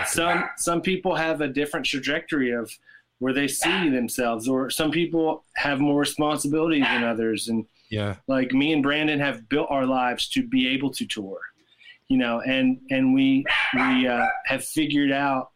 Some 0.07 0.45
some 0.59 0.83
people 0.83 1.15
have 1.15 1.41
a 1.41 1.49
different 1.49 1.87
trajectory 1.87 2.51
of 2.51 2.71
where 3.19 3.33
they 3.33 3.49
see 3.49 3.89
themselves, 3.89 4.47
or 4.47 4.69
some 4.69 4.91
people 4.91 5.45
have 5.57 5.81
more 5.81 6.01
responsibilities 6.01 6.85
than 6.85 7.03
others, 7.05 7.49
and 7.49 7.65
Yeah. 7.95 8.17
like 8.27 8.53
me 8.53 8.73
and 8.73 8.83
Brandon 8.83 9.21
have 9.21 9.49
built 9.49 9.69
our 9.71 9.87
lives 9.87 10.29
to 10.31 10.47
be 10.47 10.69
able 10.69 10.91
to 10.91 11.07
tour, 11.07 11.39
you 12.09 12.17
know, 12.17 12.41
and 12.41 12.81
and 12.91 13.15
we 13.15 13.45
we 13.75 14.07
uh, 14.07 14.27
have 14.47 14.65
figured 14.65 15.13
out 15.13 15.51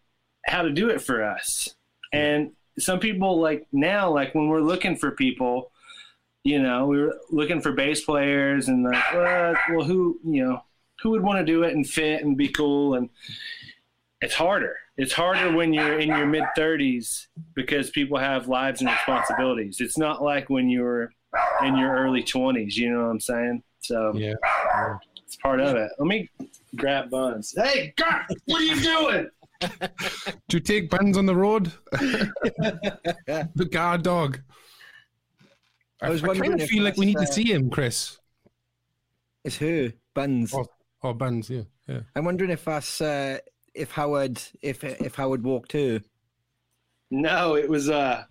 how 0.47 0.62
to 0.62 0.70
do 0.70 0.89
it 0.89 1.01
for 1.03 1.24
us. 1.24 1.74
And 2.12 2.53
some 2.78 3.01
people 3.01 3.41
like 3.41 3.66
now, 3.72 4.11
like 4.11 4.34
when 4.34 4.49
we're 4.49 4.61
looking 4.61 4.97
for 4.97 5.11
people, 5.11 5.72
you 6.45 6.62
know, 6.62 6.86
we 6.86 7.01
were 7.01 7.18
looking 7.30 7.61
for 7.61 7.72
bass 7.72 8.05
players 8.05 8.68
and 8.68 8.84
like, 8.84 9.14
uh, 9.14 9.55
well, 9.72 9.84
who 9.84 10.20
you 10.24 10.45
know, 10.45 10.62
who 11.03 11.11
would 11.11 11.22
want 11.22 11.39
to 11.39 11.45
do 11.45 11.64
it 11.64 11.74
and 11.74 11.86
fit 11.86 12.22
and 12.22 12.36
be 12.36 12.49
cool 12.49 12.95
and 12.95 13.11
it's 14.20 14.34
harder. 14.34 14.76
It's 14.97 15.12
harder 15.12 15.55
when 15.57 15.72
you're 15.72 16.01
in 16.01 16.09
your 16.09 16.26
mid 16.26 16.43
30s 16.57 17.26
because 17.55 17.91
people 17.91 18.18
have 18.18 18.49
lives 18.49 18.80
and 18.80 18.91
responsibilities. 18.91 19.80
It's 19.80 19.97
not 19.97 20.22
like 20.22 20.51
when 20.51 20.68
you 20.68 20.82
were 20.82 21.12
in 21.62 21.76
your 21.76 21.94
early 21.96 22.22
20s. 22.22 22.74
You 22.76 22.90
know 22.90 23.04
what 23.04 23.11
I'm 23.11 23.20
saying? 23.20 23.62
So 23.80 24.12
Yeah. 24.14 24.34
it's 25.24 25.36
part 25.36 25.61
of 25.61 25.76
it. 25.76 25.90
Let 25.98 26.06
me 26.06 26.28
grab 26.76 27.11
buns. 27.11 27.54
Hey, 27.56 27.92
God, 27.96 28.22
what 28.46 28.61
are 28.61 28.64
you 28.64 28.80
doing? 28.80 29.28
Do 30.48 30.56
you 30.56 30.61
take 30.61 30.90
buns 30.90 31.16
on 31.16 31.26
the 31.26 31.34
road? 31.34 31.72
the 31.92 33.68
guard 33.70 34.02
dog. 34.02 34.40
I, 36.00 36.06
I 36.06 36.11
was 36.11 36.22
I 36.22 36.26
kind 36.28 36.38
wondering 36.38 36.52
of 36.54 36.61
if 36.61 36.70
feel 36.70 36.84
like 36.84 36.96
we 36.96 37.06
need 37.06 37.16
to 37.16 37.22
uh, 37.22 37.26
see 37.26 37.52
him, 37.52 37.70
Chris. 37.70 38.18
It's 39.44 39.56
who? 39.56 39.90
Buns. 40.14 40.54
Oh, 40.54 40.64
oh 41.02 41.12
bands, 41.12 41.50
yeah, 41.50 41.62
yeah. 41.88 42.00
I'm 42.14 42.24
wondering 42.24 42.50
if 42.50 42.64
that's 42.64 43.00
uh, 43.00 43.38
if 43.74 43.90
Howard 43.92 44.40
if 44.62 44.84
if 44.84 45.16
Howard 45.16 45.42
walked 45.42 45.70
too. 45.72 46.00
No, 47.11 47.56
it 47.56 47.68
was 47.68 47.88
uh, 47.90 48.24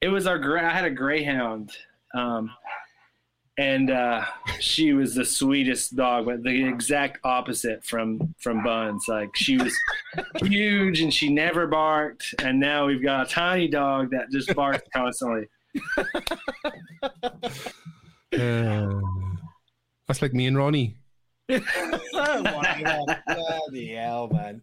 it 0.00 0.08
was 0.08 0.26
our. 0.26 0.38
Gra- 0.38 0.66
I 0.70 0.70
had 0.70 0.84
a 0.86 0.90
greyhound, 0.90 1.72
um, 2.14 2.50
and 3.58 3.90
uh, 3.90 4.24
she 4.58 4.94
was 4.94 5.14
the 5.14 5.24
sweetest 5.24 5.94
dog, 5.94 6.24
but 6.24 6.42
the 6.42 6.64
exact 6.66 7.18
opposite 7.24 7.84
from 7.84 8.34
from 8.38 8.62
Buns. 8.64 9.04
Like 9.06 9.36
she 9.36 9.58
was 9.58 9.76
huge 10.36 11.02
and 11.02 11.12
she 11.12 11.28
never 11.30 11.66
barked, 11.66 12.34
and 12.38 12.58
now 12.58 12.86
we've 12.86 13.02
got 13.02 13.26
a 13.26 13.30
tiny 13.30 13.68
dog 13.68 14.10
that 14.12 14.30
just 14.30 14.54
barks 14.54 14.88
constantly. 14.94 15.46
Uh, 18.32 18.88
that's 20.08 20.22
like 20.22 20.32
me 20.32 20.46
and 20.46 20.56
Ronnie. 20.56 20.96
oh! 21.50 22.42
Bloody 23.26 23.88
hell, 23.88 24.28
man! 24.28 24.62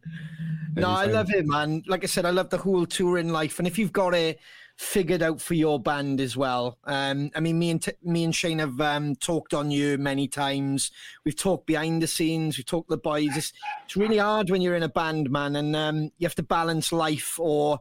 No, 0.76 0.90
I 0.90 1.06
love 1.06 1.30
him, 1.30 1.48
man. 1.48 1.84
Like 1.88 2.04
I 2.04 2.08
said, 2.08 2.26
I 2.26 2.32
love 2.32 2.50
the 2.50 2.58
whole 2.58 2.86
touring 2.86 3.30
life, 3.30 3.60
and 3.60 3.68
if 3.68 3.78
you've 3.78 3.94
got 3.94 4.16
it 4.16 4.40
figured 4.78 5.24
out 5.24 5.42
for 5.42 5.56
your 5.56 5.80
band 5.80 6.22
as 6.22 6.38
well, 6.38 6.78
um, 6.86 7.32
I 7.36 7.40
mean, 7.40 7.58
me 7.58 7.72
and 7.72 7.82
t- 7.82 7.94
me 8.04 8.24
and 8.24 8.34
Shane 8.34 8.60
have 8.60 8.80
um, 8.80 9.16
talked 9.16 9.54
on 9.54 9.72
you 9.72 9.98
many 9.98 10.28
times. 10.28 10.92
We've 11.26 11.36
talked 11.36 11.66
behind 11.66 12.02
the 12.02 12.08
scenes. 12.08 12.58
We've 12.58 12.66
talked 12.66 12.90
the 12.90 12.98
boys. 12.98 13.36
It's, 13.36 13.54
it's 13.86 13.98
really 13.98 14.18
hard 14.18 14.50
when 14.50 14.62
you're 14.62 14.76
in 14.76 14.84
a 14.84 14.90
band, 14.90 15.32
man, 15.32 15.56
and 15.56 15.76
um, 15.76 16.12
you 16.18 16.26
have 16.26 16.36
to 16.36 16.44
balance 16.44 16.92
life, 16.92 17.40
or 17.40 17.80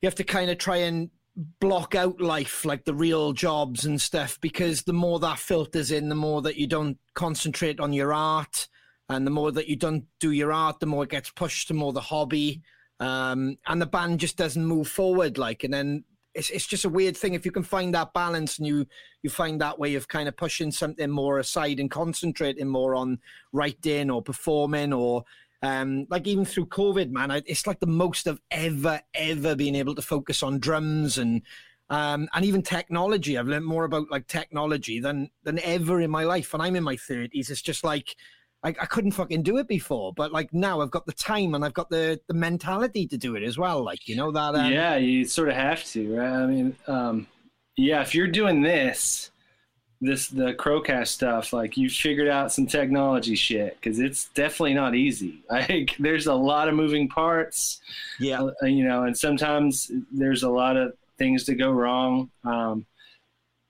you 0.00 0.06
have 0.06 0.14
to 0.16 0.24
kind 0.24 0.50
of 0.50 0.58
try 0.58 0.78
and 0.78 1.10
block 1.60 1.94
out 1.94 2.20
life 2.20 2.64
like 2.64 2.84
the 2.84 2.94
real 2.94 3.32
jobs 3.32 3.84
and 3.84 4.00
stuff 4.00 4.38
because 4.40 4.82
the 4.82 4.92
more 4.92 5.18
that 5.20 5.38
filters 5.38 5.90
in 5.90 6.08
the 6.08 6.14
more 6.14 6.42
that 6.42 6.56
you 6.56 6.66
don't 6.66 6.98
concentrate 7.14 7.78
on 7.78 7.92
your 7.92 8.12
art 8.12 8.68
and 9.08 9.26
the 9.26 9.30
more 9.30 9.52
that 9.52 9.68
you 9.68 9.76
don't 9.76 10.04
do 10.18 10.32
your 10.32 10.52
art 10.52 10.80
the 10.80 10.86
more 10.86 11.04
it 11.04 11.10
gets 11.10 11.30
pushed 11.30 11.68
the 11.68 11.74
more 11.74 11.92
the 11.92 12.00
hobby 12.00 12.60
um, 13.00 13.58
and 13.66 13.82
the 13.82 13.86
band 13.86 14.20
just 14.20 14.36
doesn't 14.36 14.64
move 14.64 14.86
forward 14.88 15.36
like 15.36 15.64
and 15.64 15.74
then 15.74 16.04
it's, 16.34 16.50
it's 16.50 16.66
just 16.66 16.84
a 16.84 16.88
weird 16.88 17.16
thing 17.16 17.34
if 17.34 17.44
you 17.44 17.50
can 17.50 17.64
find 17.64 17.92
that 17.92 18.12
balance 18.14 18.58
and 18.58 18.66
you 18.66 18.86
you 19.22 19.30
find 19.30 19.60
that 19.60 19.78
way 19.78 19.96
of 19.96 20.06
kind 20.06 20.28
of 20.28 20.36
pushing 20.36 20.70
something 20.70 21.10
more 21.10 21.40
aside 21.40 21.80
and 21.80 21.90
concentrating 21.90 22.68
more 22.68 22.94
on 22.94 23.18
writing 23.52 24.10
or 24.10 24.22
performing 24.22 24.92
or 24.92 25.24
Um, 25.62 26.06
like 26.08 26.26
even 26.26 26.46
through 26.46 26.68
COVID, 26.68 27.10
man, 27.10 27.30
I, 27.30 27.42
it's 27.44 27.66
like 27.66 27.80
the 27.80 27.96
most 28.04 28.26
I've 28.26 28.40
ever, 28.50 29.02
ever 29.12 29.54
been 29.54 29.76
able 29.76 29.94
to 29.94 30.02
focus 30.02 30.42
on 30.42 30.58
drums 30.58 31.18
and 31.18 31.42
um, 31.90 32.28
and 32.32 32.44
even 32.44 32.62
technology. 32.62 33.36
I've 33.36 33.50
learned 33.52 33.66
more 33.66 33.84
about 33.84 34.10
like 34.10 34.26
technology 34.26 35.00
than 35.00 35.28
than 35.44 35.58
ever 35.58 36.00
in 36.00 36.10
my 36.10 36.24
life. 36.24 36.54
And 36.54 36.62
I'm 36.62 36.76
in 36.76 36.84
my 36.84 36.96
thirties. 36.96 37.50
It's 37.50 37.66
just 37.68 37.84
like 37.84 38.16
I, 38.62 38.68
I 38.68 38.86
couldn't 38.86 39.12
fucking 39.12 39.42
do 39.42 39.56
it 39.56 39.68
before, 39.68 40.12
but 40.12 40.32
like 40.32 40.52
now 40.52 40.80
I've 40.80 40.90
got 40.90 41.06
the 41.06 41.12
time 41.12 41.54
and 41.54 41.64
I've 41.64 41.72
got 41.72 41.88
the 41.88 42.20
the 42.26 42.34
mentality 42.34 43.06
to 43.06 43.16
do 43.16 43.34
it 43.34 43.42
as 43.42 43.56
well. 43.56 43.82
Like 43.82 44.06
you 44.06 44.16
know 44.16 44.30
that. 44.32 44.54
Um, 44.54 44.70
yeah, 44.70 44.96
you 44.96 45.24
sort 45.24 45.48
of 45.48 45.54
have 45.54 45.84
to, 45.86 46.16
right? 46.16 46.28
I 46.28 46.46
mean, 46.46 46.76
um, 46.86 47.26
yeah, 47.76 48.02
if 48.02 48.14
you're 48.14 48.26
doing 48.26 48.60
this, 48.60 49.30
this 50.02 50.28
the 50.28 50.52
Crowcast 50.54 51.08
stuff, 51.08 51.52
like 51.54 51.76
you've 51.78 51.92
figured 51.92 52.28
out 52.28 52.52
some 52.52 52.66
technology 52.66 53.34
shit 53.34 53.76
because 53.80 53.98
it's 53.98 54.28
definitely 54.30 54.74
not 54.74 54.94
easy. 54.94 55.42
Like 55.50 55.96
there's 55.98 56.26
a 56.26 56.34
lot 56.34 56.68
of 56.68 56.74
moving 56.74 57.08
parts, 57.08 57.80
yeah. 58.18 58.42
uh, 58.42 58.66
you 58.66 58.84
know, 58.84 59.04
and 59.04 59.16
sometimes 59.16 59.90
there's 60.12 60.42
a 60.42 60.50
lot 60.50 60.76
of 60.76 60.94
things 61.18 61.44
to 61.44 61.54
go 61.54 61.70
wrong. 61.70 62.30
Um, 62.44 62.86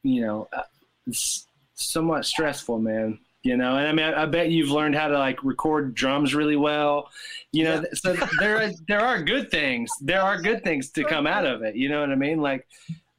you 0.02 0.22
know, 0.22 0.48
uh, 0.52 0.62
it's 1.06 1.46
somewhat 1.74 2.24
stressful, 2.24 2.78
man. 2.78 3.18
You 3.42 3.56
know, 3.56 3.76
and 3.76 3.86
I 3.88 3.92
mean, 3.92 4.04
I, 4.04 4.22
I 4.22 4.26
bet 4.26 4.50
you've 4.50 4.68
learned 4.70 4.94
how 4.94 5.08
to 5.08 5.18
like 5.18 5.42
record 5.42 5.94
drums 5.94 6.34
really 6.34 6.56
well. 6.56 7.08
You 7.52 7.64
know, 7.64 7.74
Yeah. 7.76 7.82
so 7.94 8.26
there 8.38 8.62
are 8.62 8.70
there 8.86 9.00
are 9.00 9.22
good 9.22 9.50
things. 9.50 9.90
There 10.02 10.20
are 10.20 10.40
good 10.42 10.62
things 10.62 10.90
to 10.90 11.04
come 11.04 11.26
out 11.26 11.46
of 11.46 11.62
it. 11.62 11.74
You 11.74 11.88
know 11.88 12.00
what 12.00 12.10
I 12.10 12.16
mean? 12.16 12.40
Like, 12.42 12.66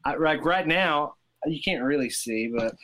I, 0.05 0.15
like 0.15 0.45
right 0.45 0.67
now, 0.67 1.15
you 1.47 1.59
can't 1.59 1.83
really 1.83 2.09
see, 2.11 2.51
but 2.55 2.75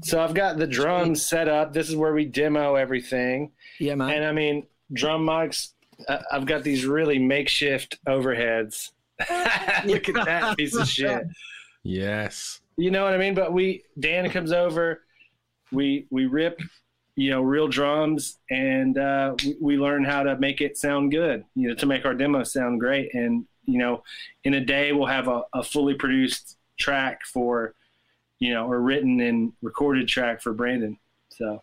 so 0.00 0.22
I've 0.22 0.34
got 0.34 0.56
the 0.56 0.66
drums 0.66 1.24
set 1.26 1.48
up. 1.48 1.72
This 1.72 1.88
is 1.88 1.96
where 1.96 2.14
we 2.14 2.24
demo 2.24 2.76
everything. 2.76 3.52
Yeah, 3.78 3.94
man. 3.94 4.10
And 4.10 4.24
I 4.24 4.32
mean, 4.32 4.66
drum 4.92 5.26
mics. 5.26 5.72
Uh, 6.08 6.18
I've 6.30 6.46
got 6.46 6.62
these 6.62 6.86
really 6.86 7.18
makeshift 7.18 7.98
overheads. 8.06 8.92
Look 9.84 10.08
at 10.08 10.24
that 10.24 10.56
piece 10.56 10.76
of 10.76 10.88
shit. 10.88 11.24
Yes. 11.82 12.60
You 12.76 12.90
know 12.92 13.02
what 13.04 13.12
I 13.12 13.18
mean? 13.18 13.34
But 13.34 13.52
we 13.52 13.82
Dan 13.98 14.30
comes 14.30 14.52
over, 14.52 15.02
we 15.72 16.06
we 16.10 16.26
rip, 16.26 16.60
you 17.16 17.30
know, 17.30 17.42
real 17.42 17.68
drums, 17.68 18.38
and 18.50 18.98
uh, 18.98 19.34
we, 19.60 19.76
learn 19.76 20.04
how 20.04 20.22
to 20.22 20.38
make 20.38 20.60
it 20.60 20.76
sound 20.76 21.10
good. 21.10 21.44
You 21.54 21.68
know, 21.68 21.74
to 21.76 21.86
make 21.86 22.04
our 22.04 22.14
demo 22.14 22.44
sound 22.44 22.80
great. 22.80 23.14
And 23.14 23.46
you 23.64 23.78
know, 23.78 24.02
in 24.44 24.54
a 24.54 24.64
day 24.64 24.92
we'll 24.92 25.06
have 25.06 25.28
a, 25.28 25.42
a 25.52 25.62
fully 25.62 25.94
produced 25.94 26.56
track 26.78 27.24
for, 27.26 27.74
you 28.38 28.54
know, 28.54 28.66
or 28.66 28.80
written 28.80 29.20
and 29.20 29.52
recorded 29.60 30.08
track 30.08 30.40
for 30.40 30.52
Brandon. 30.52 30.98
So 31.28 31.62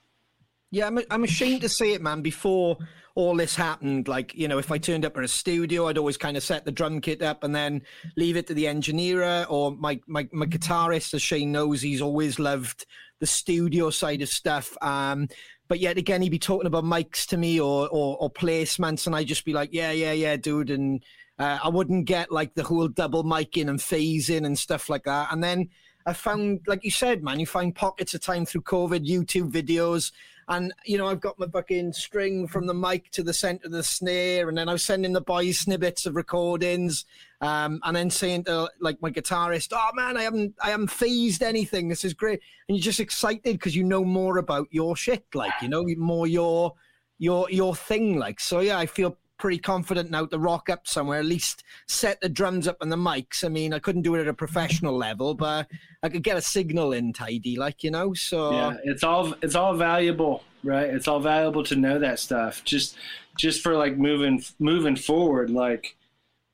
Yeah, 0.72 0.88
I'm, 0.88 1.00
I'm 1.10 1.24
ashamed 1.24 1.62
to 1.62 1.70
say 1.70 1.94
it, 1.94 2.02
man. 2.02 2.22
Before 2.22 2.78
all 3.16 3.34
this 3.36 3.56
happened, 3.56 4.10
like, 4.10 4.36
you 4.36 4.48
know, 4.50 4.58
if 4.58 4.72
I 4.72 4.78
turned 4.78 5.06
up 5.06 5.18
in 5.18 5.24
a 5.24 5.28
studio, 5.28 5.88
I'd 5.88 5.98
always 5.98 6.18
kind 6.18 6.36
of 6.36 6.44
set 6.44 6.66
the 6.66 6.72
drum 6.72 7.00
kit 7.00 7.22
up 7.22 7.46
and 7.46 7.56
then 7.56 7.82
leave 8.18 8.36
it 8.36 8.46
to 8.48 8.54
the 8.54 8.68
engineer 8.68 9.46
or 9.50 9.72
my, 9.72 10.02
my, 10.06 10.28
my 10.34 10.46
guitarist, 10.46 11.14
as 11.14 11.22
Shane 11.22 11.54
knows, 11.54 11.82
he's 11.82 12.02
always 12.02 12.40
loved 12.40 12.86
the 13.22 13.26
studio 13.26 13.90
side 13.90 14.22
of 14.22 14.28
stuff. 14.28 14.78
Um, 14.82 15.30
but 15.70 15.80
yet 15.80 15.98
again, 15.98 16.22
he'd 16.22 16.30
be 16.30 16.40
talking 16.40 16.68
about 16.68 16.84
mics 16.84 17.26
to 17.28 17.38
me 17.38 17.60
or, 17.60 17.88
or, 17.90 18.18
or 18.18 18.30
placements, 18.30 19.08
and 19.08 19.16
I'd 19.16 19.28
just 19.28 19.46
be 19.46 19.54
like, 19.54 19.70
yeah, 19.72 19.92
yeah, 19.92 20.12
yeah, 20.12 20.36
dude. 20.36 20.70
And 20.70 21.02
uh, 21.40 21.60
I 21.64 21.70
wouldn't 21.70 22.06
get 22.06 22.34
like 22.34 22.54
the 22.54 22.64
whole 22.64 22.90
double 22.90 23.24
mic 23.24 23.58
in 23.58 23.70
and 23.70 23.80
phasing 23.80 24.46
and 24.46 24.60
stuff 24.60 24.90
like 24.90 25.06
that. 25.06 25.32
And 25.32 25.42
then 25.42 25.70
I 26.06 26.14
found, 26.14 26.62
like 26.68 26.84
you 26.84 26.92
said, 26.92 27.24
man, 27.24 27.40
you 27.40 27.46
find 27.46 27.74
pockets 27.74 28.14
of 28.14 28.22
time 28.22 28.46
through 28.46 28.62
COVID, 28.62 29.08
YouTube 29.08 29.52
videos, 29.52 30.12
and 30.48 30.74
you 30.86 30.98
know 30.98 31.08
I've 31.08 31.22
got 31.22 31.40
my 31.40 31.48
fucking 31.48 31.94
string 31.94 32.48
from 32.48 32.68
the 32.68 32.74
mic 32.74 33.10
to 33.12 33.24
the 33.24 33.34
center 33.34 33.66
of 33.66 33.72
the 33.72 33.84
snare, 33.84 34.48
and 34.48 34.58
then 34.58 34.70
I 34.70 34.74
was 34.74 34.84
sending 34.84 35.14
the 35.14 35.22
boys 35.22 35.60
snippets 35.60 36.06
of 36.06 36.16
recordings, 36.16 37.06
um, 37.42 37.80
and 37.84 37.96
then 37.96 38.10
saying 38.10 38.44
to 38.46 38.70
like 38.80 39.02
my 39.02 39.10
guitarist, 39.10 39.70
"Oh 39.74 39.90
man, 39.96 40.18
I 40.18 40.24
haven't, 40.24 40.56
I 40.64 40.70
haven't 40.70 40.92
phased 40.92 41.42
anything. 41.42 41.88
This 41.88 42.06
is 42.06 42.14
great," 42.14 42.42
and 42.68 42.78
you're 42.78 42.84
just 42.84 43.00
excited 43.00 43.54
because 43.54 43.76
you 43.76 43.84
know 43.84 44.06
more 44.06 44.38
about 44.38 44.68
your 44.72 44.96
shit, 44.96 45.26
like 45.34 45.54
you 45.62 45.70
know 45.70 45.86
more 45.98 46.28
your 46.28 46.76
your 47.18 47.50
your 47.50 47.76
thing, 47.76 48.20
like 48.20 48.40
so. 48.40 48.60
Yeah, 48.60 48.78
I 48.78 48.86
feel 48.86 49.18
pretty 49.38 49.58
confident 49.58 50.10
now 50.12 50.26
to 50.26 50.40
rock 50.40 50.70
up 50.70 50.88
somewhere, 50.88 51.20
at 51.20 51.26
least 51.26 51.64
set 51.88 52.20
the 52.22 52.30
drums 52.30 52.68
up 52.68 52.78
and 52.82 52.92
the 52.92 52.96
mics. 52.96 53.44
I 53.44 53.50
mean, 53.50 53.74
I 53.74 53.80
couldn't 53.80 54.04
do 54.04 54.16
it 54.16 54.22
at 54.22 54.28
a 54.28 54.34
professional 54.34 54.96
level, 54.96 55.34
but 55.34 55.68
I 56.04 56.10
could 56.10 56.24
get 56.24 56.38
a 56.38 56.42
signal 56.42 56.94
in 56.94 57.14
tidy, 57.14 57.56
like 57.58 57.84
you 57.84 57.92
know. 57.92 58.14
So 58.14 58.52
yeah, 58.52 58.78
it's 58.84 59.04
all 59.04 59.34
it's 59.42 59.56
all 59.56 59.74
valuable, 59.76 60.44
right? 60.64 60.90
It's 60.90 61.08
all 61.08 61.20
valuable 61.20 61.64
to 61.66 61.76
know 61.76 62.00
that 62.00 62.20
stuff. 62.20 62.64
Just 62.64 62.98
just 63.38 63.62
for 63.62 63.76
like 63.76 63.98
moving 63.98 64.44
moving 64.60 64.96
forward, 64.96 65.50
like 65.50 65.96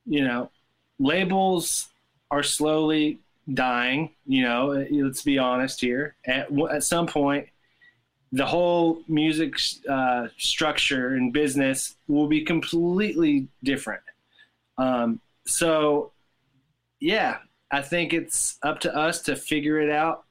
you 0.05 0.23
know, 0.23 0.49
labels 0.99 1.89
are 2.29 2.43
slowly 2.43 3.19
dying. 3.53 4.11
You 4.25 4.43
know, 4.43 4.86
let's 4.91 5.23
be 5.23 5.38
honest 5.38 5.82
here. 5.82 6.15
At 6.25 6.47
at 6.71 6.84
some 6.84 7.07
point, 7.07 7.47
the 8.32 8.45
whole 8.45 9.01
music 9.07 9.55
uh, 9.89 10.27
structure 10.38 11.15
and 11.15 11.34
business 11.34 11.95
will 12.07 12.27
be 12.27 12.41
completely 12.41 13.47
different. 13.63 14.01
Um, 14.77 15.19
so, 15.45 16.11
yeah, 16.99 17.39
I 17.71 17.82
think 17.82 18.13
it's 18.13 18.57
up 18.63 18.79
to 18.82 18.95
us 18.95 19.21
to 19.23 19.36
figure 19.36 19.79
it 19.79 19.89
out 19.89 20.23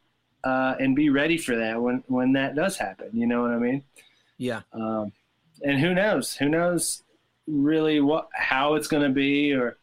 uh, 0.44 0.76
and 0.80 0.96
be 0.96 1.10
ready 1.10 1.36
for 1.36 1.56
that 1.56 1.80
when 1.80 2.02
when 2.06 2.32
that 2.32 2.54
does 2.54 2.76
happen. 2.76 3.10
You 3.12 3.26
know 3.26 3.42
what 3.42 3.50
I 3.50 3.58
mean? 3.58 3.84
yeah, 4.38 4.62
Um, 4.72 5.12
and 5.62 5.78
who 5.78 5.94
knows? 5.94 6.34
Who 6.36 6.48
knows 6.48 7.02
really 7.46 8.00
what 8.00 8.28
how 8.32 8.74
it's 8.74 8.88
going 8.88 9.02
to 9.02 9.14
be 9.14 9.52
or 9.52 9.76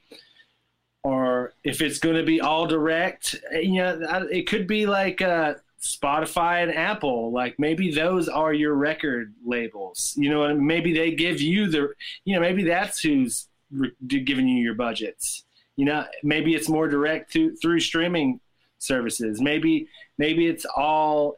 or 1.04 1.54
if 1.64 1.82
it's 1.82 2.00
going 2.00 2.16
to 2.16 2.24
be 2.24 2.42
all 2.42 2.66
direct? 2.66 3.36
You 3.52 3.76
know, 3.76 4.28
it 4.32 4.48
could 4.48 4.66
be 4.66 4.88
like 4.88 5.22
uh, 5.22 5.56
Spotify 5.82 6.64
and 6.64 6.74
Apple. 6.74 7.32
Like 7.32 7.58
maybe 7.60 7.92
those 7.92 8.28
are 8.28 8.54
your 8.54 8.74
record 8.74 9.34
labels. 9.46 10.14
You 10.18 10.30
know, 10.30 10.44
and 10.44 10.62
maybe 10.62 10.94
they 10.94 11.12
give 11.12 11.42
you 11.42 11.70
the. 11.70 11.90
You 12.26 12.36
know, 12.36 12.42
maybe 12.42 12.64
that's 12.64 13.00
who's 13.00 13.48
re- 13.72 13.92
giving 14.08 14.48
you 14.48 14.64
your 14.64 14.76
budgets. 14.76 15.44
You 15.76 15.86
know, 15.86 16.06
maybe 16.24 16.56
it's 16.56 16.70
more 16.70 16.88
direct 16.88 17.32
through 17.32 17.56
through 17.58 17.80
streaming 17.80 18.40
services. 18.80 19.42
Maybe 19.42 19.88
maybe 20.18 20.48
it's 20.48 20.66
all 20.76 21.38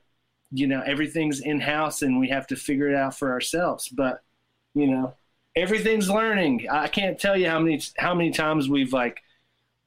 you 0.52 0.68
know 0.68 0.82
everything's 0.86 1.42
in 1.42 1.60
house 1.60 2.02
and 2.02 2.20
we 2.20 2.30
have 2.30 2.48
to 2.48 2.56
figure 2.56 2.90
it 2.90 2.96
out 2.96 3.18
for 3.18 3.32
ourselves 3.32 3.88
but 3.90 4.24
you 4.74 4.88
know 4.88 5.14
everything's 5.56 6.10
learning 6.10 6.66
i 6.72 6.88
can't 6.88 7.20
tell 7.20 7.38
you 7.38 7.48
how 7.48 7.60
many 7.60 7.82
how 7.98 8.14
many 8.14 8.32
times 8.32 8.68
we've 8.68 8.94
like 8.94 9.22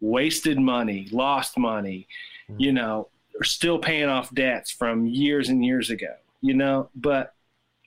wasted 0.00 0.58
money 0.58 1.08
lost 1.10 1.58
money 1.58 2.06
hmm. 2.48 2.56
you 2.58 2.72
know 2.72 3.08
are 3.40 3.44
still 3.44 3.78
paying 3.78 4.08
off 4.08 4.32
debts 4.34 4.70
from 4.70 5.06
years 5.06 5.48
and 5.48 5.64
years 5.64 5.90
ago 5.90 6.14
you 6.40 6.54
know 6.54 6.88
but 6.94 7.34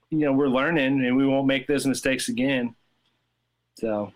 you 0.09 0.19
know 0.19 0.33
we're 0.33 0.47
learning 0.47 1.05
and 1.05 1.15
we 1.15 1.25
won't 1.25 1.47
make 1.47 1.67
those 1.67 1.85
mistakes 1.85 2.29
again 2.29 2.75
so 3.79 4.11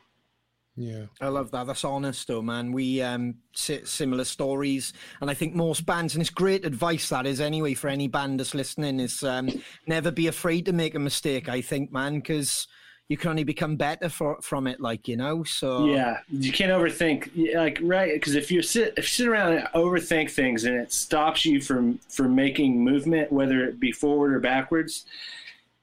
Yeah. 0.76 1.08
I 1.20 1.28
love 1.28 1.52
that. 1.52 1.68
That's 1.68 1.84
honest, 1.84 2.28
though, 2.30 2.42
man. 2.42 2.72
We 2.72 3.02
um 3.02 3.36
si- 3.54 3.84
similar 3.84 4.24
stories, 4.24 4.94
and 5.20 5.30
I 5.30 5.34
think 5.34 5.54
most 5.54 5.86
bands, 5.86 6.16
and 6.16 6.22
it's 6.22 6.30
great 6.30 6.64
advice 6.66 7.10
that 7.10 7.26
is 7.28 7.42
anyway 7.42 7.74
for 7.74 7.90
any 7.90 8.08
band 8.08 8.40
that's 8.40 8.54
listening, 8.56 9.02
is 9.02 9.22
um 9.24 9.50
never 9.88 10.12
be 10.12 10.28
afraid 10.28 10.66
to 10.68 10.72
make 10.74 10.96
a 10.96 11.00
mistake. 11.00 11.50
I 11.50 11.60
think, 11.62 11.92
man, 11.92 12.16
because 12.16 12.68
you 13.10 13.18
can 13.18 13.32
only 13.32 13.44
become 13.44 13.76
better 13.76 14.08
for, 14.08 14.40
from 14.42 14.68
it, 14.68 14.80
like 14.80 15.08
you 15.08 15.18
know. 15.18 15.44
So 15.44 15.88
Yeah, 15.88 16.20
you 16.30 16.52
can't 16.52 16.72
overthink. 16.72 17.56
Like 17.56 17.80
right, 17.82 18.14
because 18.14 18.36
if 18.36 18.52
you 18.52 18.62
sit 18.62 18.94
if 18.98 19.06
you 19.06 19.26
sit 19.26 19.28
around 19.28 19.54
and 19.54 19.68
overthink 19.74 20.30
things, 20.32 20.64
and 20.64 20.76
it 20.76 20.94
stops 20.94 21.44
you 21.44 21.60
from 21.60 21.98
from 22.08 22.36
making 22.36 22.84
movement, 22.84 23.32
whether 23.32 23.66
it 23.66 23.80
be 23.80 23.92
forward 23.92 24.34
or 24.34 24.40
backwards, 24.40 25.06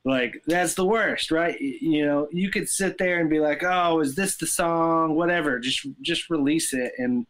like 0.04 0.40
that's 0.46 0.74
the 0.74 0.86
worst, 0.86 1.32
right? 1.32 1.60
You 1.60 2.06
know, 2.06 2.28
you 2.30 2.48
could 2.48 2.68
sit 2.68 2.96
there 2.96 3.18
and 3.18 3.28
be 3.28 3.40
like, 3.40 3.64
"Oh, 3.64 3.98
is 4.00 4.14
this 4.14 4.36
the 4.36 4.46
song?" 4.46 5.16
Whatever. 5.16 5.58
Just 5.58 5.84
just 6.02 6.30
release 6.30 6.72
it 6.72 6.92
and 6.96 7.26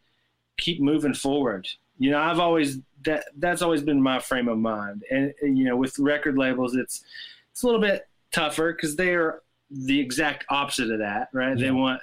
keep 0.58 0.78
moving 0.78 1.14
forward. 1.14 1.66
You 1.98 2.10
know, 2.10 2.18
I've 2.20 2.38
always 2.38 2.80
that 3.06 3.24
that's 3.38 3.62
always 3.62 3.80
been 3.80 4.02
my 4.02 4.18
frame 4.18 4.48
of 4.48 4.58
mind, 4.58 5.04
and, 5.10 5.32
and, 5.40 5.56
you 5.56 5.64
know, 5.64 5.76
with 5.76 5.98
record 5.98 6.36
labels, 6.36 6.76
it's 6.76 7.02
it's 7.50 7.62
a 7.62 7.66
little 7.66 7.80
bit 7.80 8.06
tougher 8.30 8.74
because 8.74 8.96
they 8.96 9.14
are 9.14 9.40
the 9.70 9.98
exact 9.98 10.44
opposite 10.48 10.90
of 10.90 10.98
that, 11.00 11.28
right? 11.32 11.58
They 11.58 11.70
want 11.70 12.00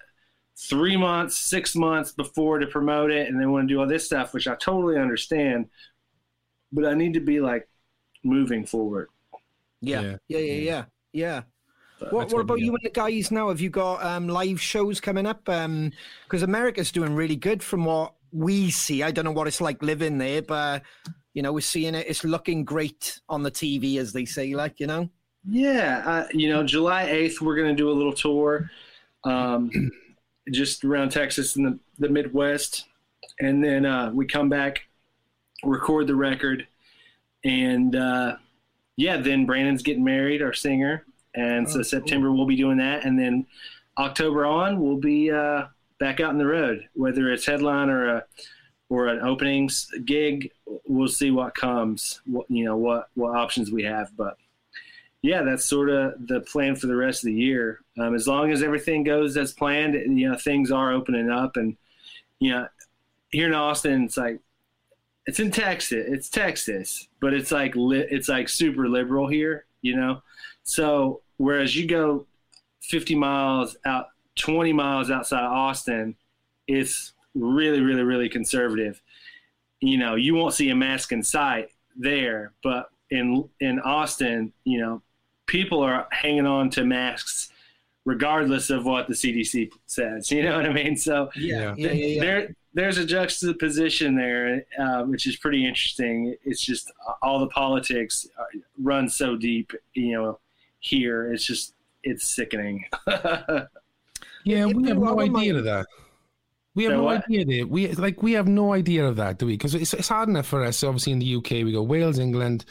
three 0.57 0.97
months, 0.97 1.39
six 1.39 1.75
months 1.75 2.11
before 2.11 2.59
to 2.59 2.67
promote 2.67 3.11
it, 3.11 3.29
and 3.29 3.39
they 3.39 3.45
want 3.45 3.67
to 3.67 3.73
do 3.73 3.79
all 3.79 3.87
this 3.87 4.05
stuff, 4.05 4.33
which 4.33 4.47
I 4.47 4.55
totally 4.55 4.97
understand. 4.97 5.67
But 6.71 6.85
I 6.85 6.93
need 6.93 7.13
to 7.13 7.19
be 7.19 7.39
like 7.39 7.67
moving 8.23 8.65
forward. 8.65 9.09
yeah, 9.81 10.01
Yeah. 10.01 10.15
yeah, 10.27 10.39
yeah, 10.39 10.53
yeah, 10.53 10.85
yeah. 11.13 11.41
What, 11.99 12.13
what 12.13 12.33
what 12.33 12.41
about 12.41 12.59
you 12.59 12.71
and 12.71 12.83
the 12.83 12.89
guys 12.89 13.31
now? 13.31 13.49
Have 13.49 13.61
you 13.61 13.69
got 13.69 14.03
um, 14.03 14.27
live 14.27 14.59
shows 14.59 14.99
coming 14.99 15.25
up? 15.25 15.45
Because 15.45 16.43
America's 16.43 16.91
doing 16.91 17.15
really 17.15 17.37
good 17.37 17.63
from 17.63 17.85
what 17.85 18.13
we 18.31 18.71
see. 18.71 19.03
I 19.03 19.11
don't 19.11 19.25
know 19.25 19.31
what 19.31 19.47
it's 19.47 19.61
like 19.61 19.81
living 19.81 20.17
there, 20.17 20.41
but 20.41 20.83
you 21.33 21.41
know, 21.41 21.53
we're 21.53 21.61
seeing 21.61 21.95
it. 21.95 22.05
It's 22.07 22.23
looking 22.23 22.65
great 22.65 23.21
on 23.29 23.43
the 23.43 23.51
TV, 23.51 23.97
as 23.97 24.11
they 24.11 24.25
say. 24.25 24.53
Like 24.53 24.79
you 24.79 24.87
know, 24.87 25.09
Yeah, 25.47 26.03
uh, 26.05 26.27
you 26.33 26.49
know, 26.49 26.63
July 26.63 27.05
8th, 27.07 27.41
we're 27.41 27.55
going 27.55 27.69
to 27.69 27.75
do 27.75 27.89
a 27.89 27.93
little 27.93 28.13
tour 28.13 28.69
um, 29.25 29.69
just 30.51 30.83
around 30.85 31.09
Texas 31.09 31.55
and 31.55 31.65
the, 31.65 31.79
the 31.99 32.09
Midwest. 32.09 32.85
And 33.39 33.63
then 33.63 33.85
uh, 33.85 34.11
we 34.13 34.25
come 34.25 34.47
back, 34.47 34.83
record 35.63 36.07
the 36.07 36.15
record. 36.15 36.67
And 37.43 37.95
uh, 37.95 38.37
yeah, 38.95 39.17
then 39.17 39.45
Brandon's 39.45 39.83
getting 39.83 40.03
married, 40.03 40.41
our 40.41 40.53
singer. 40.53 41.05
And 41.35 41.69
so 41.69 41.79
Oh, 41.79 41.83
September 41.83 42.31
we'll 42.31 42.45
be 42.45 42.55
doing 42.55 42.77
that. 42.77 43.05
And 43.05 43.19
then 43.19 43.45
October 43.97 44.45
on, 44.45 44.79
we'll 44.79 44.97
be 44.97 45.31
uh, 45.31 45.65
back 45.99 46.19
out 46.19 46.29
on 46.29 46.37
the 46.37 46.45
road, 46.45 46.87
whether 46.93 47.31
it's 47.31 47.45
headline 47.45 47.89
or 47.89 48.07
a 48.07 48.25
or 48.89 49.07
an 49.07 49.21
openings 49.21 49.87
gig. 50.05 50.51
We'll 50.87 51.07
see 51.07 51.31
what 51.31 51.55
comes. 51.55 52.21
What 52.25 52.45
you 52.49 52.65
know, 52.65 52.77
what 52.77 53.09
what 53.15 53.35
options 53.35 53.71
we 53.71 53.83
have, 53.83 54.15
but 54.15 54.37
yeah, 55.23 55.41
that's 55.41 55.67
sort 55.67 55.89
of 55.89 56.27
the 56.27 56.41
plan 56.41 56.75
for 56.75 56.87
the 56.87 56.95
rest 56.97 57.23
of 57.23 57.27
the 57.27 57.33
year. 57.33 57.79
Um, 57.97 58.13
as 58.13 58.27
long 58.27 58.51
as 58.51 58.61
everything 58.61 59.03
goes 59.03 59.37
as 59.37 59.53
planned, 59.53 59.93
you 59.93 60.29
know, 60.29 60.37
things 60.37 60.69
are 60.69 60.91
opening 60.91 61.31
up, 61.31 61.55
and 61.55 61.77
you 62.39 62.51
know, 62.51 62.67
here 63.31 63.47
in 63.47 63.53
Austin, 63.53 64.03
it's 64.03 64.17
like 64.17 64.41
it's 65.25 65.39
in 65.39 65.49
Texas, 65.49 66.05
it's 66.09 66.29
Texas, 66.29 67.07
but 67.21 67.33
it's 67.33 67.51
like 67.51 67.73
li- 67.75 68.05
it's 68.11 68.27
like 68.27 68.49
super 68.49 68.89
liberal 68.89 69.25
here, 69.27 69.65
you 69.81 69.95
know. 69.95 70.21
So 70.63 71.21
whereas 71.37 71.73
you 71.73 71.87
go 71.87 72.27
50 72.81 73.15
miles 73.15 73.77
out, 73.85 74.07
20 74.35 74.73
miles 74.73 75.09
outside 75.09 75.45
Austin, 75.45 76.17
it's 76.67 77.13
really, 77.33 77.79
really, 77.79 78.03
really 78.03 78.27
conservative. 78.27 79.01
You 79.79 79.97
know, 79.97 80.15
you 80.15 80.35
won't 80.35 80.53
see 80.53 80.69
a 80.69 80.75
mask 80.75 81.13
in 81.13 81.23
sight 81.23 81.69
there, 81.95 82.51
but 82.61 82.89
in 83.09 83.47
in 83.61 83.79
Austin, 83.79 84.51
you 84.65 84.81
know, 84.81 85.01
people 85.45 85.81
are 85.81 86.07
hanging 86.11 86.45
on 86.45 86.69
to 86.71 86.83
masks 86.85 87.49
regardless 88.05 88.69
of 88.69 88.85
what 88.85 89.07
the 89.07 89.13
CDC 89.13 89.71
says. 89.85 90.29
You 90.29 90.43
know 90.43 90.57
what 90.57 90.65
I 90.65 90.73
mean? 90.73 90.97
So 90.97 91.29
Yeah. 91.35 91.73
yeah, 91.77 91.91
yeah, 91.91 92.05
yeah. 92.07 92.21
there 92.21 92.55
there's 92.73 92.97
a 92.97 93.05
juxtaposition 93.05 94.15
there, 94.15 94.65
uh, 94.79 95.03
which 95.03 95.27
is 95.27 95.35
pretty 95.37 95.65
interesting. 95.65 96.35
It's 96.43 96.59
just 96.61 96.91
all 97.21 97.39
the 97.39 97.47
politics 97.47 98.27
are- 98.37 98.47
run 98.81 99.07
so 99.09 99.35
deep, 99.35 99.71
you 99.93 100.13
know. 100.13 100.39
Here, 100.79 101.31
it's 101.31 101.45
just 101.45 101.75
it's 102.03 102.25
sickening. 102.29 102.83
Yeah, 104.45 104.65
we 104.65 104.87
have 104.89 104.97
no 104.97 105.19
idea 105.21 105.55
of 105.55 105.63
that. 105.63 105.85
We 106.75 106.83
have 106.83 106.91
So 106.91 106.97
no 106.97 107.03
what? 107.03 107.23
idea. 107.23 107.45
There. 107.45 107.67
We 107.67 107.87
like 107.93 108.21
we 108.21 108.33
have 108.33 108.47
no 108.47 108.73
idea 108.73 109.05
of 109.07 109.15
that, 109.15 109.37
do 109.37 109.45
we? 109.45 109.53
Because 109.53 109.73
it's, 109.75 109.93
it's 109.93 110.09
hard 110.09 110.27
enough 110.27 110.47
for 110.47 110.63
us. 110.65 110.83
Obviously, 110.83 111.13
in 111.13 111.19
the 111.19 111.35
UK, 111.35 111.51
we 111.63 111.71
go 111.71 111.81
Wales, 111.81 112.19
England, 112.19 112.65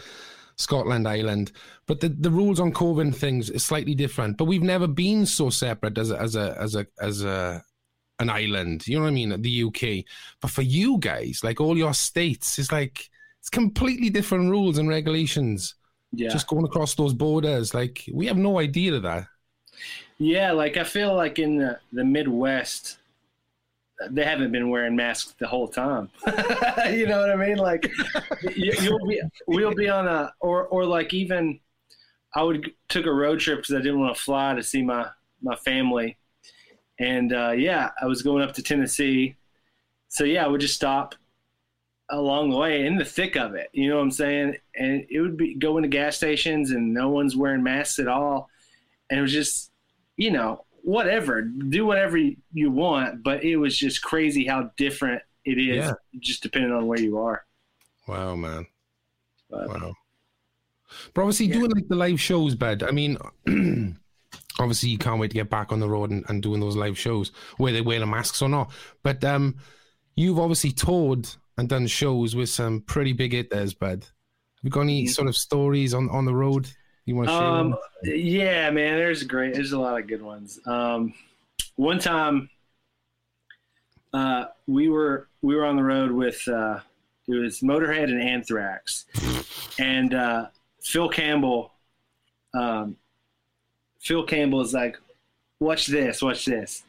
Scotland, 0.56 1.08
Ireland, 1.08 1.52
but 1.86 2.00
the, 2.00 2.08
the 2.08 2.30
rules 2.30 2.60
on 2.60 2.72
COVID 2.72 3.14
things 3.14 3.50
is 3.50 3.64
slightly 3.64 3.94
different. 3.94 4.36
But 4.36 4.44
we've 4.44 4.62
never 4.62 4.86
been 4.86 5.26
so 5.26 5.50
separate 5.50 5.98
as 5.98 6.10
a, 6.10 6.20
as 6.20 6.36
a 6.36 6.56
as 6.60 6.74
a 6.76 6.86
as 7.00 7.24
a 7.24 7.62
an 8.18 8.30
island. 8.30 8.86
You 8.86 8.96
know 8.96 9.02
what 9.02 9.08
I 9.08 9.12
mean? 9.12 9.42
The 9.42 9.62
UK, 9.64 10.04
but 10.40 10.50
for 10.50 10.62
you 10.62 10.98
guys, 10.98 11.40
like 11.42 11.60
all 11.60 11.76
your 11.76 11.94
states, 11.94 12.58
it's 12.58 12.70
like 12.72 13.08
it's 13.40 13.50
completely 13.50 14.10
different 14.10 14.50
rules 14.50 14.78
and 14.78 14.88
regulations. 14.88 15.74
yeah, 16.12 16.28
Just 16.28 16.46
going 16.46 16.64
across 16.64 16.94
those 16.94 17.12
borders, 17.14 17.74
like 17.74 18.04
we 18.12 18.26
have 18.26 18.36
no 18.36 18.58
idea 18.60 18.94
of 18.94 19.02
that. 19.02 19.26
yeah. 20.18 20.52
Like 20.52 20.76
I 20.76 20.84
feel 20.84 21.14
like 21.14 21.38
in 21.38 21.56
the, 21.58 21.80
the 21.92 22.04
Midwest, 22.04 22.98
they 24.10 24.24
haven't 24.24 24.52
been 24.52 24.70
wearing 24.70 24.96
masks 24.96 25.34
the 25.38 25.46
whole 25.46 25.68
time. 25.68 26.10
you 26.90 27.06
know 27.06 27.20
what 27.20 27.30
I 27.30 27.36
mean? 27.36 27.56
Like 27.56 27.90
you, 28.54 28.72
you'll 28.80 29.06
be 29.06 29.20
we'll 29.46 29.74
be 29.74 29.88
on 29.88 30.06
a 30.06 30.32
or 30.40 30.66
or 30.66 30.84
like 30.84 31.12
even 31.14 31.60
I 32.34 32.42
would 32.42 32.72
took 32.88 33.06
a 33.06 33.12
road 33.12 33.40
trip 33.40 33.58
because 33.58 33.74
I 33.74 33.78
didn't 33.78 34.00
want 34.00 34.16
to 34.16 34.22
fly 34.22 34.54
to 34.54 34.62
see 34.62 34.82
my 34.82 35.06
my 35.42 35.56
family, 35.56 36.16
and 36.98 37.32
uh, 37.32 37.52
yeah, 37.52 37.90
I 38.00 38.06
was 38.06 38.22
going 38.22 38.42
up 38.42 38.54
to 38.54 38.62
Tennessee, 38.62 39.36
so 40.08 40.24
yeah, 40.24 40.44
I 40.44 40.48
would 40.48 40.60
just 40.60 40.74
stop 40.74 41.14
along 42.10 42.50
the 42.50 42.56
way 42.56 42.86
in 42.86 42.96
the 42.96 43.04
thick 43.04 43.36
of 43.36 43.54
it. 43.54 43.68
You 43.72 43.88
know 43.88 43.96
what 43.96 44.02
I'm 44.02 44.10
saying? 44.10 44.56
And 44.76 45.06
it 45.10 45.20
would 45.20 45.36
be 45.36 45.54
going 45.54 45.82
to 45.82 45.88
gas 45.88 46.16
stations 46.16 46.70
and 46.70 46.92
no 46.92 47.08
one's 47.08 47.36
wearing 47.36 47.62
masks 47.62 47.98
at 47.98 48.08
all, 48.08 48.48
and 49.10 49.18
it 49.18 49.22
was 49.22 49.32
just 49.32 49.70
you 50.16 50.30
know 50.30 50.64
whatever 50.82 51.42
do 51.42 51.86
whatever 51.86 52.18
you 52.18 52.70
want, 52.70 53.22
but 53.22 53.42
it 53.44 53.56
was 53.56 53.76
just 53.78 54.02
crazy 54.02 54.46
how 54.46 54.70
different 54.76 55.22
it 55.44 55.58
is 55.58 55.76
Yeah. 55.76 55.92
just 56.20 56.42
depending 56.42 56.72
on 56.72 56.86
where 56.86 57.00
you 57.00 57.18
are. 57.18 57.44
Wow, 58.08 58.36
man. 58.36 58.66
But, 59.50 59.68
Wow. 59.68 59.94
But 61.14 61.22
obviously, 61.22 61.46
Yeah. 61.46 61.54
doing 61.54 61.70
like 61.70 61.88
the 61.88 61.96
live 61.96 62.20
shows, 62.20 62.54
bed. 62.54 62.82
I 62.82 62.90
mean, 62.90 63.16
obviously, 64.58 64.90
you 64.90 64.98
can't 64.98 65.20
wait 65.20 65.30
to 65.30 65.34
get 65.34 65.50
back 65.50 65.72
on 65.72 65.80
the 65.80 65.88
road 65.88 66.10
and, 66.10 66.24
and 66.28 66.42
doing 66.42 66.60
those 66.60 66.76
live 66.76 66.98
shows, 66.98 67.32
whether 67.56 67.76
they 67.76 67.80
wear 67.80 67.98
the 68.00 68.06
masks 68.06 68.42
or 68.42 68.48
not. 68.48 68.70
But 69.02 69.24
um, 69.24 69.56
you've 70.16 70.38
obviously 70.38 70.72
toured 70.72 71.28
and 71.56 71.68
done 71.68 71.86
shows 71.86 72.34
with 72.36 72.48
some 72.48 72.80
pretty 72.82 73.12
big 73.12 73.32
hitters, 73.32 73.74
bud. 73.74 74.04
Have 74.04 74.64
you 74.64 74.70
got 74.70 74.82
any 74.82 75.06
sort 75.06 75.28
of 75.28 75.36
stories 75.36 75.94
on, 75.94 76.08
on 76.10 76.24
the 76.24 76.34
road 76.34 76.68
you 77.04 77.16
want 77.16 77.28
to 77.28 77.34
share? 77.34 77.42
Um, 77.42 77.76
yeah, 78.02 78.70
man, 78.70 78.96
there's 78.96 79.22
great, 79.22 79.54
there's 79.54 79.72
a 79.72 79.78
lot 79.78 80.00
of 80.00 80.06
good 80.06 80.22
ones. 80.22 80.60
Um, 80.66 81.14
one 81.76 81.98
time, 81.98 82.50
uh, 84.12 84.46
we 84.66 84.88
were 84.88 85.28
we 85.40 85.54
were 85.54 85.64
on 85.64 85.76
the 85.76 85.82
road 85.82 86.12
with 86.12 86.46
uh, 86.48 86.80
it 87.28 87.34
was 87.34 87.60
Motorhead 87.60 88.04
and 88.04 88.22
Anthrax, 88.22 89.06
and 89.78 90.14
uh, 90.14 90.46
Phil 90.82 91.08
Campbell. 91.08 91.72
Um, 92.54 92.96
Phil 94.00 94.24
Campbell 94.24 94.60
is 94.60 94.74
like, 94.74 94.98
"Watch 95.60 95.86
this, 95.86 96.22
watch 96.22 96.44
this." 96.44 96.84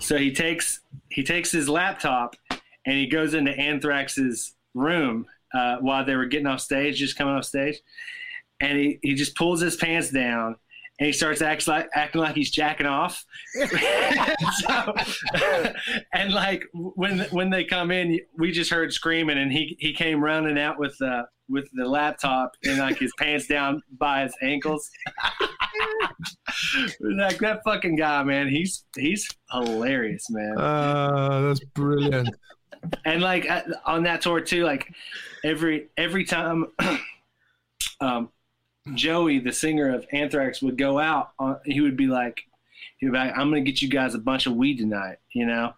So 0.00 0.16
he 0.16 0.32
takes 0.32 0.80
he 1.08 1.22
takes 1.22 1.50
his 1.50 1.68
laptop 1.68 2.36
and 2.86 2.96
he 2.96 3.06
goes 3.06 3.34
into 3.34 3.52
Anthrax's 3.52 4.54
room 4.74 5.26
uh, 5.52 5.76
while 5.78 6.04
they 6.04 6.16
were 6.16 6.26
getting 6.26 6.46
off 6.46 6.60
stage, 6.60 6.98
just 6.98 7.16
coming 7.16 7.34
off 7.34 7.44
stage, 7.44 7.80
and 8.60 8.78
he, 8.78 8.98
he 9.02 9.14
just 9.14 9.34
pulls 9.36 9.60
his 9.60 9.76
pants 9.76 10.10
down 10.10 10.56
and 11.00 11.06
he 11.06 11.12
starts 11.12 11.40
act 11.40 11.66
like, 11.66 11.88
acting 11.94 12.20
like 12.20 12.34
he's 12.34 12.50
jacking 12.50 12.86
off. 12.86 13.24
so, 13.54 14.94
and 16.12 16.32
like 16.32 16.64
when 16.74 17.20
when 17.30 17.48
they 17.48 17.64
come 17.64 17.90
in, 17.90 18.20
we 18.36 18.52
just 18.52 18.70
heard 18.70 18.92
screaming, 18.92 19.38
and 19.38 19.50
he 19.50 19.76
he 19.80 19.94
came 19.94 20.22
running 20.22 20.58
out 20.58 20.78
with 20.78 20.94
the 20.98 21.22
with 21.48 21.68
the 21.72 21.86
laptop 21.86 22.52
and 22.64 22.78
like 22.78 22.98
his 22.98 23.12
pants 23.18 23.46
down 23.46 23.82
by 23.98 24.22
his 24.22 24.34
ankles. 24.42 24.88
like 27.00 27.38
that 27.38 27.60
fucking 27.64 27.96
guy, 27.96 28.22
man. 28.22 28.48
He's 28.48 28.84
he's 28.94 29.26
hilarious, 29.50 30.28
man 30.30 30.58
Uh, 30.58 31.40
that's 31.48 31.60
brilliant. 31.60 32.28
and 33.06 33.22
like 33.22 33.48
on 33.86 34.02
that 34.04 34.20
tour 34.20 34.40
too 34.40 34.64
like 34.64 34.92
every 35.44 35.88
every 35.96 36.24
time 36.24 36.66
um 38.00 38.30
joey 38.94 39.38
the 39.38 39.52
singer 39.52 39.94
of 39.94 40.06
anthrax 40.12 40.62
would 40.62 40.78
go 40.78 40.98
out 40.98 41.30
on, 41.38 41.58
he 41.64 41.80
would 41.80 41.96
be 41.96 42.06
like 42.06 42.40
he'd 42.98 43.12
be 43.12 43.18
like 43.18 43.32
i'm 43.36 43.50
gonna 43.50 43.60
get 43.60 43.82
you 43.82 43.88
guys 43.88 44.14
a 44.14 44.18
bunch 44.18 44.46
of 44.46 44.54
weed 44.54 44.78
tonight 44.78 45.18
you 45.32 45.46
know? 45.46 45.74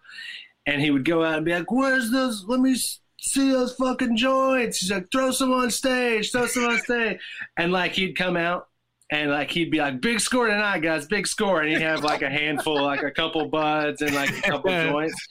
And 0.65 0.81
he 0.81 0.91
would 0.91 1.05
go 1.05 1.23
out 1.23 1.35
and 1.35 1.45
be 1.45 1.53
like 1.53 1.71
where's 1.71 2.11
those 2.11 2.45
let 2.45 2.59
me 2.59 2.75
see 3.19 3.51
those 3.51 3.73
fucking 3.75 4.17
joints. 4.17 4.79
He's 4.79 4.91
like 4.91 5.11
throw 5.11 5.31
some 5.31 5.51
on 5.53 5.71
stage 5.71 6.31
throw 6.31 6.45
some 6.45 6.65
on 6.65 6.79
stage. 6.79 7.19
And 7.57 7.71
like 7.71 7.93
he'd 7.93 8.17
come 8.17 8.37
out 8.37 8.67
and 9.09 9.29
like 9.29 9.51
he'd 9.51 9.71
be 9.71 9.79
like 9.79 10.01
big 10.01 10.19
score 10.19 10.47
tonight 10.47 10.79
guys 10.79 11.05
big 11.05 11.27
score. 11.27 11.61
And 11.61 11.69
he'd 11.69 11.81
have 11.81 12.03
like 12.03 12.21
a 12.21 12.29
handful 12.29 12.81
like 12.81 13.03
a 13.03 13.11
couple 13.11 13.47
buds 13.47 14.01
and 14.01 14.13
like 14.13 14.37
a 14.37 14.41
couple 14.41 14.71
joints. 14.89 15.27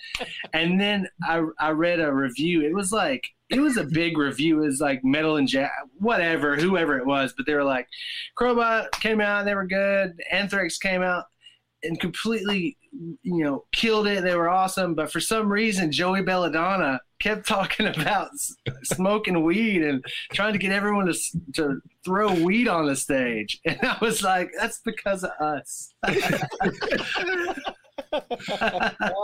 And 0.52 0.80
then 0.80 1.08
I 1.22 1.44
I 1.58 1.70
read 1.70 2.00
a 2.00 2.12
review. 2.12 2.62
It 2.62 2.74
was 2.74 2.92
like 2.92 3.26
it 3.52 3.60
was 3.60 3.76
a 3.76 3.84
big 3.84 4.16
review. 4.16 4.62
It 4.62 4.66
was 4.66 4.80
like 4.80 5.04
Metal 5.04 5.36
and 5.36 5.46
Jack, 5.46 5.72
whatever, 5.98 6.56
whoever 6.56 6.98
it 6.98 7.06
was. 7.06 7.34
But 7.36 7.46
they 7.46 7.54
were 7.54 7.64
like, 7.64 7.86
Crobot 8.38 8.90
came 8.92 9.20
out, 9.20 9.44
they 9.44 9.54
were 9.54 9.66
good. 9.66 10.14
Anthrax 10.30 10.78
came 10.78 11.02
out 11.02 11.24
and 11.82 12.00
completely, 12.00 12.78
you 13.22 13.44
know, 13.44 13.64
killed 13.72 14.06
it. 14.06 14.22
They 14.22 14.34
were 14.34 14.48
awesome. 14.48 14.94
But 14.94 15.12
for 15.12 15.20
some 15.20 15.52
reason, 15.52 15.92
Joey 15.92 16.22
Belladonna 16.22 17.00
kept 17.20 17.46
talking 17.46 17.86
about 18.00 18.30
smoking 18.84 19.44
weed 19.44 19.82
and 19.82 20.04
trying 20.32 20.54
to 20.54 20.58
get 20.58 20.72
everyone 20.72 21.06
to 21.06 21.14
to 21.54 21.80
throw 22.04 22.32
weed 22.32 22.68
on 22.68 22.86
the 22.86 22.96
stage. 22.96 23.60
And 23.66 23.78
I 23.82 23.98
was 24.00 24.22
like, 24.22 24.50
that's 24.58 24.80
because 24.84 25.24
of 25.24 25.30
us. 25.40 25.92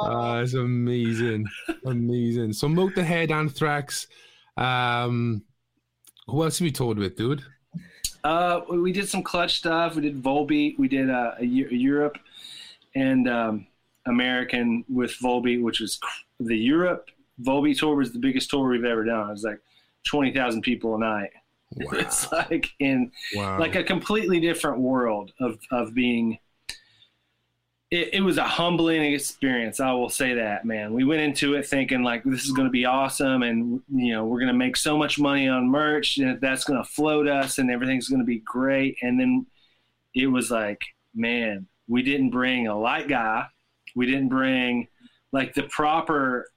Ah, 0.03 0.39
it's 0.41 0.55
amazing, 0.55 1.47
amazing. 1.85 2.53
So 2.53 2.69
Motorhead, 2.69 3.31
Anthrax. 3.31 4.07
Um, 4.57 5.43
who 6.27 6.43
else 6.43 6.59
have 6.59 6.67
you 6.67 6.73
toured 6.73 6.99
with, 6.99 7.17
dude? 7.17 7.43
Uh, 8.25 8.61
we- 8.69 8.81
we 8.81 8.93
did 8.93 9.09
some 9.09 9.23
clutch 9.23 9.57
stuff. 9.59 9.95
We 9.97 10.03
did 10.03 10.23
Volbeat. 10.23 10.79
We 10.79 10.89
did 10.89 11.11
uh, 11.11 11.33
a, 11.39 11.45
Eu- 11.45 11.69
Europe 11.71 12.19
and 12.95 13.29
um, 13.29 13.67
American 14.07 14.85
with 14.89 15.13
Volbeat, 15.23 15.63
which 15.63 15.81
was 15.81 15.97
cr- 15.97 16.23
the 16.41 16.57
Europe 16.57 17.11
Volbeat 17.43 17.79
tour 17.79 17.95
was 17.95 18.13
the 18.13 18.19
biggest 18.19 18.51
tour 18.51 18.69
we've 18.69 18.85
ever 18.85 19.05
done. 19.05 19.29
It 19.29 19.33
was 19.33 19.45
like 19.45 19.61
twenty 20.05 20.33
thousand 20.33 20.63
people 20.63 20.95
a 20.97 20.99
night. 20.99 21.31
Wow. 21.77 21.99
It's 21.99 22.33
like 22.33 22.71
in 22.79 23.13
wow. 23.35 23.59
like 23.61 23.75
a 23.75 23.85
completely 23.85 24.41
different 24.41 24.79
world 24.81 25.33
of 25.39 25.59
of 25.71 25.93
being 25.93 26.39
it, 27.91 28.15
it 28.15 28.21
was 28.21 28.39
a 28.39 28.45
humbling 28.45 29.13
experience 29.13 29.81
i 29.81 29.91
will 29.93 30.09
say 30.09 30.35
that 30.35 30.65
man 30.65 30.93
we 30.93 31.05
went 31.05 31.21
into 31.21 31.55
it 31.55 31.67
thinking 31.67 32.03
like 32.03 32.23
this 32.25 32.45
is 32.45 32.53
going 32.53 32.67
to 32.67 32.73
be 32.73 32.85
awesome 32.85 33.43
and 33.43 33.81
you 33.93 34.13
know 34.13 34.25
we're 34.25 34.39
going 34.39 34.49
to 34.49 34.55
make 34.55 34.77
so 34.77 34.97
much 34.97 35.19
money 35.19 35.49
on 35.49 35.69
merch 35.69 36.19
and 36.19 36.41
that's 36.41 36.65
going 36.65 36.83
to 36.83 36.89
float 36.89 37.27
us 37.27 37.59
and 37.59 37.71
everything's 37.71 38.09
going 38.09 38.21
to 38.21 38.27
be 38.27 38.41
great 38.41 38.97
and 39.03 39.19
then 39.19 39.47
it 40.15 40.27
was 40.27 40.51
like 40.51 40.85
man 41.15 41.67
we 41.87 42.03
didn't 42.03 42.31
bring 42.31 42.67
a 42.67 42.79
light 42.79 43.09
guy 43.09 43.47
we 43.97 44.07
didn't 44.07 44.29
bring 44.29 44.87
like 45.33 45.55
the 45.55 45.63
proper 45.65 46.51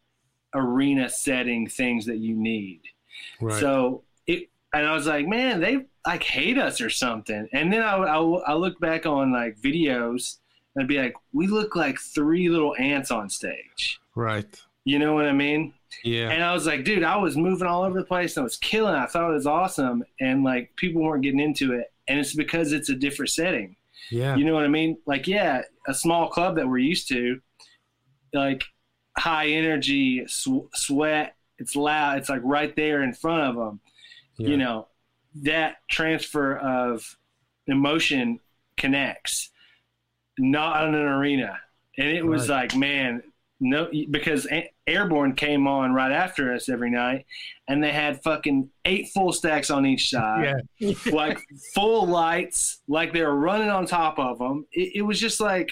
arena 0.53 1.09
setting 1.09 1.67
things 1.67 2.05
that 2.05 2.17
you 2.17 2.36
need 2.36 2.82
right. 3.39 3.59
so 3.59 4.03
it, 4.27 4.49
and 4.73 4.88
I 4.88 4.93
was 4.93 5.05
like, 5.05 5.27
man, 5.27 5.59
they 5.59 5.86
like 6.05 6.23
hate 6.23 6.57
us 6.57 6.79
or 6.79 6.89
something. 6.89 7.47
And 7.51 7.73
then 7.73 7.82
I, 7.82 7.97
I, 7.97 8.19
I 8.19 8.53
look 8.53 8.79
back 8.79 9.05
on 9.05 9.34
like 9.34 9.59
videos 9.59 10.38
and 10.76 10.84
I'd 10.84 10.88
be 10.88 10.97
like, 10.99 11.13
we 11.34 11.47
look 11.47 11.76
like 11.76 11.99
three 11.99 12.49
little 12.49 12.76
ants 12.78 13.11
on 13.11 13.30
stage. 13.30 13.99
right. 14.15 14.45
You 14.84 14.97
know 14.97 15.13
what 15.13 15.26
I 15.26 15.32
mean? 15.32 15.74
Yeah. 16.03 16.30
And 16.32 16.43
I 16.43 16.53
was 16.53 16.65
like, 16.65 16.84
dude, 16.84 17.03
I 17.03 17.15
was 17.17 17.38
moving 17.38 17.67
all 17.67 17.84
over 17.84 17.99
the 17.99 18.05
place 18.05 18.36
and 18.36 18.41
I 18.41 18.45
was 18.45 18.57
killing. 18.57 18.95
it. 18.95 18.97
I 18.97 19.05
thought 19.05 19.30
it 19.30 19.34
was 19.34 19.45
awesome. 19.45 20.03
And 20.19 20.43
like 20.43 20.76
people 20.76 21.03
weren't 21.03 21.22
getting 21.22 21.39
into 21.39 21.74
it. 21.74 21.91
And 22.07 22.19
it's 22.19 22.34
because 22.34 22.72
it's 22.74 22.89
a 22.89 22.95
different 22.95 23.30
setting. 23.30 23.76
yeah. 24.09 24.36
You 24.36 24.43
know 24.43 24.55
what 24.55 24.63
I 24.63 24.69
mean? 24.69 24.97
Like, 25.05 25.28
yeah, 25.28 25.61
a 25.88 25.93
small 25.93 26.30
club 26.30 26.55
that 26.55 26.67
we're 26.67 26.80
used 26.80 27.07
to, 27.09 27.39
like 28.34 28.63
high 29.17 29.49
energy, 29.49 30.26
sw- 30.26 30.65
sweat. 30.74 31.36
It's 31.59 31.76
loud. 31.76 32.17
It's 32.17 32.30
like 32.30 32.41
right 32.43 32.76
there 32.76 33.03
in 33.03 33.13
front 33.13 33.43
of 33.43 33.55
them. 33.55 33.80
yeah. 34.38 34.47
You 34.47 34.57
know, 34.57 34.88
that 35.43 35.76
transfer 35.91 36.57
of 36.57 37.17
emotion 37.67 38.39
connects, 38.78 39.51
not 40.39 40.88
in 40.88 40.95
an 40.95 41.01
arena. 41.01 41.57
And 41.97 42.07
it 42.09 42.25
was 42.25 42.49
Right. 42.49 42.71
like, 42.71 42.75
man, 42.75 43.21
no, 43.59 43.89
because 44.09 44.47
Airborne 44.88 45.36
came 45.36 45.67
on 45.67 45.93
right 45.93 46.11
after 46.11 46.53
us 46.53 46.67
every 46.67 46.89
night, 46.89 47.25
and 47.67 47.84
they 47.84 47.91
had 47.91 48.23
fucking 48.23 48.69
eight 48.86 49.09
full 49.13 49.32
stacks 49.32 49.69
on 49.69 49.86
each 49.86 50.09
side 50.09 50.63
Yeah. 50.79 50.93
like 51.13 51.39
full 51.75 52.07
lights, 52.07 52.82
like 52.88 53.13
they 53.13 53.21
were 53.21 53.36
running 53.36 53.69
on 53.69 53.86
top 53.86 54.17
of 54.17 54.39
them. 54.39 54.65
It, 54.71 54.93
it 54.95 55.01
was 55.03 55.19
just 55.19 55.39
like, 55.39 55.71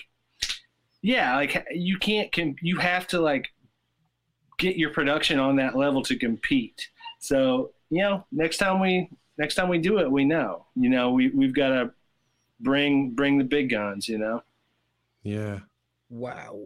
yeah, 1.02 1.36
like 1.36 1.66
you 1.72 1.98
can't, 1.98 2.32
com- 2.32 2.56
you 2.62 2.78
have 2.78 3.08
to 3.08 3.20
like 3.22 3.48
get 4.60 4.76
your 4.76 4.92
production 4.92 5.40
on 5.40 5.56
that 5.56 5.76
level 5.76 6.04
to 6.04 6.16
compete. 6.18 6.90
So, 7.20 7.72
you 7.90 8.02
know, 8.04 8.26
next 8.32 8.58
time 8.58 8.80
we, 8.82 9.10
next 9.38 9.56
time 9.56 9.70
we 9.70 9.78
do 9.80 10.00
it, 10.00 10.12
we 10.12 10.26
know, 10.26 10.66
you 10.76 10.90
know, 10.90 11.12
we, 11.12 11.30
we've 11.30 11.56
got 11.56 11.70
to 11.70 11.92
bring, 12.60 13.12
bring 13.12 13.38
the 13.38 13.44
big 13.46 13.70
guns, 13.72 14.08
you 14.08 14.18
know, 14.18 14.44
Yeah. 15.24 15.60
Wow. 16.10 16.58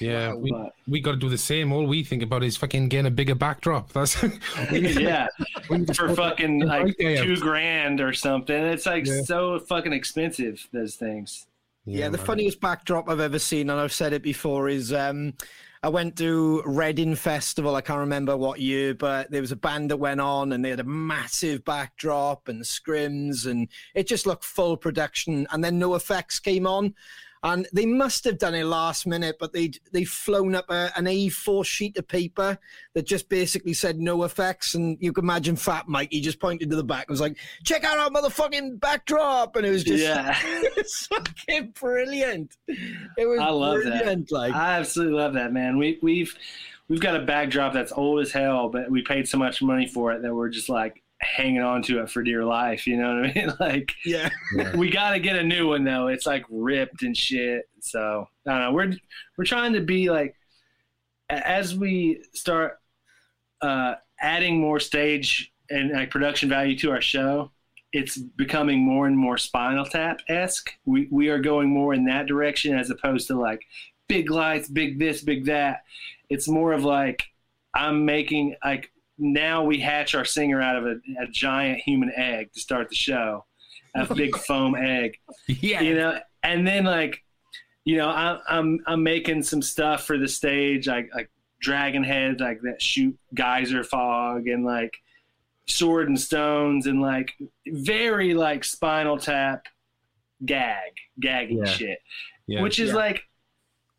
Yeah. 0.00 0.28
Wow. 0.28 0.36
we 0.36 0.50
but 0.52 0.72
we 0.86 1.00
got 1.00 1.12
to 1.12 1.16
do 1.16 1.28
the 1.28 1.38
same. 1.38 1.72
All 1.72 1.86
we 1.86 2.04
think 2.04 2.22
about 2.22 2.44
is 2.44 2.56
fucking 2.56 2.88
getting 2.88 3.06
a 3.06 3.10
bigger 3.10 3.34
backdrop. 3.34 3.92
That's 3.92 4.22
yeah, 4.72 5.26
we 5.70 5.78
need 5.78 5.88
to 5.88 5.94
for 5.94 6.14
fucking 6.14 6.60
like 6.60 6.96
right 7.00 7.18
two 7.18 7.36
grand 7.36 8.00
or 8.00 8.12
something. 8.12 8.54
It's 8.56 8.86
like 8.86 9.06
Yeah. 9.06 9.22
so 9.22 9.58
fucking 9.58 9.92
expensive, 9.92 10.66
those 10.72 10.94
things. 10.96 11.46
Yeah, 11.84 12.10
the 12.10 12.18
man. 12.18 12.26
funniest 12.26 12.60
backdrop 12.60 13.08
I've 13.08 13.20
ever 13.20 13.38
seen, 13.38 13.70
and 13.70 13.80
I've 13.80 13.94
said 13.94 14.12
it 14.12 14.22
before, 14.22 14.68
is 14.68 14.92
um, 14.92 15.32
I 15.82 15.88
went 15.88 16.18
to 16.18 16.62
Reading 16.66 17.14
Festival. 17.14 17.76
I 17.76 17.80
can't 17.80 18.00
remember 18.00 18.36
what 18.36 18.60
year, 18.60 18.92
but 18.92 19.30
there 19.30 19.40
was 19.40 19.52
a 19.52 19.56
band 19.56 19.90
that 19.90 19.96
went 19.96 20.20
on, 20.20 20.52
and 20.52 20.62
they 20.62 20.68
had 20.68 20.80
a 20.80 20.84
massive 20.84 21.64
backdrop 21.64 22.48
and 22.48 22.62
scrims, 22.62 23.46
and 23.46 23.68
it 23.94 24.06
just 24.06 24.26
looked 24.26 24.44
full 24.44 24.76
production. 24.76 25.46
And 25.50 25.64
then 25.64 25.80
NOFX 25.80 26.42
came 26.42 26.66
on, 26.66 26.94
and 27.42 27.66
they 27.72 27.86
must 27.86 28.24
have 28.24 28.38
done 28.38 28.54
it 28.54 28.64
last 28.64 29.06
minute, 29.06 29.36
but 29.38 29.52
they 29.52 29.72
they 29.92 30.04
flown 30.04 30.54
up 30.54 30.70
a, 30.70 30.90
an 30.96 31.04
A4 31.04 31.64
sheet 31.64 31.96
of 31.96 32.08
paper 32.08 32.58
that 32.94 33.06
just 33.06 33.28
basically 33.28 33.74
said 33.74 33.98
NOFX, 33.98 34.74
and 34.74 34.98
you 35.00 35.12
can 35.12 35.24
imagine 35.24 35.56
Fat 35.56 35.88
Mike. 35.88 36.08
He 36.10 36.20
just 36.20 36.40
pointed 36.40 36.70
to 36.70 36.76
the 36.76 36.84
back 36.84 37.06
and 37.08 37.10
was 37.10 37.20
like, 37.20 37.36
"Check 37.64 37.84
out 37.84 37.98
our 37.98 38.10
motherfucking 38.10 38.80
backdrop," 38.80 39.56
and 39.56 39.66
it 39.66 39.70
was 39.70 39.84
just 39.84 40.02
Yeah. 40.02 40.36
it's 40.44 41.06
fucking 41.06 41.74
brilliant. 41.78 42.56
It 42.66 43.26
was 43.26 43.40
I 43.40 43.50
love 43.50 43.82
that. 43.84 44.30
Like, 44.30 44.54
I 44.54 44.78
absolutely 44.78 45.14
love 45.14 45.34
that, 45.34 45.52
man. 45.52 45.78
We 45.78 45.98
we've 46.02 46.34
we've 46.88 47.00
got 47.00 47.16
a 47.16 47.24
backdrop 47.24 47.72
that's 47.72 47.92
old 47.92 48.20
as 48.20 48.32
hell, 48.32 48.68
but 48.68 48.90
we 48.90 49.02
paid 49.02 49.28
so 49.28 49.38
much 49.38 49.62
money 49.62 49.86
for 49.86 50.12
it 50.12 50.22
that 50.22 50.34
we're 50.34 50.48
just 50.48 50.68
like 50.68 51.02
hanging 51.20 51.62
on 51.62 51.82
to 51.82 52.00
it 52.00 52.10
for 52.10 52.22
dear 52.22 52.44
life. 52.44 52.86
You 52.86 52.96
know 52.96 53.16
what 53.16 53.30
I 53.30 53.32
mean? 53.34 53.52
Like 53.60 53.92
yeah, 54.04 54.30
we 54.76 54.90
got 54.90 55.12
to 55.12 55.18
get 55.18 55.36
a 55.36 55.42
new 55.42 55.68
one 55.68 55.84
though. 55.84 56.08
It's 56.08 56.26
like 56.26 56.44
ripped 56.50 57.02
and 57.02 57.16
shit. 57.16 57.68
So 57.80 58.28
I 58.46 58.50
don't 58.50 58.60
know. 58.60 58.72
We're 58.72 58.92
we're 59.36 59.44
trying 59.44 59.72
to 59.74 59.80
be 59.80 60.10
like 60.10 60.34
as 61.30 61.76
we 61.76 62.22
start 62.32 62.78
uh, 63.60 63.94
adding 64.20 64.60
more 64.60 64.80
stage 64.80 65.52
and 65.70 65.92
like 65.92 66.10
production 66.10 66.48
value 66.48 66.76
to 66.78 66.90
our 66.90 67.00
show. 67.00 67.50
It's 67.92 68.18
becoming 68.18 68.80
more 68.80 69.06
and 69.06 69.16
more 69.16 69.38
Spinal 69.38 69.86
Tap 69.86 70.20
esque. 70.28 70.70
We 70.84 71.08
we 71.10 71.28
are 71.28 71.38
going 71.38 71.70
more 71.70 71.94
in 71.94 72.04
that 72.06 72.26
direction 72.26 72.78
as 72.78 72.90
opposed 72.90 73.28
to 73.28 73.40
like 73.40 73.62
big 74.08 74.30
lights, 74.30 74.68
big 74.68 74.98
this, 74.98 75.22
big 75.22 75.46
that. 75.46 75.82
It's 76.28 76.48
more 76.48 76.72
of 76.72 76.84
like 76.84 77.24
I'm 77.74 78.04
making 78.04 78.56
like 78.64 78.92
now 79.18 79.64
we 79.64 79.78
hatch 79.80 80.14
our 80.14 80.24
singer 80.24 80.60
out 80.62 80.76
of 80.76 80.84
a, 80.86 80.96
a 81.20 81.26
giant 81.30 81.80
human 81.80 82.10
egg 82.16 82.52
to 82.52 82.60
start 82.60 82.88
the 82.88 82.94
show, 82.94 83.44
a 83.94 84.14
big 84.14 84.36
foam 84.36 84.74
egg, 84.74 85.18
Yeah. 85.48 85.80
you 85.80 85.94
know, 85.94 86.18
and 86.42 86.66
then 86.66 86.84
like, 86.84 87.22
you 87.84 87.96
know, 87.96 88.08
I'm 88.08 88.38
I'm 88.48 88.80
I'm 88.86 89.02
making 89.02 89.42
some 89.42 89.62
stuff 89.62 90.04
for 90.06 90.18
the 90.18 90.28
stage, 90.28 90.86
like 90.86 91.10
like 91.14 91.30
dragon 91.60 92.04
heads, 92.04 92.40
like 92.40 92.60
that 92.62 92.80
shoot 92.82 93.16
geyser 93.34 93.82
fog, 93.82 94.46
and 94.46 94.64
like 94.64 94.94
sword 95.66 96.08
and 96.08 96.20
stones, 96.20 96.86
and 96.86 97.00
like 97.00 97.32
very 97.66 98.34
like 98.34 98.62
Spinal 98.64 99.18
Tap 99.18 99.66
gag, 100.44 100.92
gagging 101.20 101.58
Yeah. 101.58 101.64
shit 101.64 101.98
yeah. 102.46 102.62
which 102.62 102.78
is 102.78 102.90
Yeah. 102.90 102.94
like 102.96 103.22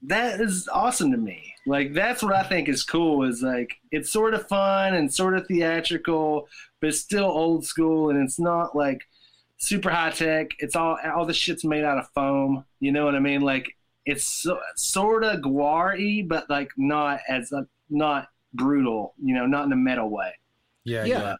that 0.03 0.39
is 0.39 0.69
awesome 0.71 1.11
to 1.11 1.17
me 1.17 1.53
like 1.69 1.93
that's 1.93 2.23
what 2.23 2.33
i 2.33 2.43
think 2.43 2.67
is 2.67 2.83
cool 2.83 3.23
is 3.23 3.41
like 3.41 3.75
it's 3.91 4.11
sort 4.11 4.33
of 4.33 4.47
fun 4.47 4.95
and 4.95 5.13
sort 5.13 5.35
of 5.35 5.45
theatrical 5.47 6.47
but 6.81 6.87
it's 6.87 6.99
still 6.99 7.25
old 7.25 7.65
school 7.65 8.09
and 8.09 8.21
it's 8.21 8.39
not 8.39 8.75
like 8.75 9.07
super 9.57 9.89
high 9.89 10.09
tech 10.09 10.47
it's 10.59 10.75
all 10.75 10.97
all 11.15 11.25
the 11.25 11.33
shit's 11.33 11.63
made 11.63 11.83
out 11.83 11.97
of 11.97 12.09
foam 12.15 12.65
you 12.79 12.91
know 12.91 13.05
what 13.05 13.15
i 13.15 13.19
mean 13.19 13.41
like 13.41 13.75
it's 14.05 14.25
so, 14.25 14.59
sort 14.75 15.23
of 15.23 15.41
guar 15.41 16.27
but 16.27 16.49
like 16.49 16.71
not 16.77 17.19
as 17.27 17.53
uh, 17.53 17.61
not 17.89 18.29
brutal 18.53 19.13
you 19.21 19.35
know 19.35 19.45
not 19.45 19.65
in 19.65 19.71
a 19.71 19.75
metal 19.75 20.09
way 20.09 20.33
yeah. 20.83 21.05
yeah. 21.05 21.35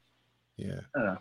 Yeah. 0.57 0.81
Yeah. 0.95 1.15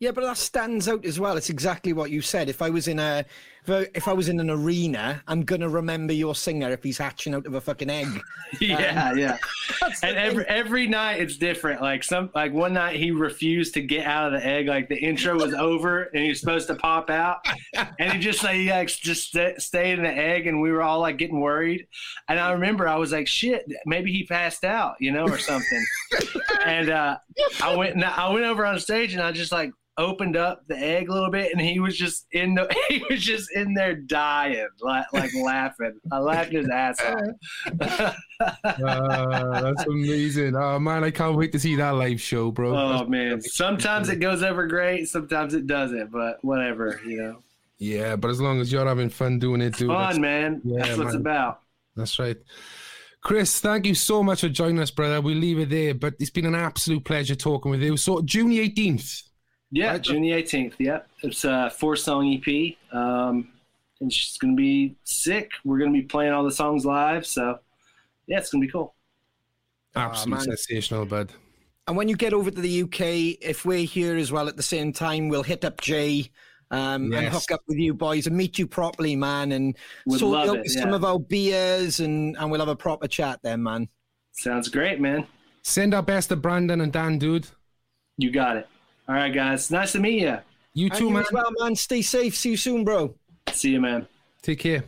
Yeah, 0.00 0.12
but 0.12 0.22
that 0.22 0.38
stands 0.38 0.88
out 0.88 1.04
as 1.04 1.20
well. 1.20 1.36
It's 1.36 1.50
exactly 1.50 1.92
what 1.92 2.10
you 2.10 2.22
said. 2.22 2.48
If 2.48 2.62
I 2.62 2.70
was 2.70 2.88
in 2.88 2.98
a, 2.98 3.26
if 3.66 3.70
I, 3.70 3.86
if 3.94 4.08
I 4.08 4.12
was 4.12 4.28
in 4.28 4.40
an 4.40 4.50
arena, 4.50 5.22
I'm 5.26 5.42
gonna 5.42 5.68
remember 5.68 6.12
your 6.12 6.34
singer 6.34 6.70
if 6.70 6.82
he's 6.82 6.98
hatching 6.98 7.34
out 7.34 7.46
of 7.46 7.54
a 7.54 7.60
fucking 7.60 7.90
egg. 7.90 8.08
yeah 8.60 9.12
yeah 9.14 9.38
That's 9.80 10.00
the 10.00 10.06
and 10.08 10.16
thing. 10.16 10.24
every 10.26 10.44
every 10.46 10.86
night 10.86 11.20
it's 11.20 11.36
different. 11.36 11.80
Like 11.82 12.02
some 12.02 12.30
like 12.34 12.52
one 12.52 12.72
night 12.72 12.96
he 12.96 13.10
refused 13.10 13.74
to 13.74 13.80
get 13.82 14.06
out 14.06 14.32
of 14.32 14.40
the 14.40 14.46
egg. 14.46 14.66
Like 14.66 14.88
the 14.88 14.96
intro 14.96 15.34
was 15.34 15.54
over 15.54 16.04
and 16.04 16.22
he 16.22 16.30
was 16.30 16.40
supposed 16.40 16.66
to 16.68 16.74
pop 16.74 17.10
out, 17.10 17.38
and 17.98 18.12
he 18.12 18.18
just 18.18 18.42
like 18.42 18.56
he 18.56 18.70
like 18.70 18.88
just 18.88 19.30
st- 19.32 19.60
stayed 19.60 19.98
in 19.98 20.04
the 20.04 20.10
egg, 20.14 20.46
and 20.46 20.60
we 20.60 20.72
were 20.72 20.82
all 20.82 21.00
like 21.00 21.18
getting 21.18 21.40
worried. 21.40 21.86
And 22.28 22.38
I 22.38 22.52
remember 22.52 22.88
I 22.88 22.96
was 22.96 23.12
like, 23.12 23.26
shit, 23.28 23.64
maybe 23.86 24.12
he 24.12 24.24
passed 24.24 24.64
out, 24.64 24.96
you 25.00 25.12
know, 25.12 25.24
or 25.26 25.38
something. 25.38 25.84
and 26.64 26.90
uh, 26.90 27.18
I 27.62 27.76
went 27.76 28.02
I 28.02 28.30
went 28.32 28.44
over 28.46 28.64
on 28.66 28.78
stage 28.80 29.12
and 29.12 29.22
I 29.22 29.32
just 29.32 29.52
like 29.52 29.70
opened 30.00 30.36
up 30.36 30.66
the 30.66 30.76
egg 30.76 31.08
a 31.08 31.12
little 31.12 31.30
bit 31.30 31.52
and 31.52 31.60
he 31.60 31.78
was 31.80 31.96
just 31.96 32.26
in 32.32 32.54
the 32.54 32.66
he 32.88 33.02
was 33.10 33.20
just 33.22 33.48
in 33.54 33.74
there 33.74 33.94
dying 33.94 34.66
like 34.80 35.04
like 35.12 35.30
laughing 35.44 35.98
i 36.10 36.18
laughed 36.18 36.52
his 36.52 36.68
ass 36.68 36.98
off 37.00 38.14
Uh, 38.40 39.60
that's 39.60 39.84
amazing. 39.86 40.56
Oh 40.56 40.78
man, 40.78 41.04
I 41.04 41.10
can't 41.10 41.36
wait 41.36 41.52
to 41.52 41.58
see 41.58 41.76
that 41.76 41.90
live 41.90 42.20
show, 42.20 42.50
bro. 42.50 42.74
Oh 42.74 43.04
man, 43.04 43.42
sometimes 43.42 44.08
it 44.08 44.16
goes 44.16 44.42
over 44.42 44.66
great, 44.66 45.08
sometimes 45.08 45.52
it 45.52 45.66
doesn't, 45.66 46.10
but 46.10 46.42
whatever, 46.42 47.00
you 47.06 47.18
know. 47.20 47.42
Yeah, 47.78 48.16
but 48.16 48.30
as 48.30 48.40
long 48.40 48.60
as 48.60 48.72
you're 48.72 48.86
having 48.86 49.10
fun 49.10 49.38
doing 49.38 49.60
it, 49.60 49.76
dude. 49.76 49.88
Fun, 49.88 50.20
man. 50.20 50.62
yeah, 50.64 50.84
That's 50.84 50.98
what 50.98 51.06
it's 51.08 51.16
about. 51.16 51.60
that's 51.96 52.18
right. 52.18 52.36
Chris, 53.22 53.60
thank 53.60 53.84
you 53.86 53.94
so 53.94 54.22
much 54.22 54.40
for 54.40 54.48
joining 54.48 54.78
us, 54.80 54.90
brother. 54.90 55.20
We'll 55.20 55.36
leave 55.36 55.58
it 55.58 55.68
there, 55.68 55.92
but 55.94 56.14
it's 56.18 56.30
been 56.30 56.46
an 56.46 56.54
absolute 56.54 57.04
pleasure 57.04 57.34
talking 57.34 57.70
with 57.70 57.82
you. 57.82 57.98
So, 57.98 58.22
June 58.22 58.50
18th. 58.50 59.24
Yeah, 59.70 59.92
Right. 59.92 60.02
June 60.02 60.22
the 60.22 60.32
18th. 60.32 60.74
Yeah, 60.78 61.00
it's 61.22 61.44
a 61.44 61.70
four 61.70 61.96
song 61.96 62.26
EP. 62.32 62.76
Um, 62.92 63.48
and 64.00 64.10
it's 64.10 64.38
gonna 64.38 64.54
be 64.54 64.96
sick. 65.04 65.52
We're 65.64 65.78
gonna 65.78 65.92
be 65.92 66.02
playing 66.02 66.32
all 66.32 66.44
the 66.44 66.50
songs 66.50 66.84
live, 66.84 67.26
so 67.26 67.58
yeah, 68.26 68.38
it's 68.38 68.50
gonna 68.50 68.64
be 68.64 68.70
cool. 68.70 68.94
Absolutely 69.94 70.46
man. 70.46 70.56
sensational, 70.56 71.06
bud. 71.06 71.32
And 71.86 71.96
when 71.96 72.08
you 72.08 72.16
get 72.16 72.32
over 72.32 72.50
to 72.50 72.60
the 72.60 72.82
UK, 72.82 73.38
if 73.40 73.64
we're 73.64 73.84
here 73.84 74.16
as 74.16 74.30
well 74.30 74.48
at 74.48 74.56
the 74.56 74.62
same 74.62 74.92
time, 74.92 75.28
we'll 75.28 75.42
hit 75.42 75.64
up 75.64 75.80
Jay 75.80 76.30
um, 76.70 77.12
and 77.12 77.28
hook 77.28 77.50
up 77.50 77.62
with 77.66 77.78
you 77.78 77.94
boys 77.94 78.26
and 78.28 78.36
meet 78.36 78.58
you 78.58 78.66
properly, 78.66 79.16
man, 79.16 79.52
and 79.52 79.76
Would 80.06 80.20
sort 80.20 80.32
love 80.32 80.48
out 80.50 80.56
it, 80.58 80.62
with 80.62 80.72
some 80.72 80.94
of 80.94 81.04
our 81.04 81.18
beers 81.18 81.98
and, 81.98 82.36
and 82.36 82.50
we'll 82.50 82.60
have 82.60 82.68
a 82.68 82.76
proper 82.76 83.08
chat 83.08 83.40
then, 83.42 83.64
man. 83.64 83.88
Sounds 84.32 84.68
great, 84.68 85.00
man. 85.00 85.26
Send 85.62 85.92
our 85.92 86.02
best 86.02 86.28
to 86.28 86.36
Brandon 86.36 86.80
and 86.80 86.92
Dan, 86.92 87.18
dude. 87.18 87.48
You 88.16 88.30
got 88.30 88.56
it. 88.56 88.68
All 89.10 89.16
right, 89.16 89.34
guys. 89.34 89.72
Nice 89.72 89.90
to 89.90 89.98
meet 89.98 90.22
you. 90.22 90.38
You 90.72 90.88
too, 90.88 91.06
you 91.06 91.10
man. 91.10 91.22
as 91.22 91.32
well, 91.32 91.50
man. 91.58 91.74
Stay 91.74 92.00
safe. 92.00 92.36
See 92.36 92.50
you 92.50 92.56
soon, 92.56 92.84
bro. 92.84 93.12
See 93.50 93.70
you, 93.70 93.80
man. 93.80 94.06
Take 94.40 94.60
care. 94.60 94.84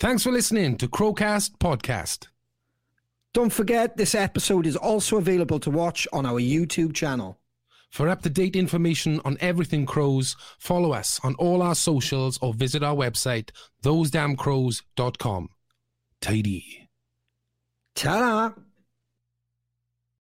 Thanks 0.00 0.24
for 0.24 0.32
listening 0.32 0.76
to 0.78 0.88
Crowcast 0.88 1.56
Podcast. 1.58 2.26
Don't 3.32 3.52
forget, 3.52 3.96
this 3.96 4.12
episode 4.12 4.66
is 4.66 4.74
also 4.74 5.18
available 5.18 5.60
to 5.60 5.70
watch 5.70 6.08
on 6.12 6.26
our 6.26 6.40
YouTube 6.40 6.94
channel. 6.94 7.38
For 7.90 8.08
up 8.08 8.22
to 8.22 8.28
date 8.28 8.56
information 8.56 9.20
on 9.24 9.38
everything 9.40 9.86
crows, 9.86 10.34
follow 10.58 10.90
us 10.90 11.20
on 11.22 11.36
all 11.36 11.62
our 11.62 11.76
socials 11.76 12.40
or 12.42 12.54
visit 12.54 12.82
our 12.82 12.96
website, 12.96 13.50
thosedamncrows.com. 13.84 15.50
Tidy. 16.20 16.88
Ta-da! 17.94 18.50